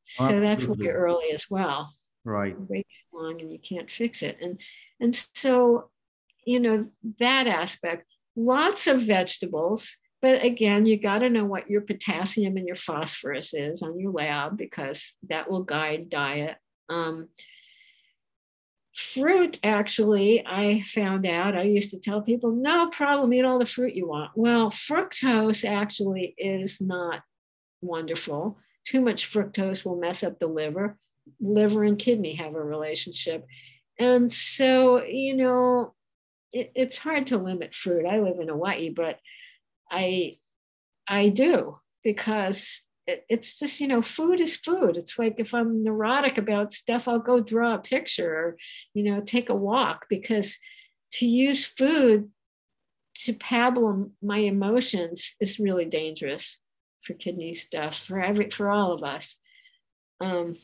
So 0.01 0.24
Absolutely. 0.24 0.47
that's 0.47 0.67
way 0.67 0.88
early 0.88 1.32
as 1.32 1.45
well. 1.49 1.93
Right. 2.26 2.55
Wait 2.57 2.88
long 3.13 3.39
and 3.39 3.51
you 3.51 3.59
can't 3.59 3.91
fix 3.91 4.24
it. 4.24 4.38
And 4.41 4.59
and 4.99 5.15
so 5.15 5.89
you 6.45 6.59
know 6.59 6.89
that 7.19 7.47
aspect 7.47 8.05
lots 8.36 8.88
of 8.88 9.01
vegetables 9.01 9.97
but 10.24 10.41
again, 10.41 10.86
you 10.86 10.97
got 10.97 11.19
to 11.19 11.30
know 11.30 11.43
what 11.43 11.69
your 11.69 11.82
potassium 11.82 12.55
and 12.55 12.65
your 12.65 12.78
phosphorus 12.78 13.53
is 13.53 13.82
on 13.82 13.99
your 13.99 14.13
lab 14.13 14.57
because 14.57 15.15
that 15.28 15.51
will 15.51 15.63
guide 15.63 16.09
diet. 16.09 16.55
Um, 16.88 17.28
fruit, 18.96 19.60
actually, 19.64 20.46
I 20.46 20.82
found 20.82 21.26
out, 21.26 21.58
I 21.58 21.64
used 21.64 21.91
to 21.91 22.00
tell 22.00 22.22
people, 22.22 22.52
no 22.52 22.89
problem, 22.89 23.34
eat 23.34 23.46
all 23.46 23.60
the 23.60 23.66
fruit 23.66 23.96
you 23.96 24.08
want. 24.08 24.32
Well, 24.36 24.70
fructose 24.70 25.68
actually 25.68 26.36
is 26.38 26.80
not 26.80 27.22
wonderful. 27.82 28.58
Too 28.86 29.02
much 29.02 29.32
fructose 29.32 29.84
will 29.84 30.00
mess 30.00 30.24
up 30.24 30.39
the 30.39 30.48
liver. 30.48 30.98
Liver 31.39 31.84
and 31.84 31.98
kidney 31.98 32.34
have 32.36 32.56
a 32.56 32.64
relationship. 32.64 33.46
And 34.00 34.32
so, 34.32 35.04
you 35.04 35.36
know, 35.36 35.94
it, 36.52 36.72
it's 36.76 36.98
hard 36.98 37.28
to 37.28 37.38
limit 37.38 37.74
fruit. 37.74 38.06
I 38.06 38.20
live 38.20 38.39
in 38.39 38.50
Hawaii, 38.50 38.89
but 38.89 39.20
I 39.89 40.36
I 41.08 41.30
do 41.30 41.80
because 42.04 42.84
it, 43.08 43.26
it's 43.30 43.60
just 43.60 43.80
you 43.80 43.88
know 43.88 44.01
food 44.01 44.39
is 44.39 44.56
food. 44.56 44.97
It's 44.97 45.20
like 45.20 45.36
if 45.38 45.54
I'm 45.54 45.84
neurotic 45.84 46.38
about 46.38 46.74
stuff, 46.74 47.08
I'll 47.08 47.20
go 47.20 47.41
draw 47.41 47.76
a 47.76 47.80
picture 47.80 48.34
or 48.34 48.58
you 48.93 49.04
know 49.04 49.22
take 49.22 49.49
a 49.49 49.56
walk 49.56 50.06
because 50.10 50.60
to 51.14 51.26
use 51.26 51.66
food 51.66 52.30
to 53.16 53.34
paddle 53.34 54.12
my 54.22 54.39
emotions 54.39 55.36
is 55.39 55.60
really 55.60 55.86
dangerous 55.86 56.60
for 57.01 57.14
kidney 57.14 57.54
stuff 57.54 58.04
for 58.04 58.20
every 58.20 58.49
for 58.49 58.70
all 58.70 58.93
of 58.93 59.04
us. 59.04 59.38
Um, 60.20 60.56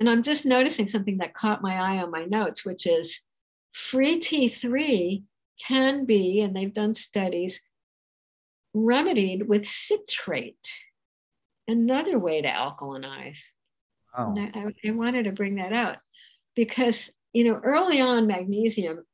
and 0.00 0.08
I'm 0.08 0.22
just 0.22 0.46
noticing 0.46 0.86
something 0.86 1.18
that 1.18 1.34
caught 1.34 1.62
my 1.62 1.74
eye 1.74 2.02
on 2.02 2.10
my 2.10 2.24
notes, 2.24 2.64
which 2.64 2.86
is 2.86 3.20
free 3.72 4.18
T3 4.18 5.24
can 5.66 6.04
be, 6.04 6.40
and 6.42 6.54
they've 6.54 6.72
done 6.72 6.94
studies, 6.94 7.60
remedied 8.74 9.48
with 9.48 9.66
citrate, 9.66 10.68
another 11.66 12.18
way 12.18 12.42
to 12.42 12.48
alkalinize. 12.48 13.40
Wow. 14.16 14.34
And 14.36 14.52
I, 14.54 14.88
I 14.88 14.90
wanted 14.92 15.24
to 15.24 15.32
bring 15.32 15.56
that 15.56 15.72
out 15.72 15.98
because, 16.56 17.10
you 17.32 17.44
know, 17.44 17.60
early 17.62 18.00
on, 18.00 18.26
magnesium 18.26 19.04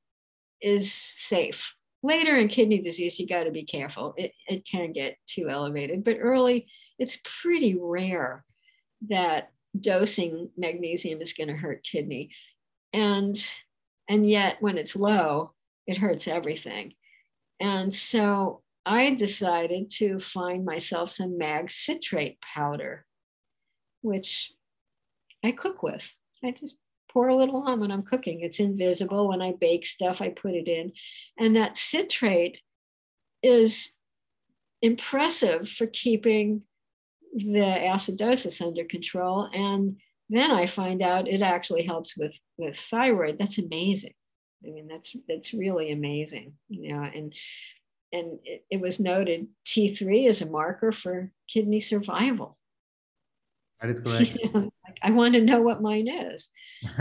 is 0.60 0.92
safe. 0.92 1.74
Later 2.02 2.36
in 2.36 2.48
kidney 2.48 2.80
disease, 2.80 3.18
you 3.18 3.26
got 3.26 3.44
to 3.44 3.50
be 3.50 3.64
careful. 3.64 4.14
It, 4.16 4.32
it 4.46 4.66
can 4.66 4.92
get 4.92 5.16
too 5.26 5.48
elevated, 5.48 6.04
but 6.04 6.18
early, 6.20 6.66
it's 6.98 7.18
pretty 7.42 7.76
rare 7.80 8.44
that 9.08 9.50
dosing 9.78 10.50
magnesium 10.56 11.20
is 11.20 11.32
going 11.32 11.48
to 11.48 11.56
hurt 11.56 11.82
kidney. 11.82 12.30
And 12.92 13.36
and 14.08 14.28
yet 14.28 14.58
when 14.60 14.76
it's 14.78 14.94
low, 14.94 15.52
it 15.86 15.96
hurts 15.96 16.28
everything. 16.28 16.94
And 17.60 17.94
so 17.94 18.62
I 18.86 19.14
decided 19.14 19.90
to 19.92 20.18
find 20.18 20.64
myself 20.64 21.10
some 21.10 21.38
mag 21.38 21.70
citrate 21.70 22.40
powder, 22.40 23.06
which 24.02 24.52
I 25.42 25.52
cook 25.52 25.82
with. 25.82 26.14
I 26.42 26.50
just 26.50 26.76
pour 27.10 27.28
a 27.28 27.34
little 27.34 27.62
on 27.62 27.80
when 27.80 27.90
I'm 27.90 28.02
cooking. 28.02 28.40
It's 28.40 28.60
invisible. 28.60 29.28
When 29.28 29.40
I 29.40 29.52
bake 29.52 29.86
stuff, 29.86 30.20
I 30.20 30.30
put 30.30 30.54
it 30.54 30.68
in. 30.68 30.92
And 31.38 31.56
that 31.56 31.78
citrate 31.78 32.60
is 33.42 33.92
impressive 34.82 35.68
for 35.68 35.86
keeping 35.86 36.62
the 37.34 37.60
acidosis 37.60 38.60
under 38.60 38.84
control. 38.84 39.48
And 39.54 39.96
then 40.28 40.50
I 40.50 40.66
find 40.66 41.02
out 41.02 41.28
it 41.28 41.42
actually 41.42 41.84
helps 41.84 42.16
with, 42.16 42.38
with 42.58 42.76
thyroid. 42.76 43.38
That's 43.38 43.58
amazing. 43.58 44.14
I 44.66 44.70
mean, 44.70 44.88
that's 44.88 45.14
that's 45.28 45.52
really 45.52 45.92
amazing, 45.92 46.54
you 46.68 46.94
know. 46.94 47.02
And 47.02 47.34
and 48.14 48.38
it, 48.44 48.64
it 48.70 48.80
was 48.80 49.00
noted 49.00 49.48
T3 49.66 50.26
is 50.26 50.40
a 50.40 50.46
marker 50.46 50.92
for 50.92 51.30
kidney 51.48 51.80
survival. 51.80 52.56
That 53.80 53.90
is 53.90 54.00
correct. 54.00 54.38
Like 54.84 54.98
I 55.02 55.10
want 55.12 55.34
to 55.34 55.40
know 55.40 55.60
what 55.62 55.82
mine 55.82 56.08
is. 56.08 56.50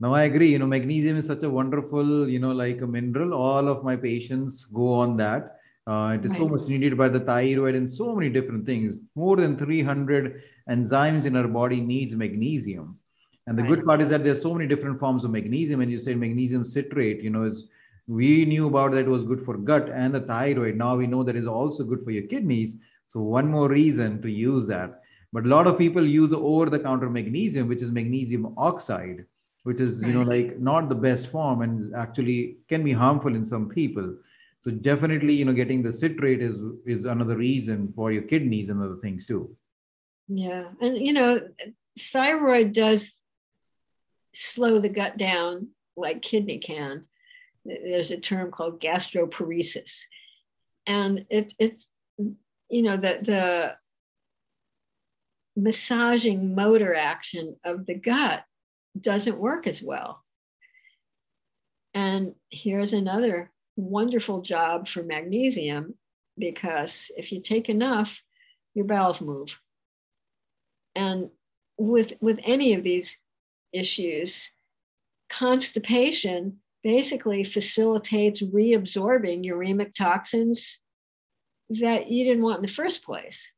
no, 0.00 0.14
I 0.14 0.22
agree. 0.22 0.50
You 0.50 0.58
know, 0.58 0.66
magnesium 0.66 1.18
is 1.18 1.26
such 1.26 1.42
a 1.42 1.50
wonderful, 1.50 2.28
you 2.28 2.38
know, 2.38 2.52
like 2.52 2.80
a 2.80 2.86
mineral. 2.86 3.34
All 3.34 3.68
of 3.68 3.84
my 3.84 3.96
patients 3.96 4.64
go 4.64 4.94
on 4.94 5.18
that. 5.18 5.58
Uh, 5.86 6.16
it 6.18 6.24
is 6.24 6.32
right. 6.32 6.38
so 6.38 6.48
much 6.48 6.66
needed 6.68 6.96
by 6.96 7.08
the 7.08 7.20
thyroid 7.20 7.74
and 7.74 7.90
so 7.90 8.14
many 8.14 8.30
different 8.30 8.64
things. 8.64 8.98
More 9.14 9.36
than 9.36 9.58
300 9.58 10.42
enzymes 10.70 11.26
in 11.26 11.36
our 11.36 11.48
body 11.48 11.80
needs 11.80 12.16
magnesium. 12.16 12.98
And 13.46 13.58
the 13.58 13.62
right. 13.62 13.70
good 13.70 13.84
part 13.84 14.00
is 14.00 14.08
that 14.10 14.24
there's 14.24 14.40
so 14.40 14.54
many 14.54 14.66
different 14.66 14.98
forms 14.98 15.24
of 15.24 15.30
magnesium. 15.30 15.80
And 15.80 15.92
you 15.92 15.98
say 15.98 16.14
magnesium 16.14 16.64
citrate, 16.64 17.22
you 17.22 17.30
know, 17.30 17.44
is 17.44 17.68
we 18.10 18.44
knew 18.44 18.66
about 18.66 18.90
that 18.90 19.06
it 19.06 19.08
was 19.08 19.22
good 19.22 19.40
for 19.40 19.56
gut 19.56 19.88
and 19.88 20.12
the 20.12 20.20
thyroid. 20.20 20.74
Now 20.76 20.96
we 20.96 21.06
know 21.06 21.22
that 21.22 21.36
is 21.36 21.46
also 21.46 21.84
good 21.84 22.02
for 22.02 22.10
your 22.10 22.24
kidneys. 22.24 22.76
So 23.06 23.20
one 23.20 23.48
more 23.48 23.68
reason 23.68 24.20
to 24.22 24.28
use 24.30 24.66
that. 24.66 25.00
But 25.32 25.44
a 25.44 25.48
lot 25.48 25.68
of 25.68 25.78
people 25.78 26.04
use 26.04 26.32
over-the-counter 26.32 27.08
magnesium, 27.08 27.68
which 27.68 27.82
is 27.82 27.92
magnesium 27.92 28.52
oxide, 28.56 29.26
which 29.62 29.80
is 29.80 30.02
you 30.02 30.12
know 30.12 30.22
like 30.22 30.58
not 30.58 30.88
the 30.88 30.96
best 30.96 31.30
form 31.30 31.62
and 31.62 31.94
actually 31.94 32.56
can 32.68 32.82
be 32.82 32.90
harmful 32.90 33.36
in 33.36 33.44
some 33.44 33.68
people. 33.68 34.16
So 34.64 34.72
definitely, 34.72 35.34
you 35.34 35.44
know, 35.44 35.52
getting 35.52 35.80
the 35.80 35.92
citrate 35.92 36.42
is 36.42 36.60
is 36.84 37.04
another 37.04 37.36
reason 37.36 37.92
for 37.94 38.10
your 38.10 38.22
kidneys 38.22 38.70
and 38.70 38.82
other 38.82 38.96
things 38.96 39.24
too. 39.24 39.56
Yeah, 40.26 40.64
and 40.80 40.98
you 40.98 41.12
know, 41.12 41.40
thyroid 41.96 42.72
does 42.72 43.20
slow 44.34 44.80
the 44.80 44.88
gut 44.88 45.16
down 45.16 45.68
like 45.96 46.22
kidney 46.22 46.58
can. 46.58 47.06
There's 47.64 48.10
a 48.10 48.18
term 48.18 48.50
called 48.50 48.80
gastroparesis. 48.80 50.02
And 50.86 51.26
it, 51.30 51.54
it's, 51.58 51.86
you 52.18 52.82
know, 52.82 52.96
the, 52.96 53.18
the 53.22 53.76
massaging 55.56 56.54
motor 56.54 56.94
action 56.94 57.56
of 57.64 57.86
the 57.86 57.94
gut 57.94 58.44
doesn't 58.98 59.38
work 59.38 59.66
as 59.66 59.82
well. 59.82 60.24
And 61.94 62.34
here's 62.50 62.92
another 62.92 63.50
wonderful 63.76 64.42
job 64.42 64.88
for 64.88 65.02
magnesium 65.02 65.94
because 66.38 67.10
if 67.16 67.32
you 67.32 67.40
take 67.40 67.68
enough, 67.68 68.22
your 68.74 68.84
bowels 68.84 69.20
move. 69.20 69.60
And 70.94 71.30
with, 71.76 72.12
with 72.20 72.40
any 72.44 72.74
of 72.74 72.84
these 72.84 73.16
issues, 73.72 74.52
constipation 75.28 76.58
basically 76.82 77.44
facilitates 77.44 78.42
reabsorbing 78.42 79.44
uremic 79.44 79.94
toxins 79.94 80.78
that 81.68 82.10
you 82.10 82.24
didn't 82.24 82.42
want 82.42 82.56
in 82.56 82.62
the 82.62 82.68
first 82.68 83.04
place. 83.04 83.52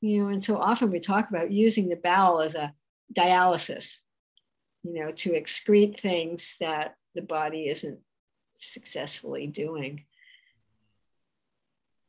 You 0.00 0.22
know, 0.22 0.28
and 0.28 0.44
so 0.44 0.58
often 0.58 0.90
we 0.90 1.00
talk 1.00 1.30
about 1.30 1.50
using 1.50 1.88
the 1.88 1.96
bowel 1.96 2.40
as 2.40 2.54
a 2.54 2.72
dialysis, 3.12 4.00
you 4.82 4.94
know, 4.94 5.10
to 5.12 5.30
excrete 5.30 6.00
things 6.00 6.56
that 6.60 6.94
the 7.14 7.22
body 7.22 7.66
isn't 7.66 7.98
successfully 8.52 9.46
doing. 9.46 10.04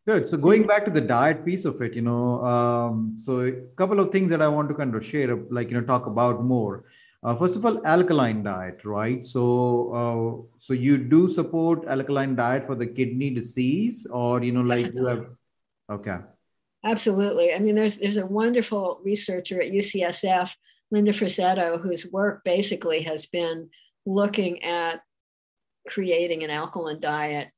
Good. 0.06 0.30
So 0.30 0.38
going 0.38 0.66
back 0.66 0.86
to 0.86 0.92
the 0.92 1.02
diet 1.02 1.46
piece 1.46 1.66
of 1.66 1.82
it, 1.82 1.94
you 1.94 2.02
know, 2.02 2.44
um, 2.46 3.16
so 3.18 3.42
a 3.42 3.52
couple 3.76 4.00
of 4.00 4.12
things 4.12 4.30
that 4.30 4.42
I 4.42 4.48
want 4.48 4.70
to 4.70 4.76
kind 4.76 4.96
of 4.96 5.06
share, 5.06 5.36
like 5.50 5.70
you 5.70 5.80
know, 5.80 5.86
talk 5.86 6.06
about 6.06 6.44
more. 6.44 6.86
Uh, 7.28 7.36
first 7.36 7.58
of 7.58 7.66
all, 7.66 7.86
alkaline 7.86 8.42
diet, 8.42 8.86
right? 8.86 9.26
So, 9.26 9.44
uh, 9.92 10.60
so 10.60 10.72
you 10.72 10.98
do 10.98 11.28
support 11.28 11.86
alkaline 11.86 12.38
diet 12.38 12.66
for 12.66 12.74
the 12.74 12.88
kidney 12.88 13.32
disease, 13.32 14.08
or 14.10 14.42
you 14.42 14.54
know, 14.54 14.62
like 14.62 14.94
you 14.94 15.06
have, 15.06 15.26
okay. 15.92 16.20
Absolutely. 16.86 17.54
I 17.54 17.60
mean, 17.60 17.76
there's 17.76 17.98
there's 17.98 18.16
a 18.16 18.26
wonderful 18.26 19.02
researcher 19.04 19.60
at 19.60 19.74
UCSF, 19.74 20.56
Linda 20.90 21.12
Frassetto, 21.12 21.82
whose 21.82 22.10
work 22.10 22.46
basically 22.46 23.02
has 23.02 23.26
been 23.26 23.72
looking 24.06 24.64
at 24.64 25.02
creating 25.86 26.46
an 26.46 26.50
alkaline 26.50 27.02
diet 27.02 27.50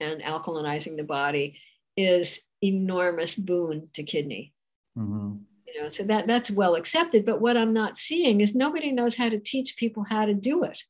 and 0.00 0.20
alkalinizing 0.20 0.98
the 0.98 1.04
body 1.04 1.56
is 1.96 2.42
enormous 2.62 3.34
boon 3.34 3.86
to 3.94 4.02
kidney. 4.02 4.52
Mm-hmm 4.98 5.36
know 5.80 5.88
so 5.88 6.02
that 6.02 6.26
that's 6.26 6.50
well 6.50 6.74
accepted 6.74 7.24
but 7.24 7.40
what 7.40 7.56
i'm 7.56 7.72
not 7.72 7.98
seeing 7.98 8.40
is 8.40 8.54
nobody 8.54 8.92
knows 8.92 9.16
how 9.16 9.28
to 9.28 9.38
teach 9.38 9.76
people 9.76 10.04
how 10.08 10.24
to 10.24 10.34
do 10.34 10.62
it 10.64 10.82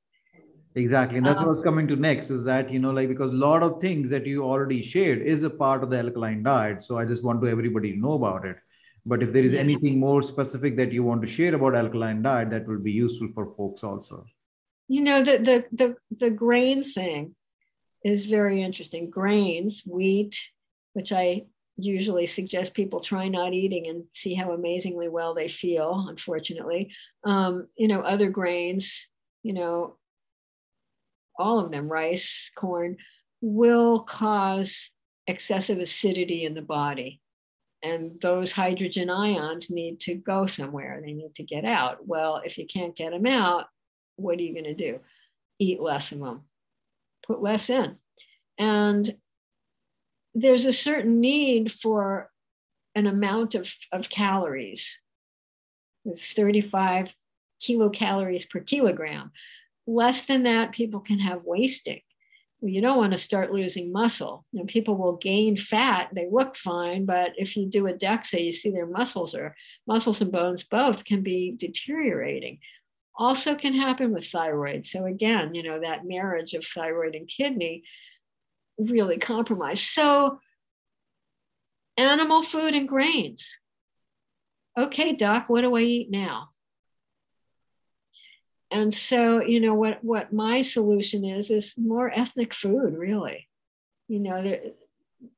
exactly 0.74 1.18
and 1.18 1.26
that's 1.26 1.40
um, 1.40 1.48
what's 1.48 1.62
coming 1.64 1.88
to 1.88 1.96
next 1.96 2.30
is 2.30 2.44
that 2.44 2.70
you 2.70 2.78
know 2.78 2.90
like 2.90 3.08
because 3.08 3.30
a 3.32 3.34
lot 3.34 3.62
of 3.62 3.80
things 3.80 4.10
that 4.10 4.26
you 4.26 4.42
already 4.44 4.80
shared 4.82 5.20
is 5.22 5.42
a 5.42 5.50
part 5.50 5.82
of 5.82 5.90
the 5.90 5.98
alkaline 5.98 6.42
diet 6.42 6.82
so 6.82 6.98
i 6.98 7.04
just 7.04 7.24
want 7.24 7.40
to 7.42 7.48
everybody 7.48 7.96
know 7.96 8.12
about 8.22 8.44
it 8.44 8.56
But 9.10 9.22
if 9.24 9.30
there 9.34 9.46
is 9.48 9.54
Yeah. 9.54 9.60
anything 9.60 9.94
more 10.00 10.22
specific 10.22 10.74
that 10.78 10.90
you 10.94 11.02
want 11.04 11.22
to 11.22 11.28
share 11.34 11.54
about 11.58 11.76
alkaline 11.78 12.18
diet, 12.24 12.50
that 12.50 12.66
will 12.70 12.82
be 12.86 12.92
useful 12.96 13.28
for 13.36 13.44
folks 13.58 13.84
also. 13.90 14.16
You 14.94 15.02
know, 15.06 15.22
the 15.28 15.36
the 15.48 15.56
the, 15.80 15.86
the 16.24 16.30
grain 16.42 16.82
thing 16.96 17.22
is 18.10 18.26
very 18.26 18.58
interesting. 18.66 19.08
Grains, 19.08 19.78
wheat, 19.94 20.36
which 20.98 21.12
I 21.12 21.46
usually 21.76 22.26
suggest 22.26 22.74
people 22.74 23.00
try 23.00 23.28
not 23.28 23.54
eating 23.54 23.88
and 23.88 24.04
see 24.12 24.34
how 24.34 24.52
amazingly 24.52 25.08
well 25.08 25.34
they 25.34 25.48
feel, 25.48 26.06
unfortunately. 26.08 26.92
Um, 27.24 27.68
you 27.76 27.88
know, 27.88 28.00
other 28.00 28.30
grains, 28.30 29.08
you 29.42 29.52
know, 29.52 29.96
all 31.38 31.58
of 31.58 31.72
them, 31.72 31.88
rice, 31.88 32.50
corn, 32.54 32.96
will 33.40 34.00
cause 34.00 34.90
excessive 35.26 35.78
acidity 35.78 36.44
in 36.44 36.54
the 36.54 36.62
body. 36.62 37.20
And 37.82 38.20
those 38.20 38.52
hydrogen 38.52 39.08
ions 39.08 39.70
need 39.70 40.00
to 40.00 40.14
go 40.14 40.46
somewhere, 40.46 41.00
they 41.02 41.12
need 41.12 41.34
to 41.36 41.42
get 41.42 41.64
out. 41.64 42.06
Well, 42.06 42.42
if 42.44 42.58
you 42.58 42.66
can't 42.66 42.94
get 42.94 43.12
them 43.12 43.26
out, 43.26 43.66
what 44.16 44.38
are 44.38 44.42
you 44.42 44.52
going 44.52 44.64
to 44.64 44.74
do? 44.74 45.00
Eat 45.58 45.80
less 45.80 46.12
of 46.12 46.20
them, 46.20 46.42
put 47.26 47.42
less 47.42 47.70
in. 47.70 47.96
And 48.58 49.10
there's 50.34 50.64
a 50.64 50.72
certain 50.72 51.20
need 51.20 51.72
for 51.72 52.30
an 52.94 53.06
amount 53.06 53.54
of, 53.54 53.72
of 53.92 54.08
calories. 54.08 55.00
There's 56.04 56.22
35 56.22 57.14
kilocalories 57.60 58.48
per 58.48 58.60
kilogram. 58.60 59.32
Less 59.86 60.24
than 60.24 60.44
that, 60.44 60.72
people 60.72 61.00
can 61.00 61.18
have 61.18 61.44
wasting. 61.44 62.00
You 62.62 62.82
don't 62.82 62.98
want 62.98 63.14
to 63.14 63.18
start 63.18 63.52
losing 63.52 63.90
muscle. 63.90 64.44
Know, 64.52 64.64
people 64.64 64.96
will 64.96 65.16
gain 65.16 65.56
fat. 65.56 66.10
They 66.12 66.28
look 66.30 66.56
fine, 66.56 67.06
but 67.06 67.32
if 67.36 67.56
you 67.56 67.66
do 67.66 67.86
a 67.86 67.94
DEXA, 67.94 68.44
you 68.44 68.52
see 68.52 68.70
their 68.70 68.86
muscles 68.86 69.34
or 69.34 69.56
muscles 69.86 70.20
and 70.20 70.30
bones 70.30 70.62
both 70.62 71.04
can 71.04 71.22
be 71.22 71.54
deteriorating. 71.56 72.58
Also 73.18 73.54
can 73.54 73.72
happen 73.72 74.12
with 74.12 74.26
thyroid. 74.26 74.86
So 74.86 75.06
again, 75.06 75.54
you 75.54 75.62
know, 75.62 75.80
that 75.80 76.06
marriage 76.06 76.52
of 76.52 76.64
thyroid 76.64 77.14
and 77.14 77.26
kidney 77.26 77.82
really 78.88 79.18
compromised. 79.18 79.84
So 79.84 80.40
animal 81.96 82.42
food 82.42 82.74
and 82.74 82.88
grains. 82.88 83.58
Okay, 84.78 85.14
doc, 85.14 85.48
what 85.48 85.62
do 85.62 85.76
I 85.76 85.80
eat 85.80 86.10
now? 86.10 86.48
And 88.70 88.94
so, 88.94 89.42
you 89.42 89.60
know, 89.60 89.74
what, 89.74 90.02
what 90.02 90.32
my 90.32 90.62
solution 90.62 91.24
is, 91.24 91.50
is 91.50 91.74
more 91.76 92.10
ethnic 92.14 92.54
food, 92.54 92.94
really. 92.94 93.48
You 94.08 94.20
know, 94.20 94.42
there, 94.42 94.60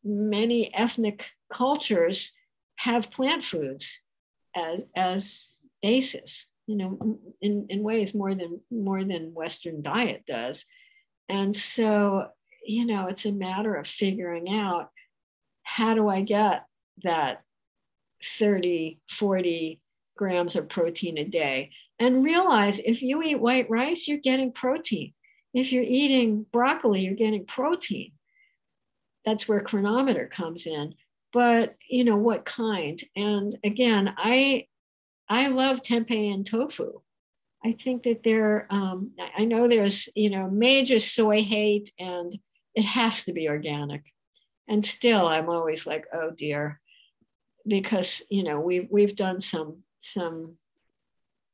many 0.04 0.72
ethnic 0.74 1.30
cultures 1.50 2.32
have 2.76 3.10
plant 3.10 3.42
foods 3.42 4.00
as, 4.54 4.84
as 4.94 5.54
basis, 5.80 6.48
you 6.66 6.76
know, 6.76 7.18
in, 7.40 7.66
in 7.70 7.82
ways 7.82 8.14
more 8.14 8.34
than, 8.34 8.60
more 8.70 9.02
than 9.02 9.34
Western 9.34 9.80
diet 9.80 10.24
does. 10.26 10.66
And 11.28 11.56
so, 11.56 12.28
you 12.64 12.86
know, 12.86 13.06
it's 13.06 13.26
a 13.26 13.32
matter 13.32 13.74
of 13.74 13.86
figuring 13.86 14.52
out 14.52 14.90
how 15.62 15.94
do 15.94 16.08
I 16.08 16.22
get 16.22 16.66
that 17.02 17.42
30, 18.24 18.98
40 19.10 19.80
grams 20.16 20.56
of 20.56 20.68
protein 20.68 21.18
a 21.18 21.24
day? 21.24 21.70
And 21.98 22.24
realize 22.24 22.78
if 22.80 23.02
you 23.02 23.22
eat 23.22 23.40
white 23.40 23.70
rice, 23.70 24.08
you're 24.08 24.18
getting 24.18 24.52
protein. 24.52 25.12
If 25.54 25.72
you're 25.72 25.84
eating 25.86 26.46
broccoli, 26.52 27.02
you're 27.02 27.14
getting 27.14 27.44
protein. 27.44 28.12
That's 29.24 29.46
where 29.46 29.60
Cronometer 29.60 30.26
comes 30.26 30.66
in. 30.66 30.94
But 31.32 31.76
you 31.88 32.04
know 32.04 32.16
what 32.16 32.44
kind? 32.44 33.02
And 33.16 33.56
again, 33.64 34.12
I 34.16 34.66
I 35.28 35.48
love 35.48 35.82
tempeh 35.82 36.34
and 36.34 36.44
tofu. 36.44 37.00
I 37.64 37.72
think 37.72 38.02
that 38.02 38.22
there, 38.22 38.66
um, 38.70 39.12
I 39.36 39.44
know 39.44 39.68
there's 39.68 40.08
you 40.14 40.30
know 40.30 40.50
major 40.50 40.98
soy 40.98 41.42
hate, 41.42 41.90
and 41.98 42.32
it 42.74 42.84
has 42.84 43.24
to 43.24 43.32
be 43.32 43.48
organic. 43.48 44.04
And 44.68 44.84
still, 44.84 45.26
I'm 45.26 45.48
always 45.48 45.86
like, 45.86 46.06
oh 46.12 46.30
dear, 46.30 46.80
because 47.66 48.22
you 48.30 48.42
know 48.42 48.60
we've 48.60 48.88
we've 48.90 49.16
done 49.16 49.40
some 49.40 49.82
some 49.98 50.56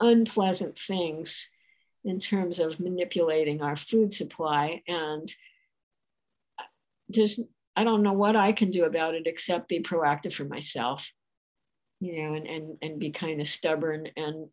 unpleasant 0.01 0.79
things 0.79 1.51
in 2.05 2.21
terms 2.21 2.59
of 2.59 2.81
manipulating 2.81 3.63
our 3.63 3.77
food 3.77 4.15
supply. 4.15 4.83
And 4.87 5.33
there's 7.09 7.41
i 7.77 7.85
don't 7.85 8.03
know 8.03 8.13
what 8.13 8.37
i 8.37 8.53
can 8.53 8.71
do 8.71 8.85
about 8.85 9.15
it 9.15 9.27
except 9.27 9.69
be 9.69 9.81
proactive 9.81 10.33
for 10.33 10.45
myself 10.45 11.11
you 12.01 12.23
know 12.23 12.35
and 12.35 12.47
and, 12.47 12.79
and 12.83 12.99
be 12.99 13.11
kind 13.11 13.41
of 13.41 13.47
stubborn 13.47 14.09
and 14.17 14.49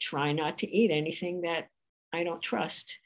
try 0.00 0.32
not 0.32 0.58
to 0.58 0.70
eat 0.70 0.90
anything 0.90 1.42
that 1.42 1.68
i 2.12 2.24
don't 2.24 2.42
trust 2.42 2.98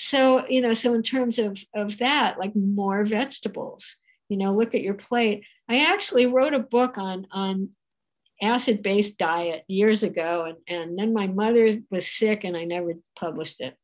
so 0.00 0.46
you 0.48 0.60
know 0.60 0.74
so 0.74 0.94
in 0.94 1.02
terms 1.02 1.38
of 1.38 1.62
of 1.74 1.98
that 1.98 2.38
like 2.38 2.54
more 2.54 3.04
vegetables 3.04 3.96
you 4.28 4.36
know 4.36 4.52
look 4.52 4.74
at 4.74 4.82
your 4.82 4.94
plate 4.94 5.44
i 5.68 5.84
actually 5.84 6.26
wrote 6.26 6.54
a 6.54 6.58
book 6.58 6.96
on 6.98 7.26
on 7.32 7.70
acid 8.42 8.82
based 8.82 9.18
diet 9.18 9.64
years 9.68 10.02
ago. 10.02 10.44
And, 10.44 10.56
and 10.68 10.98
then 10.98 11.12
my 11.12 11.26
mother 11.26 11.80
was 11.90 12.06
sick 12.06 12.44
and 12.44 12.56
I 12.56 12.64
never 12.64 12.94
published 13.18 13.60
it. 13.60 13.76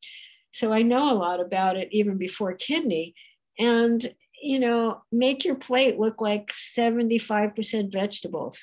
So 0.51 0.71
I 0.71 0.81
know 0.81 1.11
a 1.11 1.15
lot 1.15 1.39
about 1.39 1.77
it 1.77 1.89
even 1.91 2.17
before 2.17 2.53
kidney. 2.53 3.13
And, 3.59 4.05
you 4.41 4.59
know, 4.59 5.01
make 5.11 5.45
your 5.45 5.55
plate 5.55 5.99
look 5.99 6.21
like 6.21 6.51
75% 6.51 7.91
vegetables. 7.91 8.59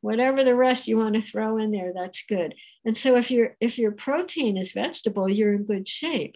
Whatever 0.00 0.42
the 0.42 0.56
rest 0.56 0.88
you 0.88 0.98
want 0.98 1.14
to 1.14 1.20
throw 1.20 1.58
in 1.58 1.70
there, 1.70 1.92
that's 1.94 2.24
good. 2.26 2.54
And 2.84 2.96
so 2.96 3.16
if 3.16 3.30
your 3.30 3.56
if 3.60 3.78
your 3.78 3.92
protein 3.92 4.56
is 4.56 4.72
vegetable, 4.72 5.28
you're 5.28 5.52
in 5.52 5.64
good 5.64 5.86
shape. 5.86 6.34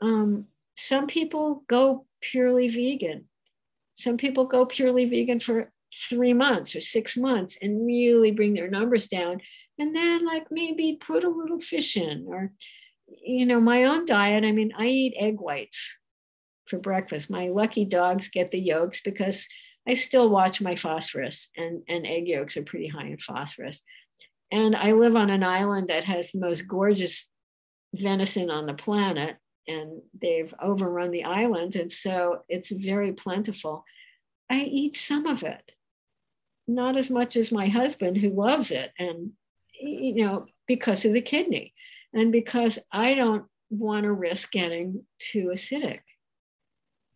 Um, 0.00 0.46
some 0.76 1.06
people 1.06 1.64
go 1.68 2.06
purely 2.20 2.68
vegan. 2.68 3.28
Some 3.94 4.16
people 4.16 4.44
go 4.44 4.66
purely 4.66 5.06
vegan 5.06 5.40
for 5.40 5.70
three 6.08 6.32
months 6.32 6.74
or 6.74 6.80
six 6.80 7.16
months 7.16 7.58
and 7.60 7.84
really 7.84 8.30
bring 8.30 8.54
their 8.54 8.70
numbers 8.70 9.08
down 9.08 9.40
and 9.78 9.94
then 9.94 10.24
like 10.24 10.46
maybe 10.50 10.98
put 11.00 11.24
a 11.24 11.28
little 11.28 11.60
fish 11.60 11.96
in 11.96 12.24
or 12.26 12.52
you 13.22 13.44
know 13.44 13.60
my 13.60 13.84
own 13.84 14.06
diet 14.06 14.42
i 14.42 14.52
mean 14.52 14.72
i 14.78 14.86
eat 14.86 15.14
egg 15.18 15.38
whites 15.38 15.98
for 16.66 16.78
breakfast 16.78 17.30
my 17.30 17.48
lucky 17.48 17.84
dogs 17.84 18.28
get 18.28 18.50
the 18.50 18.60
yolks 18.60 19.02
because 19.02 19.46
i 19.86 19.92
still 19.92 20.30
watch 20.30 20.62
my 20.62 20.74
phosphorus 20.74 21.50
and 21.58 21.82
and 21.88 22.06
egg 22.06 22.26
yolks 22.26 22.56
are 22.56 22.62
pretty 22.62 22.86
high 22.86 23.06
in 23.06 23.18
phosphorus 23.18 23.82
and 24.52 24.76
i 24.76 24.92
live 24.92 25.16
on 25.16 25.30
an 25.30 25.42
island 25.42 25.88
that 25.88 26.04
has 26.04 26.30
the 26.30 26.38
most 26.38 26.68
gorgeous 26.68 27.30
venison 27.94 28.50
on 28.50 28.66
the 28.66 28.74
planet 28.74 29.36
and 29.66 30.00
they've 30.20 30.54
overrun 30.62 31.10
the 31.10 31.24
island 31.24 31.74
and 31.76 31.92
so 31.92 32.42
it's 32.48 32.72
very 32.72 33.12
plentiful. 33.12 33.84
I 34.50 34.62
eat 34.62 34.96
some 34.96 35.26
of 35.26 35.42
it 35.42 35.72
not 36.68 36.96
as 36.96 37.10
much 37.10 37.36
as 37.36 37.52
my 37.52 37.66
husband 37.66 38.16
who 38.16 38.30
loves 38.30 38.70
it 38.70 38.92
and 38.98 39.32
you 39.80 40.24
know 40.24 40.46
because 40.66 41.04
of 41.04 41.12
the 41.12 41.20
kidney 41.20 41.74
and 42.12 42.30
because 42.30 42.78
i 42.92 43.14
don't 43.14 43.44
want 43.70 44.04
to 44.04 44.12
risk 44.12 44.52
getting 44.52 45.02
too 45.18 45.46
acidic. 45.46 46.00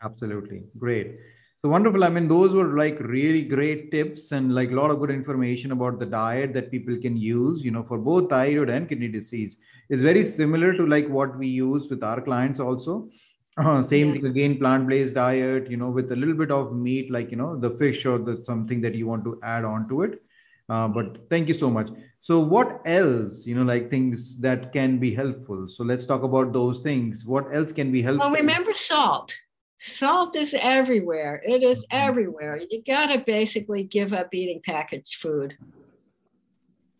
Absolutely. 0.02 0.64
Great 0.78 1.18
so 1.66 1.70
wonderful 1.72 2.04
i 2.04 2.08
mean 2.08 2.26
those 2.28 2.52
were 2.56 2.68
like 2.78 2.98
really 3.00 3.42
great 3.42 3.90
tips 3.90 4.32
and 4.32 4.54
like 4.54 4.70
a 4.70 4.74
lot 4.74 4.90
of 4.90 4.98
good 5.00 5.10
information 5.10 5.72
about 5.72 5.98
the 5.98 6.06
diet 6.06 6.52
that 6.54 6.70
people 6.70 6.96
can 7.04 7.16
use 7.16 7.62
you 7.64 7.70
know 7.70 7.82
for 7.82 7.98
both 7.98 8.28
thyroid 8.30 8.70
and 8.70 8.88
kidney 8.88 9.08
disease 9.08 9.56
is 9.88 10.02
very 10.02 10.22
similar 10.22 10.72
to 10.72 10.86
like 10.86 11.08
what 11.08 11.36
we 11.38 11.46
use 11.48 11.88
with 11.90 12.02
our 12.04 12.20
clients 12.20 12.60
also 12.60 13.08
uh, 13.58 13.82
same 13.82 14.08
Yeah. 14.08 14.14
thing 14.14 14.26
again, 14.26 14.58
plant-based 14.58 15.14
diet, 15.14 15.70
you 15.70 15.78
know, 15.78 15.88
with 15.88 16.12
a 16.12 16.16
little 16.16 16.34
bit 16.34 16.50
of 16.50 16.76
meat, 16.76 17.10
like 17.10 17.30
you 17.30 17.38
know, 17.38 17.58
the 17.58 17.70
fish 17.70 18.04
or 18.04 18.18
the 18.18 18.42
something 18.44 18.82
that 18.82 18.94
you 18.94 19.06
want 19.06 19.24
to 19.24 19.40
add 19.42 19.64
on 19.64 19.88
to 19.88 20.02
it. 20.02 20.20
Uh, 20.68 20.88
but 20.88 21.30
thank 21.30 21.48
you 21.48 21.54
so 21.54 21.70
much. 21.70 21.88
So, 22.20 22.38
what 22.40 22.82
else, 22.84 23.46
you 23.46 23.54
know, 23.54 23.62
like 23.62 23.88
things 23.88 24.38
that 24.42 24.74
can 24.74 24.98
be 24.98 25.14
helpful? 25.14 25.70
So, 25.70 25.84
let's 25.84 26.04
talk 26.04 26.22
about 26.22 26.52
those 26.52 26.82
things. 26.82 27.24
What 27.24 27.46
else 27.54 27.72
can 27.72 27.90
be 27.90 28.02
helpful? 28.02 28.30
well 28.30 28.38
remember 28.42 28.74
salt 28.74 29.34
salt 29.78 30.36
is 30.36 30.54
everywhere 30.54 31.42
it 31.46 31.62
is 31.62 31.80
Mhm. 31.86 32.08
everywhere 32.08 32.60
you 32.70 32.82
got 32.82 33.12
to 33.12 33.18
basically 33.20 33.84
give 33.84 34.12
up 34.12 34.28
eating 34.32 34.60
packaged 34.64 35.16
food 35.16 35.56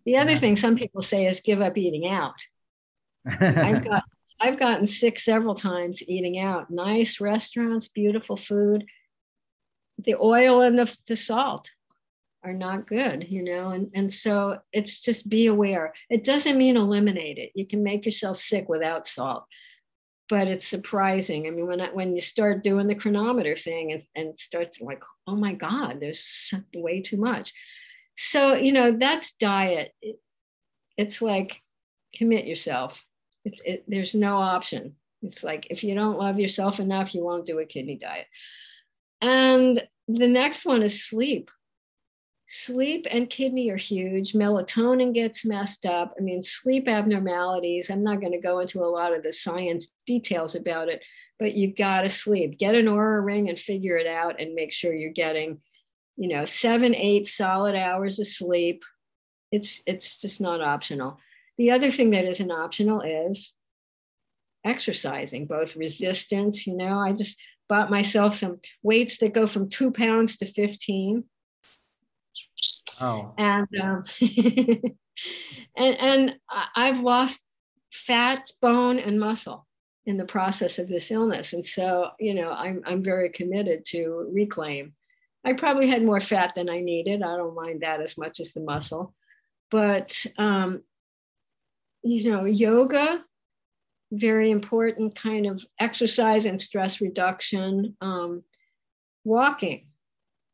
the 0.05 0.16
other 0.18 0.33
Yeah. 0.33 0.39
thing 0.39 0.57
some 0.57 0.77
people 0.77 1.03
say 1.03 1.27
is 1.27 1.41
give 1.41 1.61
up 1.61 1.77
eating 1.79 2.07
out 2.09 2.35
I've 3.27 3.83
got 3.89 4.05
I've 4.39 4.59
gotten 4.59 4.87
sick 4.87 5.18
several 5.18 5.55
times 5.55 6.03
eating 6.07 6.39
out. 6.39 6.70
Nice 6.70 7.22
restaurants, 7.22 7.89
beautiful 7.89 8.37
food. 8.37 8.85
The 10.05 10.14
oil 10.16 10.61
and 10.61 10.79
the, 10.79 10.95
the 11.07 11.16
salt 11.16 11.70
are 12.45 12.53
not 12.53 12.87
good, 12.87 13.27
you 13.31 13.43
know, 13.43 13.70
and, 13.70 13.91
and 13.95 14.12
so 14.12 14.59
it's 14.74 15.01
just 15.01 15.31
be 15.31 15.47
aware. 15.47 15.95
It 16.11 16.22
doesn't 16.22 16.59
mean 16.59 16.77
eliminate 16.77 17.39
it. 17.39 17.53
You 17.55 17.66
can 17.66 17.83
make 17.83 18.05
yourself 18.05 18.37
sick 18.37 18.68
without 18.68 19.07
salt, 19.09 19.47
but 20.29 20.49
it's 20.49 20.66
surprising. 20.66 21.47
I 21.47 21.51
mean, 21.51 21.66
when 21.66 21.81
I, 21.81 21.89
when 21.91 22.14
you 22.14 22.20
start 22.20 22.64
doing 22.64 22.89
the 22.89 22.95
Cronometer 22.95 23.57
thing 23.57 23.93
and, 23.93 24.03
and 24.14 24.41
starts 24.41 24.81
like, 24.81 25.03
oh 25.27 25.37
my 25.37 25.53
God, 25.53 25.99
there's 26.01 26.53
way 26.74 27.01
too 27.01 27.16
much. 27.16 27.53
so 28.16 28.55
you 28.55 28.72
know 28.72 28.93
that's 28.93 29.33
diet. 29.35 29.93
It, 30.03 30.16
it's 30.97 31.22
like 31.22 31.61
commit 32.14 32.47
yourself. 32.47 33.05
It, 33.45 33.61
it, 33.64 33.85
there's 33.87 34.14
no 34.14 34.37
option. 34.37 34.97
It's 35.22 35.45
like 35.45 35.68
if 35.70 35.85
you 35.85 35.95
don't 35.95 36.18
love 36.18 36.39
yourself 36.39 36.81
enough 36.81 37.14
you 37.14 37.24
won't 37.24 37.47
do 37.47 37.59
a 37.59 37.66
kidney 37.66 37.97
diet. 37.97 38.27
And 39.20 39.83
the 40.09 40.29
next 40.29 40.64
one 40.64 40.83
is 40.83 41.05
sleep 41.05 41.51
sleep 42.47 43.07
and 43.11 43.28
kidney 43.28 43.70
are 43.70 43.76
huge. 43.76 44.32
Melatonin 44.32 45.12
gets 45.12 45.44
messed 45.44 45.84
up. 45.84 46.14
I 46.18 46.22
mean 46.22 46.42
sleep 46.42 46.88
abnormalities 46.88 47.90
i'm 47.90 48.05
not 48.05 48.20
going 48.20 48.32
to 48.32 48.40
go 48.40 48.61
into 48.61 48.82
a 48.82 48.86
lot 48.86 49.14
of 49.14 49.22
the 49.22 49.32
science 49.32 49.88
details 50.07 50.55
about 50.55 50.88
it 50.88 51.03
but 51.38 51.55
you 51.55 51.72
got 51.72 52.03
to 52.03 52.11
sleep. 52.11 52.59
Get 52.59 52.74
an 52.74 52.86
Oura 52.86 53.24
ring 53.24 53.49
and 53.49 53.59
figure 53.59 53.97
it 53.97 54.07
out 54.07 54.40
and 54.40 54.55
make 54.55 54.72
sure 54.72 54.94
you're 54.94 55.11
getting 55.11 55.61
you 56.16 56.28
know 56.28 56.44
seven 56.44 56.94
eight 56.94 57.28
solid 57.28 57.74
hours 57.74 58.18
of 58.18 58.26
sleep. 58.26 58.84
It's 59.53 59.82
it's 59.86 60.20
just 60.20 60.40
not 60.40 60.61
optional. 60.61 61.18
The 61.59 61.72
other 61.72 61.90
thing 61.90 62.11
that 62.11 62.24
isn't 62.24 62.51
optional 62.51 63.01
is 63.01 63.53
exercising 64.64 65.47
both 65.47 65.76
resistance 65.76 66.66
you 66.66 66.76
know 66.76 66.99
i 66.99 67.12
just 67.12 67.38
bought 67.68 67.88
myself 67.88 68.34
some 68.34 68.61
weights 68.82 69.18
that 69.18 69.32
go 69.32 69.47
from 69.47 69.68
two 69.68 69.92
pounds 69.92 70.36
to 70.36 70.44
15 70.44 71.22
Oh. 73.01 73.34
And 73.38 73.68
um, 73.80 74.05
and 75.76 75.97
and 76.01 76.36
I've 76.74 77.01
lost 77.01 77.42
fat, 77.92 78.51
bone, 78.61 78.99
and 78.99 79.18
muscle 79.18 79.66
in 80.07 80.16
the 80.16 80.24
process 80.24 80.78
of 80.78 80.88
this 80.88 81.11
illness. 81.11 81.53
And 81.53 81.66
so, 81.66 82.11
you 82.20 82.34
know, 82.34 82.51
I'm 82.51 82.82
I'm 82.86 83.03
very 83.03 83.28
committed 83.28 83.84
to 83.86 84.28
reclaim. 84.32 84.94
I 85.44 85.53
probably 85.53 85.88
had 85.88 86.03
more 86.03 86.20
fat 86.20 86.55
than 86.55 86.68
I 86.68 86.80
needed. 86.80 87.22
I 87.22 87.36
don't 87.36 87.55
mind 87.55 87.82
that 87.82 88.01
as 88.01 88.18
much 88.18 88.40
as 88.40 88.53
the 88.53 88.61
muscle. 88.61 89.14
But 89.70 90.24
um, 90.38 90.82
you 92.03 92.30
know, 92.30 92.44
yoga, 92.44 93.24
very 94.12 94.51
important 94.51 95.16
kind 95.16 95.47
of 95.47 95.64
exercise 95.80 96.47
and 96.47 96.61
stress 96.61 97.01
reduction. 97.01 97.97
Um, 98.01 98.42
walking, 99.24 99.88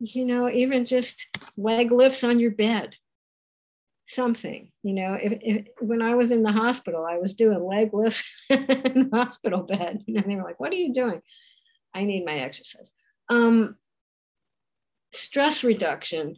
you 0.02 0.24
know, 0.24 0.50
even 0.50 0.84
just 0.84 1.28
leg 1.56 1.92
lifts 1.92 2.24
on 2.24 2.40
your 2.40 2.50
bed, 2.50 2.94
something, 4.06 4.72
you 4.82 4.94
know, 4.94 5.14
if, 5.14 5.38
if 5.40 5.66
when 5.80 6.02
I 6.02 6.16
was 6.16 6.32
in 6.32 6.42
the 6.42 6.50
hospital, 6.50 7.06
I 7.06 7.18
was 7.18 7.34
doing 7.34 7.62
leg 7.62 7.90
lifts 7.94 8.24
in 8.50 8.66
the 8.66 9.10
hospital 9.12 9.62
bed, 9.62 10.02
and 10.08 10.24
they 10.26 10.36
were 10.36 10.42
like, 10.42 10.58
what 10.58 10.72
are 10.72 10.76
you 10.76 10.92
doing? 10.92 11.22
I 11.94 12.02
need 12.02 12.24
my 12.24 12.34
exercise. 12.34 12.90
Um, 13.28 13.76
stress 15.12 15.62
reduction 15.62 16.36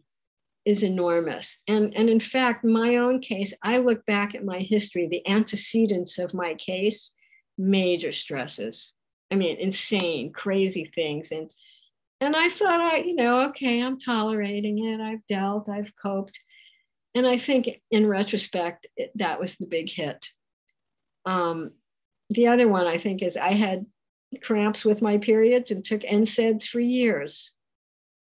is 0.66 0.82
enormous. 0.82 1.58
And, 1.66 1.96
and 1.96 2.10
in 2.10 2.20
fact, 2.20 2.64
my 2.64 2.96
own 2.96 3.20
case, 3.20 3.54
I 3.62 3.78
look 3.78 4.04
back 4.04 4.34
at 4.34 4.44
my 4.44 4.58
history, 4.58 5.06
the 5.06 5.26
antecedents 5.26 6.18
of 6.18 6.34
my 6.34 6.54
case, 6.54 7.12
major 7.56 8.12
stresses. 8.12 8.92
I 9.30 9.36
mean, 9.36 9.56
insane, 9.56 10.32
crazy 10.32 10.84
things. 10.84 11.32
And 11.32 11.50
and 12.24 12.34
I 12.34 12.48
thought, 12.48 12.80
I, 12.80 12.96
you 12.96 13.14
know, 13.14 13.42
okay, 13.48 13.82
I'm 13.82 13.98
tolerating 13.98 14.86
it. 14.86 15.00
I've 15.00 15.26
dealt, 15.28 15.68
I've 15.68 15.92
coped. 16.00 16.38
And 17.14 17.26
I 17.26 17.36
think 17.36 17.80
in 17.90 18.06
retrospect, 18.06 18.86
it, 18.96 19.12
that 19.16 19.38
was 19.38 19.56
the 19.56 19.66
big 19.66 19.90
hit. 19.90 20.26
Um, 21.26 21.72
the 22.30 22.48
other 22.48 22.66
one 22.66 22.86
I 22.86 22.96
think 22.96 23.22
is 23.22 23.36
I 23.36 23.52
had 23.52 23.86
cramps 24.42 24.84
with 24.84 25.02
my 25.02 25.18
periods 25.18 25.70
and 25.70 25.84
took 25.84 26.00
NSAIDs 26.00 26.66
for 26.66 26.80
years. 26.80 27.52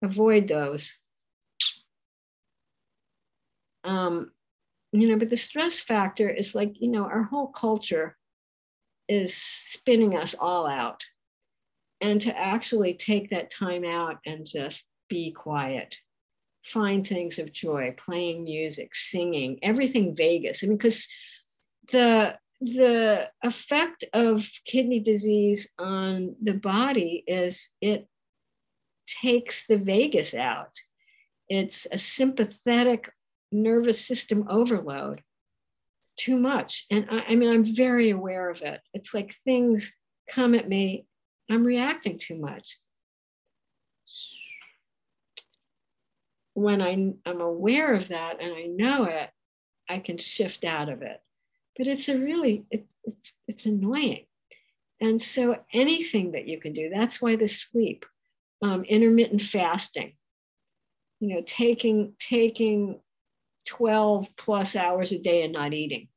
Avoid 0.02 0.48
those. 0.48 0.96
Um, 3.84 4.32
you 4.92 5.08
know, 5.08 5.16
but 5.16 5.30
the 5.30 5.36
stress 5.36 5.80
factor 5.80 6.28
is 6.28 6.54
like, 6.54 6.80
you 6.80 6.88
know, 6.88 7.04
our 7.04 7.22
whole 7.22 7.48
culture 7.48 8.16
is 9.08 9.34
spinning 9.34 10.16
us 10.16 10.34
all 10.38 10.66
out 10.68 11.02
and 12.02 12.20
to 12.20 12.36
actually 12.36 12.94
take 12.94 13.30
that 13.30 13.50
time 13.50 13.84
out 13.84 14.18
and 14.26 14.44
just 14.44 14.84
be 15.08 15.32
quiet. 15.32 15.96
Find 16.64 17.06
things 17.06 17.38
of 17.38 17.52
joy 17.52 17.94
playing 17.98 18.44
music 18.44 18.94
singing 18.94 19.58
everything 19.62 20.14
vagus 20.14 20.62
i 20.62 20.66
mean 20.68 20.76
because 20.76 21.08
the 21.90 22.36
the 22.62 23.28
effect 23.42 24.04
of 24.12 24.48
kidney 24.64 25.00
disease 25.00 25.68
on 25.78 26.36
the 26.40 26.54
body 26.54 27.24
is 27.26 27.70
it 27.80 28.06
takes 29.06 29.66
the 29.66 29.76
vagus 29.76 30.32
out. 30.32 30.78
It's 31.48 31.88
a 31.90 31.98
sympathetic 31.98 33.10
nervous 33.50 34.04
system 34.04 34.46
overload 34.48 35.22
too 36.16 36.38
much. 36.38 36.86
And 36.90 37.06
I, 37.10 37.24
I 37.30 37.34
mean 37.34 37.50
i'm 37.50 37.64
very 37.64 38.10
aware 38.10 38.48
of 38.48 38.62
it. 38.62 38.80
It's 38.94 39.12
like 39.12 39.34
things 39.44 39.94
come 40.30 40.54
at 40.54 40.68
me 40.68 41.04
I'm 41.52 41.64
reacting 41.64 42.18
too 42.18 42.36
much. 42.36 42.78
When 46.54 46.82
I, 46.82 47.12
I'm 47.26 47.40
aware 47.40 47.94
of 47.94 48.08
that 48.08 48.42
and 48.42 48.52
I 48.52 48.64
know 48.66 49.04
it, 49.04 49.30
I 49.88 49.98
can 49.98 50.18
shift 50.18 50.64
out 50.64 50.88
of 50.88 51.02
it. 51.02 51.20
But 51.76 51.86
it's 51.86 52.08
a 52.08 52.18
really, 52.18 52.64
it, 52.70 52.86
it, 53.04 53.14
it's 53.48 53.66
annoying. 53.66 54.26
And 55.00 55.20
so 55.20 55.58
anything 55.72 56.32
that 56.32 56.46
you 56.46 56.60
can 56.60 56.74
do, 56.74 56.90
that's 56.90 57.20
why 57.20 57.36
the 57.36 57.48
sleep, 57.48 58.04
um, 58.62 58.84
intermittent 58.84 59.40
fasting, 59.42 60.12
you 61.20 61.34
know, 61.34 61.42
taking, 61.44 62.14
taking 62.18 63.00
12 63.66 64.36
plus 64.36 64.76
hours 64.76 65.12
a 65.12 65.18
day 65.18 65.42
and 65.42 65.52
not 65.52 65.72
eating 65.72 66.08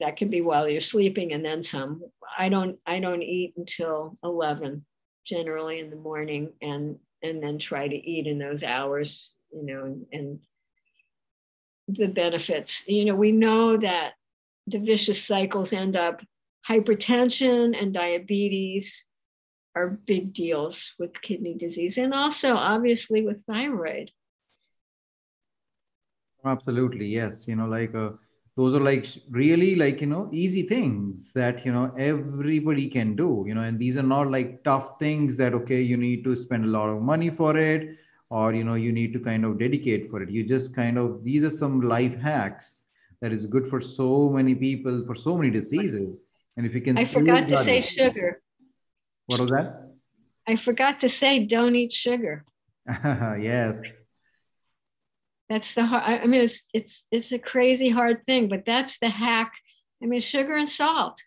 that 0.00 0.16
can 0.16 0.28
be 0.28 0.40
while 0.40 0.68
you're 0.68 0.80
sleeping 0.80 1.32
and 1.32 1.44
then 1.44 1.62
some. 1.62 2.02
I 2.38 2.48
don't 2.48 2.78
i 2.86 3.00
don't 3.00 3.22
eat 3.22 3.54
until 3.56 4.16
11 4.22 4.84
generally 5.26 5.80
in 5.80 5.90
the 5.90 5.96
morning 5.96 6.52
and 6.62 6.98
and 7.22 7.42
then 7.42 7.58
try 7.58 7.88
to 7.88 7.96
eat 7.96 8.26
in 8.26 8.38
those 8.38 8.62
hours 8.62 9.34
you 9.52 9.64
know 9.64 9.84
and, 9.84 10.06
and 10.12 10.38
the 11.88 12.08
benefits. 12.08 12.86
You 12.86 13.06
know 13.06 13.16
we 13.16 13.32
know 13.32 13.76
that 13.78 14.14
the 14.66 14.78
vicious 14.78 15.24
cycles 15.24 15.72
end 15.72 15.96
up 15.96 16.22
hypertension 16.68 17.80
and 17.80 17.94
diabetes 17.94 19.06
are 19.74 19.98
big 20.06 20.32
deals 20.32 20.94
with 20.98 21.20
kidney 21.22 21.54
disease 21.54 21.96
and 21.98 22.12
also 22.12 22.54
obviously 22.54 23.24
with 23.24 23.42
thyroid. 23.46 24.10
Absolutely 26.44 27.06
yes. 27.06 27.48
You 27.48 27.56
know 27.56 27.66
like 27.66 27.94
uh, 27.94 28.10
those 28.58 28.74
are 28.74 28.84
like 28.86 29.06
really 29.30 29.76
like 29.82 30.00
you 30.02 30.08
know 30.12 30.28
easy 30.32 30.62
things 30.70 31.32
that 31.32 31.64
you 31.64 31.72
know 31.72 31.86
everybody 31.96 32.86
can 32.96 33.14
do 33.14 33.44
you 33.46 33.54
know 33.54 33.66
and 33.68 33.78
these 33.78 33.96
are 33.96 34.08
not 34.14 34.30
like 34.36 34.62
tough 34.64 34.98
things 34.98 35.36
that 35.36 35.54
okay 35.58 35.80
you 35.80 35.96
need 35.96 36.24
to 36.24 36.34
spend 36.34 36.64
a 36.64 36.72
lot 36.76 36.88
of 36.94 37.00
money 37.00 37.30
for 37.30 37.56
it 37.56 37.96
or 38.30 38.52
you 38.52 38.64
know 38.64 38.74
you 38.74 38.92
need 38.92 39.12
to 39.12 39.20
kind 39.20 39.44
of 39.44 39.58
dedicate 39.58 40.10
for 40.10 40.22
it. 40.22 40.30
You 40.30 40.44
just 40.44 40.74
kind 40.74 40.98
of 40.98 41.24
these 41.24 41.44
are 41.44 41.50
some 41.50 41.80
life 41.80 42.18
hacks 42.20 42.84
that 43.20 43.32
is 43.32 43.46
good 43.46 43.66
for 43.66 43.80
so 43.80 44.28
many 44.28 44.54
people 44.54 45.04
for 45.06 45.14
so 45.14 45.36
many 45.36 45.50
diseases. 45.50 46.18
And 46.56 46.66
if 46.66 46.74
you 46.74 46.80
can 46.80 46.98
i 46.98 47.04
forgot 47.04 47.48
to 47.48 47.64
say 47.64 47.82
sugar. 47.82 48.42
What 49.26 49.40
was 49.40 49.50
that? 49.50 49.92
I 50.46 50.56
forgot 50.56 51.00
to 51.00 51.08
say 51.08 51.44
don't 51.44 51.74
eat 51.74 51.92
sugar. 51.92 52.44
Yes 53.40 53.80
that's 55.48 55.74
the 55.74 55.84
hard, 55.86 56.04
I 56.04 56.26
mean, 56.26 56.42
it's 56.42 56.62
it's 56.74 57.04
it's 57.10 57.32
a 57.32 57.38
crazy 57.38 57.88
hard 57.88 58.24
thing, 58.24 58.48
but 58.48 58.64
that's 58.66 58.98
the 58.98 59.08
hack. 59.08 59.52
I 60.02 60.06
mean, 60.06 60.20
sugar 60.20 60.56
and 60.56 60.68
salt. 60.68 61.20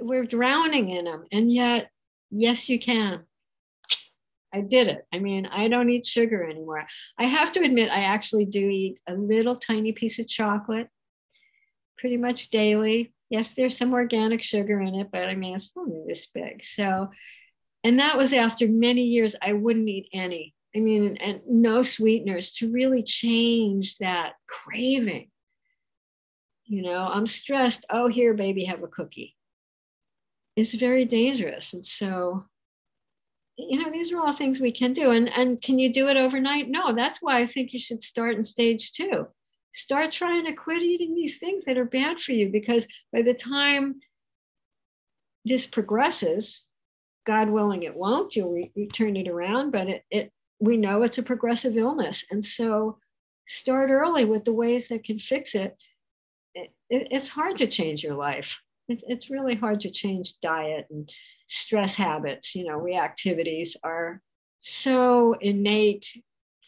We're 0.00 0.24
drowning 0.24 0.90
in 0.90 1.04
them, 1.04 1.24
and 1.30 1.52
yet, 1.52 1.90
yes, 2.30 2.68
you 2.68 2.78
can. 2.78 3.24
I 4.52 4.62
did 4.62 4.88
it. 4.88 5.06
I 5.12 5.18
mean, 5.18 5.46
I 5.46 5.68
don't 5.68 5.90
eat 5.90 6.06
sugar 6.06 6.42
anymore. 6.42 6.86
I 7.18 7.24
have 7.24 7.52
to 7.52 7.60
admit, 7.60 7.90
I 7.90 8.00
actually 8.00 8.46
do 8.46 8.66
eat 8.68 8.98
a 9.06 9.14
little 9.14 9.56
tiny 9.56 9.92
piece 9.92 10.18
of 10.18 10.26
chocolate 10.26 10.88
pretty 11.98 12.16
much 12.16 12.48
daily. 12.50 13.12
Yes, 13.28 13.52
there's 13.52 13.76
some 13.76 13.92
organic 13.92 14.42
sugar 14.42 14.80
in 14.80 14.94
it, 14.94 15.08
but 15.12 15.26
I 15.26 15.34
mean, 15.34 15.54
it's 15.54 15.72
only 15.76 16.02
this 16.08 16.28
big. 16.32 16.64
So, 16.64 17.10
and 17.84 18.00
that 18.00 18.16
was 18.16 18.32
after 18.32 18.66
many 18.66 19.02
years 19.02 19.36
I 19.42 19.52
wouldn't 19.52 19.88
eat 19.88 20.08
any. 20.14 20.54
I 20.78 20.80
mean, 20.80 21.16
and 21.16 21.40
no 21.44 21.82
sweeteners 21.82 22.52
to 22.52 22.70
really 22.70 23.02
change 23.02 23.98
that 23.98 24.34
craving. 24.46 25.28
You 26.66 26.82
know, 26.82 27.04
I'm 27.04 27.26
stressed. 27.26 27.84
Oh, 27.90 28.06
here, 28.06 28.32
baby, 28.32 28.62
have 28.66 28.84
a 28.84 28.86
cookie. 28.86 29.34
It's 30.54 30.74
very 30.74 31.04
dangerous. 31.04 31.72
And 31.72 31.84
so, 31.84 32.44
you 33.56 33.82
know, 33.82 33.90
these 33.90 34.12
are 34.12 34.20
all 34.20 34.32
things 34.32 34.60
we 34.60 34.70
can 34.70 34.92
do. 34.92 35.10
And, 35.10 35.36
and 35.36 35.60
can 35.60 35.80
you 35.80 35.92
do 35.92 36.06
it 36.06 36.16
overnight? 36.16 36.68
No, 36.68 36.92
that's 36.92 37.20
why 37.20 37.38
I 37.38 37.46
think 37.46 37.72
you 37.72 37.80
should 37.80 38.04
start 38.04 38.36
in 38.36 38.44
stage 38.44 38.92
two. 38.92 39.26
Start 39.74 40.12
trying 40.12 40.44
to 40.44 40.52
quit 40.52 40.82
eating 40.82 41.12
these 41.12 41.38
things 41.38 41.64
that 41.64 41.76
are 41.76 41.86
bad 41.86 42.20
for 42.20 42.30
you 42.30 42.50
because 42.50 42.86
by 43.12 43.22
the 43.22 43.34
time 43.34 43.96
this 45.44 45.66
progresses, 45.66 46.66
God 47.26 47.50
willing, 47.50 47.82
it 47.82 47.96
won't. 47.96 48.36
You'll 48.36 48.52
re- 48.52 48.88
turn 48.92 49.16
it 49.16 49.26
around, 49.26 49.72
but 49.72 49.88
it, 49.88 50.04
it 50.12 50.32
we 50.60 50.76
know 50.76 51.02
it's 51.02 51.18
a 51.18 51.22
progressive 51.22 51.76
illness. 51.76 52.24
And 52.30 52.44
so 52.44 52.98
start 53.46 53.90
early 53.90 54.24
with 54.24 54.44
the 54.44 54.52
ways 54.52 54.88
that 54.88 55.04
can 55.04 55.18
fix 55.18 55.54
it. 55.54 55.76
it, 56.54 56.72
it 56.90 57.08
it's 57.10 57.28
hard 57.28 57.56
to 57.58 57.66
change 57.66 58.02
your 58.02 58.14
life. 58.14 58.58
It's, 58.88 59.04
it's 59.06 59.30
really 59.30 59.54
hard 59.54 59.80
to 59.80 59.90
change 59.90 60.40
diet 60.40 60.86
and 60.90 61.08
stress 61.46 61.94
habits. 61.94 62.54
You 62.54 62.64
know, 62.64 62.78
reactivities 62.78 63.76
are 63.84 64.22
so 64.60 65.34
innate 65.40 66.06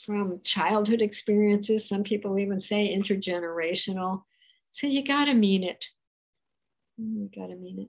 from 0.04 0.40
childhood 0.42 1.02
experiences. 1.02 1.88
Some 1.88 2.02
people 2.02 2.38
even 2.38 2.60
say 2.60 2.94
intergenerational. 2.94 4.22
So 4.70 4.86
you 4.86 5.04
got 5.04 5.26
to 5.26 5.34
mean 5.34 5.64
it. 5.64 5.84
You 6.96 7.30
got 7.34 7.48
to 7.48 7.56
mean 7.56 7.80
it. 7.80 7.88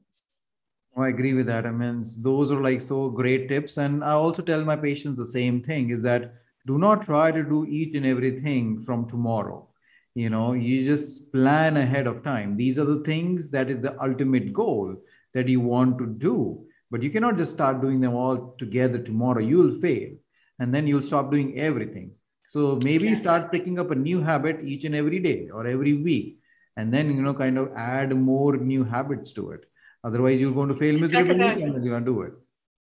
I 0.98 1.08
agree 1.08 1.34
with 1.34 1.48
that. 1.48 1.66
I 1.66 1.72
mean, 1.72 2.04
those 2.20 2.52
are 2.52 2.62
like 2.62 2.82
so 2.82 3.10
great 3.10 3.48
tips. 3.48 3.78
And 3.78 4.04
I 4.04 4.12
also 4.12 4.42
tell 4.42 4.64
my 4.64 4.76
patients 4.76 5.18
the 5.18 5.26
same 5.26 5.62
thing 5.62 5.89
is 5.89 6.02
that 6.04 6.34
do 6.68 6.78
not 6.78 7.04
try 7.04 7.32
to 7.32 7.44
do 7.44 7.66
each 7.66 7.96
and 7.96 8.06
everything 8.06 8.84
from 8.84 9.10
tomorrow. 9.10 9.68
You 10.16 10.30
know, 10.30 10.52
you 10.54 10.86
just 10.86 11.32
plan 11.32 11.78
ahead 11.78 12.08
of 12.08 12.24
time. 12.24 12.58
These 12.58 12.78
are 12.78 12.86
the 12.86 13.04
things 13.04 13.52
that 13.52 13.70
is 13.70 13.80
the 13.80 14.02
ultimate 14.04 14.52
goal 14.52 14.96
that 15.34 15.48
you 15.48 15.62
want 15.62 15.98
to 16.00 16.06
do. 16.06 16.66
But 16.92 17.02
you 17.02 17.10
cannot 17.10 17.38
just 17.38 17.54
start 17.54 17.82
doing 17.82 18.02
them 18.02 18.14
all 18.14 18.54
together 18.60 19.00
tomorrow. 19.00 19.39
You'll 19.39 19.74
fail. 19.74 20.12
And 20.60 20.76
then 20.76 20.86
you'll 20.86 21.04
stop 21.04 21.32
doing 21.32 21.58
everything. 21.58 22.12
So 22.50 22.76
maybe 22.84 23.08
yeah. 23.08 23.16
start 23.16 23.52
picking 23.52 23.80
up 23.80 23.92
a 23.92 23.96
new 23.96 24.22
habit 24.22 24.60
each 24.62 24.84
and 24.84 24.94
every 24.94 25.20
day 25.20 25.50
or 25.50 25.66
every 25.66 25.94
week. 25.94 26.39
And 26.76 26.94
then, 26.94 27.16
you 27.16 27.22
know, 27.22 27.34
kind 27.34 27.58
of 27.58 27.72
add 27.78 28.14
more 28.14 28.58
new 28.58 28.84
habits 28.84 29.32
to 29.34 29.52
it 29.52 29.66
Otherwise, 30.04 30.39
you're 30.39 30.52
going 30.52 30.70
to 30.70 30.76
fail 30.76 30.97
miserably 30.97 31.36
about, 31.36 31.58
and 31.58 31.84
you're 31.84 31.93
going 31.93 32.06
to 32.06 32.12
do 32.12 32.22
it. 32.22 32.34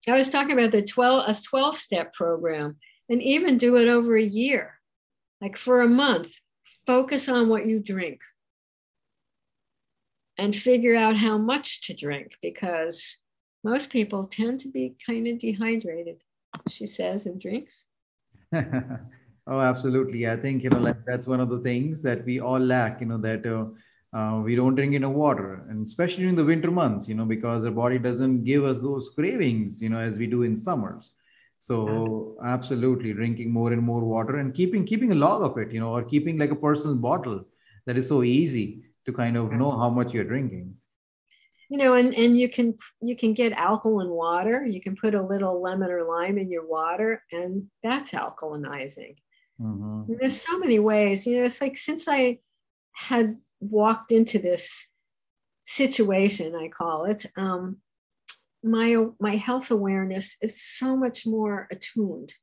I 0.08 0.14
was 0.14 0.30
talking 0.30 0.54
about 0.54 0.72
the 0.72 0.82
12, 0.82 1.30
a 1.30 1.36
12 1.42 1.78
step 1.78 2.14
program 2.14 2.78
and 3.10 3.22
even 3.22 3.58
do 3.58 3.78
it 3.78 3.88
over 3.88 4.16
a 4.16 4.22
year, 4.22 4.80
like 5.42 5.58
for 5.58 5.82
a 5.82 5.88
month. 5.88 6.32
Focus 6.88 7.30
on 7.30 7.50
what 7.50 7.68
you 7.68 7.80
drink 7.80 8.20
and 10.38 10.56
figure 10.56 10.96
out 10.96 11.16
how 11.16 11.38
much 11.38 11.86
to 11.88 11.94
drink 11.94 12.32
because 12.42 13.18
most 13.64 13.92
people 13.92 14.26
tend 14.26 14.60
to 14.62 14.70
be 14.70 14.96
kind 15.06 15.28
of 15.28 15.38
dehydrated, 15.38 16.18
she 16.68 16.88
says, 16.88 17.28
and 17.28 17.40
drinks. 17.40 17.86
oh, 18.56 19.60
absolutely. 19.60 20.28
I 20.28 20.36
think, 20.36 20.64
you 20.64 20.72
know, 20.72 20.80
like 20.80 21.06
that's 21.06 21.28
one 21.28 21.40
of 21.40 21.50
the 21.50 21.60
things 21.60 22.02
that 22.02 22.26
we 22.26 22.40
all 22.40 22.60
lack, 22.60 23.02
you 23.02 23.08
know, 23.08 23.18
that. 23.20 23.46
Uh, 23.46 23.66
uh, 24.14 24.42
we 24.44 24.56
don't 24.56 24.76
drink 24.76 24.94
enough 24.94 25.14
water 25.14 25.66
and 25.70 25.86
especially 25.86 26.28
in 26.28 26.36
the 26.36 26.44
winter 26.44 26.70
months 26.70 27.08
you 27.08 27.16
know 27.16 27.26
because 27.26 27.64
the 27.64 27.72
body 27.72 27.98
doesn't 27.98 28.44
give 28.44 28.66
us 28.66 28.82
those 28.82 29.10
cravings 29.16 29.82
you 29.82 29.90
know 29.90 30.00
as 30.00 30.18
we 30.18 30.28
do 30.28 30.44
in 30.44 30.56
summers. 30.56 31.14
So 31.60 32.38
absolutely 32.44 33.14
drinking 33.14 33.52
more 33.52 33.72
and 33.72 33.84
more 33.84 34.02
water 34.02 34.38
and 34.38 34.52
keeping 34.52 34.84
keeping 34.84 35.12
a 35.12 35.16
log 35.16 35.44
of 35.44 35.58
it 35.60 35.72
you 35.72 35.80
know 35.80 35.90
or 35.96 36.04
keeping 36.04 36.40
like 36.40 36.50
a 36.50 36.56
personal 36.56 36.96
bottle 36.96 37.46
that 37.86 37.98
is 37.98 38.08
so 38.08 38.24
easy 38.24 38.84
to 39.06 39.14
kind 39.14 39.38
of 39.38 39.52
know 39.52 39.72
how 39.72 39.90
much 39.90 40.12
you're 40.14 40.24
drinking. 40.24 40.76
You 41.70 41.78
know 41.78 41.94
and 41.94 42.14
and 42.16 42.38
you 42.38 42.50
can 42.50 42.76
you 43.02 43.16
can 43.16 43.34
get 43.34 43.54
alkaline 43.54 44.10
water. 44.10 44.66
You 44.66 44.82
can 44.82 44.96
put 44.96 45.14
a 45.14 45.22
little 45.22 45.62
lemon 45.62 45.92
or 45.92 46.04
lime 46.04 46.38
in 46.40 46.52
your 46.52 46.68
water 46.68 47.24
and 47.32 47.68
that's 47.84 48.12
alkalinizing 48.12 49.16
mm-hmm. 49.62 50.14
there's 50.20 50.42
so 50.42 50.58
many 50.58 50.80
ways. 50.80 51.26
You 51.26 51.38
know 51.38 51.44
it's 51.44 51.62
like 51.62 51.78
since 51.78 52.08
i 52.10 52.40
had 52.94 53.38
walked 53.62 54.12
into 54.12 54.40
this 54.40 54.90
situation, 55.64 56.56
I 56.56 56.68
call 56.68 57.06
it, 57.06 57.26
um, 57.38 57.78
my 58.64 58.96
my 59.20 59.36
health 59.38 59.72
awareness 59.72 60.38
is 60.42 60.62
so 60.62 60.96
much 60.96 61.26
more 61.26 61.68
attuned. 61.72 62.34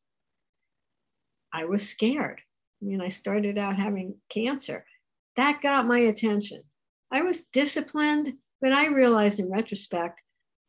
I 1.53 1.67
was 1.67 1.89
scared. 1.89 2.41
I 2.81 2.85
mean, 2.85 3.01
I 3.01 3.09
started 3.09 3.59
out 3.59 3.77
having 3.77 4.17
cancer. 4.29 4.85
That 5.37 5.61
got 5.63 5.87
my 5.87 5.99
attention. 5.99 6.63
I 7.11 7.23
was 7.23 7.45
disciplined, 7.53 8.35
but 8.61 8.73
I 8.73 8.89
realized 8.89 9.39
in 9.39 9.51
retrospect, 9.51 10.23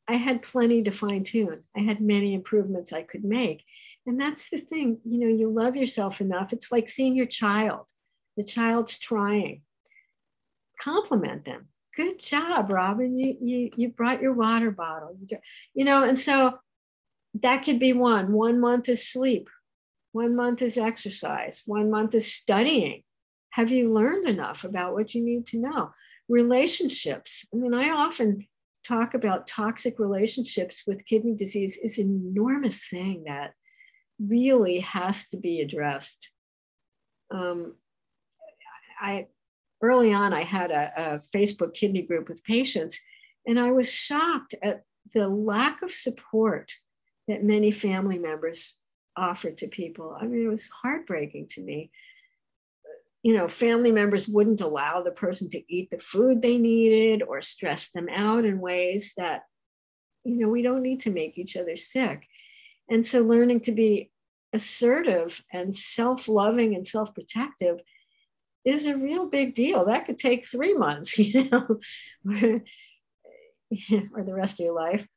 I 0.08 0.14
had 0.14 0.42
plenty 0.42 0.84
to 0.84 0.92
fine 0.92 1.24
tune. 1.24 1.64
I 1.76 1.82
had 1.82 2.02
many 2.02 2.34
improvements 2.34 2.94
I 2.94 3.04
could 3.04 3.24
make. 3.24 3.64
And 4.06 4.20
that's 4.20 4.50
the 4.50 4.58
thing, 4.58 5.00
you 5.06 5.20
know, 5.20 5.28
you 5.28 5.52
love 5.52 5.76
yourself 5.76 6.22
enough. 6.22 6.54
It's 6.54 6.72
like 6.72 6.88
seeing 6.88 7.16
your 7.16 7.28
child. 7.28 7.90
The 8.38 8.44
child's 8.44 8.98
trying 8.98 9.62
compliment 10.80 11.46
them. 11.46 11.68
Good 11.96 12.20
job, 12.20 12.70
Robin. 12.70 13.16
You, 13.18 13.36
you, 13.42 13.70
you 13.76 13.90
brought 13.90 14.22
your 14.22 14.34
water 14.34 14.72
bottle. 14.72 15.18
You 15.74 15.86
know, 15.86 16.04
and 16.04 16.18
so 16.18 16.60
that 17.42 17.64
could 17.64 17.80
be 17.80 17.94
one. 17.94 18.32
One 18.32 18.60
month 18.60 18.90
is 18.90 19.08
sleep. 19.08 19.50
One 20.12 20.36
month 20.36 20.62
is 20.62 20.78
exercise. 20.78 21.64
One 21.66 21.92
month 21.92 22.16
is 22.16 22.34
studying. 22.34 23.04
Have 23.52 23.72
you 23.72 23.92
learned 23.92 24.28
enough 24.28 24.64
about 24.64 24.94
what 24.94 25.14
you 25.14 25.24
need 25.24 25.46
to 25.48 25.60
know? 25.60 25.92
Relationships. 26.28 27.46
I 27.54 27.58
mean, 27.58 27.74
I 27.74 27.90
often 27.90 28.48
talk 28.84 29.14
about 29.14 29.48
toxic 29.48 30.00
relationships 30.00 30.84
with 30.88 31.06
kidney 31.06 31.36
disease 31.36 31.78
is 31.78 32.00
an 32.00 32.32
enormous 32.34 32.88
thing 32.88 33.24
that 33.26 33.54
really 34.20 34.80
has 34.80 35.28
to 35.30 35.38
be 35.38 35.62
addressed. 35.62 36.30
Um, 37.32 37.76
I 39.00 39.28
early 39.82 40.14
on, 40.14 40.34
I 40.34 40.44
had 40.44 40.72
a, 40.72 40.92
a 40.96 41.22
Facebook 41.36 41.74
kidney 41.74 42.02
group 42.02 42.30
with 42.30 42.44
patients, 42.44 43.00
and 43.48 43.60
I 43.60 43.72
was 43.72 43.92
shocked 43.92 44.56
at 44.64 44.84
the 45.14 45.28
lack 45.28 45.82
of 45.82 45.92
support 45.92 46.74
that 47.28 47.44
many 47.44 47.72
family 47.72 48.20
members 48.20 48.78
offered 49.16 49.58
to 49.60 49.68
people. 49.68 50.18
I 50.20 50.26
mean, 50.26 50.46
it 50.46 50.50
was 50.50 50.70
heartbreaking 50.70 51.48
to 51.52 51.62
me. 51.62 51.92
You 53.24 53.36
know, 53.36 53.48
family 53.48 53.92
members 53.92 54.28
wouldn't 54.28 54.62
allow 54.62 55.02
the 55.02 55.12
person 55.12 55.50
to 55.50 55.62
eat 55.68 55.90
the 55.92 56.00
food 56.00 56.42
they 56.42 56.58
needed 56.58 57.24
or 57.24 57.42
stress 57.42 57.90
them 57.92 58.08
out 58.10 58.46
in 58.46 58.62
ways 58.62 59.14
that, 59.18 59.44
you 60.24 60.38
know, 60.38 60.48
we 60.48 60.62
don't 60.62 60.82
need 60.82 61.02
to 61.02 61.12
make 61.12 61.38
each 61.38 61.58
other 61.58 61.76
sick. 61.76 62.26
And 62.90 63.06
so 63.06 63.22
learning 63.22 63.62
to 63.62 63.72
be 63.72 64.10
assertive 64.54 65.44
and 65.52 65.76
self 65.76 66.28
loving 66.28 66.76
and 66.76 66.88
self 66.88 67.14
protective 67.14 67.82
is 68.66 68.88
a 68.88 68.98
real 68.98 69.28
big 69.28 69.56
deal. 69.56 69.86
That 69.86 70.06
could 70.06 70.18
take 70.18 70.46
three 70.46 70.74
months, 70.74 71.18
you 71.20 71.50
know, 71.50 71.80
or 74.14 74.24
the 74.24 74.36
rest 74.36 74.60
of 74.60 74.66
your 74.66 74.76
life. 74.76 75.08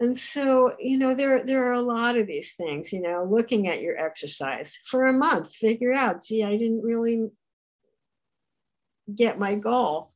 And 0.00 0.16
so, 0.18 0.74
you 0.80 0.98
know, 0.98 1.14
there, 1.14 1.44
there 1.44 1.68
are 1.68 1.74
a 1.74 1.80
lot 1.80 2.16
of 2.16 2.26
these 2.26 2.54
things, 2.54 2.92
you 2.92 3.00
know, 3.00 3.24
looking 3.28 3.68
at 3.68 3.82
your 3.82 3.96
exercise 3.96 4.76
for 4.84 5.06
a 5.06 5.12
month, 5.12 5.54
figure 5.54 5.92
out, 5.92 6.24
gee, 6.24 6.42
I 6.42 6.56
didn't 6.56 6.82
really 6.82 7.30
get 9.14 9.38
my 9.38 9.54
goal. 9.54 10.10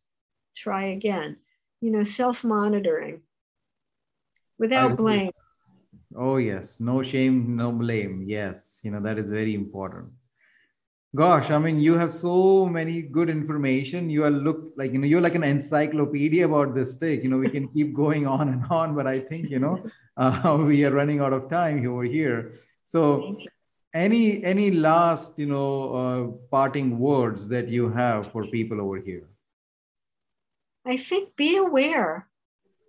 Try 0.57 0.87
again. 0.87 1.37
You 1.81 1.93
know, 1.93 2.03
self 2.03 2.43
monitoring 2.43 3.21
without 4.59 4.97
blame. 4.97 5.31
Oh, 6.17 6.39
yes. 6.39 6.81
No 6.81 7.03
shame, 7.03 7.55
no 7.55 7.71
blame. 7.71 8.25
Yes. 8.27 8.81
You 8.83 8.91
know, 8.91 9.01
that 9.01 9.19
is 9.19 9.29
very 9.29 9.55
important 9.55 10.09
gosh 11.17 11.51
i 11.51 11.59
mean 11.59 11.81
you 11.81 11.95
have 11.99 12.13
so 12.13 12.67
many 12.67 13.03
good 13.03 13.31
information. 13.31 14.11
You 14.11 14.25
are 14.25 14.31
look 14.31 14.73
like 14.77 14.93
you 14.93 14.99
know 14.99 15.07
you're 15.07 15.21
like 15.27 15.35
an 15.35 15.45
encyclopedia 15.45 16.45
about 16.45 16.75
this 16.75 16.97
thing. 16.97 17.23
You 17.23 17.31
know 17.31 17.39
we 17.39 17.51
can 17.51 17.69
keep 17.75 17.95
going 17.95 18.27
on 18.27 18.49
and 18.49 18.65
on 18.71 18.95
but 18.95 19.07
i 19.07 19.19
think 19.21 19.51
you 19.51 19.59
know 19.59 19.85
uh, 20.17 20.57
we 20.69 20.85
are 20.85 20.93
running 20.93 21.21
out 21.21 21.33
of 21.33 21.49
time 21.51 21.87
over 21.87 22.05
here. 22.05 22.53
So 22.85 23.39
any 23.95 24.45
any 24.45 24.71
last 24.71 25.39
you 25.39 25.47
know 25.47 25.73
uh, 26.01 26.23
parting 26.51 26.99
words 26.99 27.49
that 27.49 27.69
you 27.69 27.89
have 27.89 28.31
for 28.33 28.45
people 28.47 28.81
over 28.81 28.99
here? 28.99 29.29
I 30.85 30.97
think 30.97 31.35
be 31.37 31.57
aware. 31.57 32.29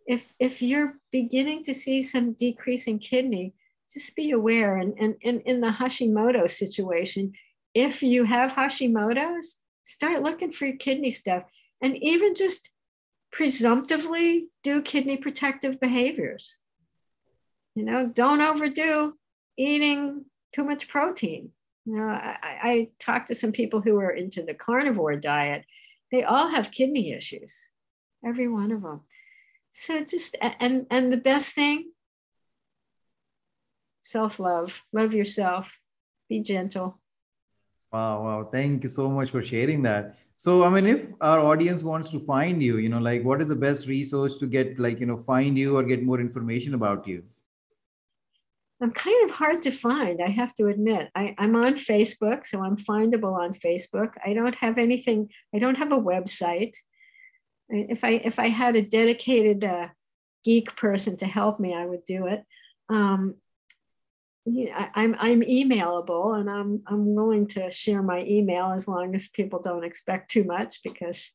If 0.06 0.34
if 0.40 0.62
you're 0.62 0.96
beginning 1.12 1.64
to 1.64 1.74
see 1.74 2.04
some 2.04 2.34
decrease 2.34 2.88
in 2.88 3.00
kidney 3.00 3.54
just 3.92 4.16
be 4.16 4.32
aware. 4.32 4.78
And 4.78 4.94
and, 5.00 5.16
and 5.24 5.42
in 5.46 5.62
the 5.62 5.72
hashimoto 5.72 6.50
situation 6.50 7.34
if 7.78 8.02
you 8.02 8.24
have 8.24 8.54
Hashimoto's, 8.54 9.58
start 9.84 10.24
looking 10.24 10.50
for 10.50 10.66
your 10.66 10.78
kidney 10.78 11.12
stuff 11.12 11.44
and 11.80 11.96
even 11.98 12.34
just 12.34 12.72
presumptively 13.32 14.48
do 14.64 14.82
kidney 14.82 15.18
protective 15.18 15.80
behaviors. 15.80 16.56
You 17.76 17.84
know, 17.84 18.08
don't 18.08 18.42
overdo 18.42 19.14
eating 19.58 20.26
too 20.54 20.64
much 20.64 20.88
protein. 20.88 21.52
You 21.86 21.98
know, 21.98 22.08
I, 22.08 22.38
I 22.42 22.90
talked 23.00 23.28
to 23.28 23.36
some 23.36 23.52
people 23.52 23.82
who 23.82 23.98
are 23.98 24.10
into 24.10 24.42
the 24.42 24.56
carnivore 24.56 25.16
diet. 25.16 25.64
They 26.12 26.24
all 26.24 26.48
have 26.48 26.72
kidney 26.72 27.12
issues, 27.12 27.68
every 28.26 28.48
one 28.48 28.72
of 28.72 28.82
them. 28.82 29.02
So 29.70 30.04
just 30.04 30.36
and 30.42 30.88
and 30.90 31.14
the 31.14 31.18
best 31.18 31.54
thing, 31.54 31.92
self-love, 34.02 34.84
love 34.92 35.14
yourself, 35.14 35.78
be 36.28 36.42
gentle, 36.42 37.00
Wow, 37.92 38.24
wow. 38.24 38.50
Thank 38.52 38.84
you 38.84 38.90
so 38.90 39.10
much 39.10 39.30
for 39.30 39.42
sharing 39.42 39.82
that. 39.84 40.18
So, 40.36 40.64
I 40.64 40.70
mean, 40.70 40.88
if 40.88 41.08
our 41.22 41.40
audience 41.40 41.84
wants 41.84 42.10
to 42.10 42.20
find 42.20 42.62
you, 42.62 42.78
you 42.78 42.90
know, 42.90 43.00
like 43.00 43.24
what 43.24 43.42
is 43.42 43.48
the 43.48 43.56
best 43.56 43.88
resource 43.88 44.36
to 44.38 44.48
get, 44.48 44.78
like, 44.78 45.00
you 45.00 45.06
know, 45.06 45.18
find 45.18 45.58
you 45.58 45.78
or 45.78 45.84
get 45.84 46.04
more 46.04 46.20
information 46.20 46.74
about 46.74 47.08
you? 47.08 47.24
I'm 48.82 48.92
kind 48.92 49.28
of 49.28 49.36
hard 49.36 49.62
to 49.64 49.72
find, 49.72 50.22
I 50.22 50.28
have 50.28 50.54
to 50.56 50.68
admit. 50.68 51.10
I, 51.16 51.34
I'm 51.38 51.56
on 51.56 51.74
Facebook, 51.74 52.46
so 52.46 52.62
I'm 52.62 52.78
findable 52.78 53.34
on 53.40 53.52
Facebook. 53.54 54.14
I 54.24 54.34
don't 54.34 54.56
have 54.56 54.78
anything, 54.78 55.30
I 55.56 55.60
don't 55.60 55.78
have 55.78 55.92
a 55.92 55.98
website. 55.98 56.76
If 57.70 58.04
I 58.04 58.22
if 58.24 58.40
I 58.40 58.48
had 58.48 58.76
a 58.76 58.82
dedicated 58.82 59.64
uh, 59.64 59.90
geek 60.46 60.76
person 60.76 61.18
to 61.18 61.26
help 61.26 61.60
me, 61.60 61.74
I 61.74 61.86
would 61.86 62.06
do 62.06 62.28
it. 62.28 62.44
Um, 62.90 63.36
I'm 64.96 65.16
I'm 65.20 65.42
emailable, 65.42 66.40
and 66.40 66.50
I'm 66.50 66.82
I'm 66.88 67.16
willing 67.16 67.48
to 67.48 67.70
share 67.70 68.02
my 68.02 68.24
email 68.26 68.72
as 68.72 68.88
long 68.88 69.14
as 69.14 69.28
people 69.28 69.62
don't 69.62 69.84
expect 69.84 70.32
too 70.32 70.46
much, 70.46 70.82
because 70.84 71.34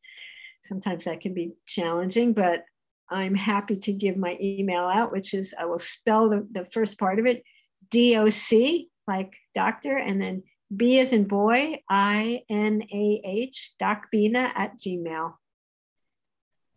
sometimes 0.62 1.04
that 1.04 1.20
can 1.20 1.34
be 1.34 1.52
challenging. 1.66 2.32
But 2.32 2.64
I'm 3.10 3.34
happy 3.34 3.76
to 3.76 3.92
give 3.92 4.16
my 4.16 4.38
email 4.40 4.84
out, 4.84 5.12
which 5.12 5.34
is 5.34 5.54
I 5.58 5.66
will 5.66 5.78
spell 5.78 6.30
the, 6.30 6.46
the 6.50 6.64
first 6.64 6.98
part 6.98 7.18
of 7.18 7.26
it 7.26 7.42
DOC, 7.90 8.86
like 9.06 9.36
doctor, 9.54 9.96
and 9.96 10.22
then 10.22 10.42
B 10.74 10.98
as 10.98 11.12
in 11.12 11.24
boy, 11.24 11.82
I 11.90 12.42
N 12.48 12.82
A 12.90 13.20
H, 13.24 13.74
docbina 13.78 14.50
at 14.54 14.78
Gmail. 14.78 15.34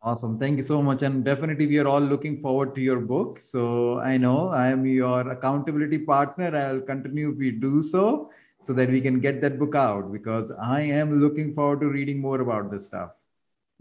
Awesome. 0.06 0.38
Thank 0.38 0.58
you 0.58 0.62
so 0.62 0.84
much. 0.84 1.02
And 1.02 1.26
definitely, 1.26 1.66
we 1.66 1.80
are 1.80 1.88
all 1.88 2.00
looking 2.00 2.40
forward 2.40 2.76
to 2.76 2.82
your 2.82 3.00
book. 3.00 3.40
So 3.40 4.00
I 4.02 4.18
know 4.18 4.50
I 4.50 4.68
am 4.68 4.86
your 4.86 5.28
accountability 5.32 5.98
partner. 5.98 6.56
I'll 6.56 6.80
continue 6.80 7.32
if 7.32 7.38
we 7.38 7.50
do 7.50 7.82
so, 7.82 8.30
so 8.62 8.72
that 8.74 8.92
we 8.92 9.02
can 9.02 9.20
get 9.20 9.42
that 9.42 9.58
book 9.58 9.74
out 9.74 10.12
because 10.14 10.52
I 10.52 10.82
am 10.82 11.20
looking 11.20 11.56
forward 11.56 11.82
to 11.82 11.88
reading 11.88 12.20
more 12.22 12.42
about 12.42 12.70
this 12.70 12.86
stuff. 12.86 13.14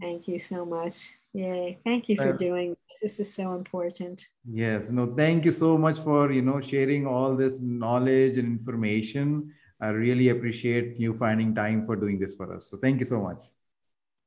Thank 0.01 0.27
you 0.27 0.39
so 0.39 0.65
much. 0.65 1.13
Yay. 1.33 1.77
Thank 1.83 2.09
you 2.09 2.15
for 2.17 2.33
doing 2.33 2.75
this. 2.89 2.99
This 3.01 3.19
is 3.19 3.31
so 3.31 3.53
important. 3.53 4.27
Yes. 4.51 4.89
No, 4.89 5.13
thank 5.15 5.45
you 5.45 5.51
so 5.51 5.77
much 5.77 5.99
for, 5.99 6.31
you 6.31 6.41
know, 6.41 6.59
sharing 6.59 7.05
all 7.05 7.35
this 7.35 7.61
knowledge 7.61 8.37
and 8.37 8.47
information. 8.47 9.53
I 9.79 9.89
really 9.89 10.29
appreciate 10.29 10.99
you 10.99 11.15
finding 11.19 11.53
time 11.53 11.85
for 11.85 11.95
doing 11.95 12.17
this 12.17 12.33
for 12.35 12.51
us. 12.55 12.65
So 12.65 12.77
thank 12.77 12.97
you 12.97 13.05
so 13.05 13.21
much. 13.21 13.43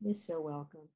You're 0.00 0.14
so 0.14 0.40
welcome. 0.40 0.88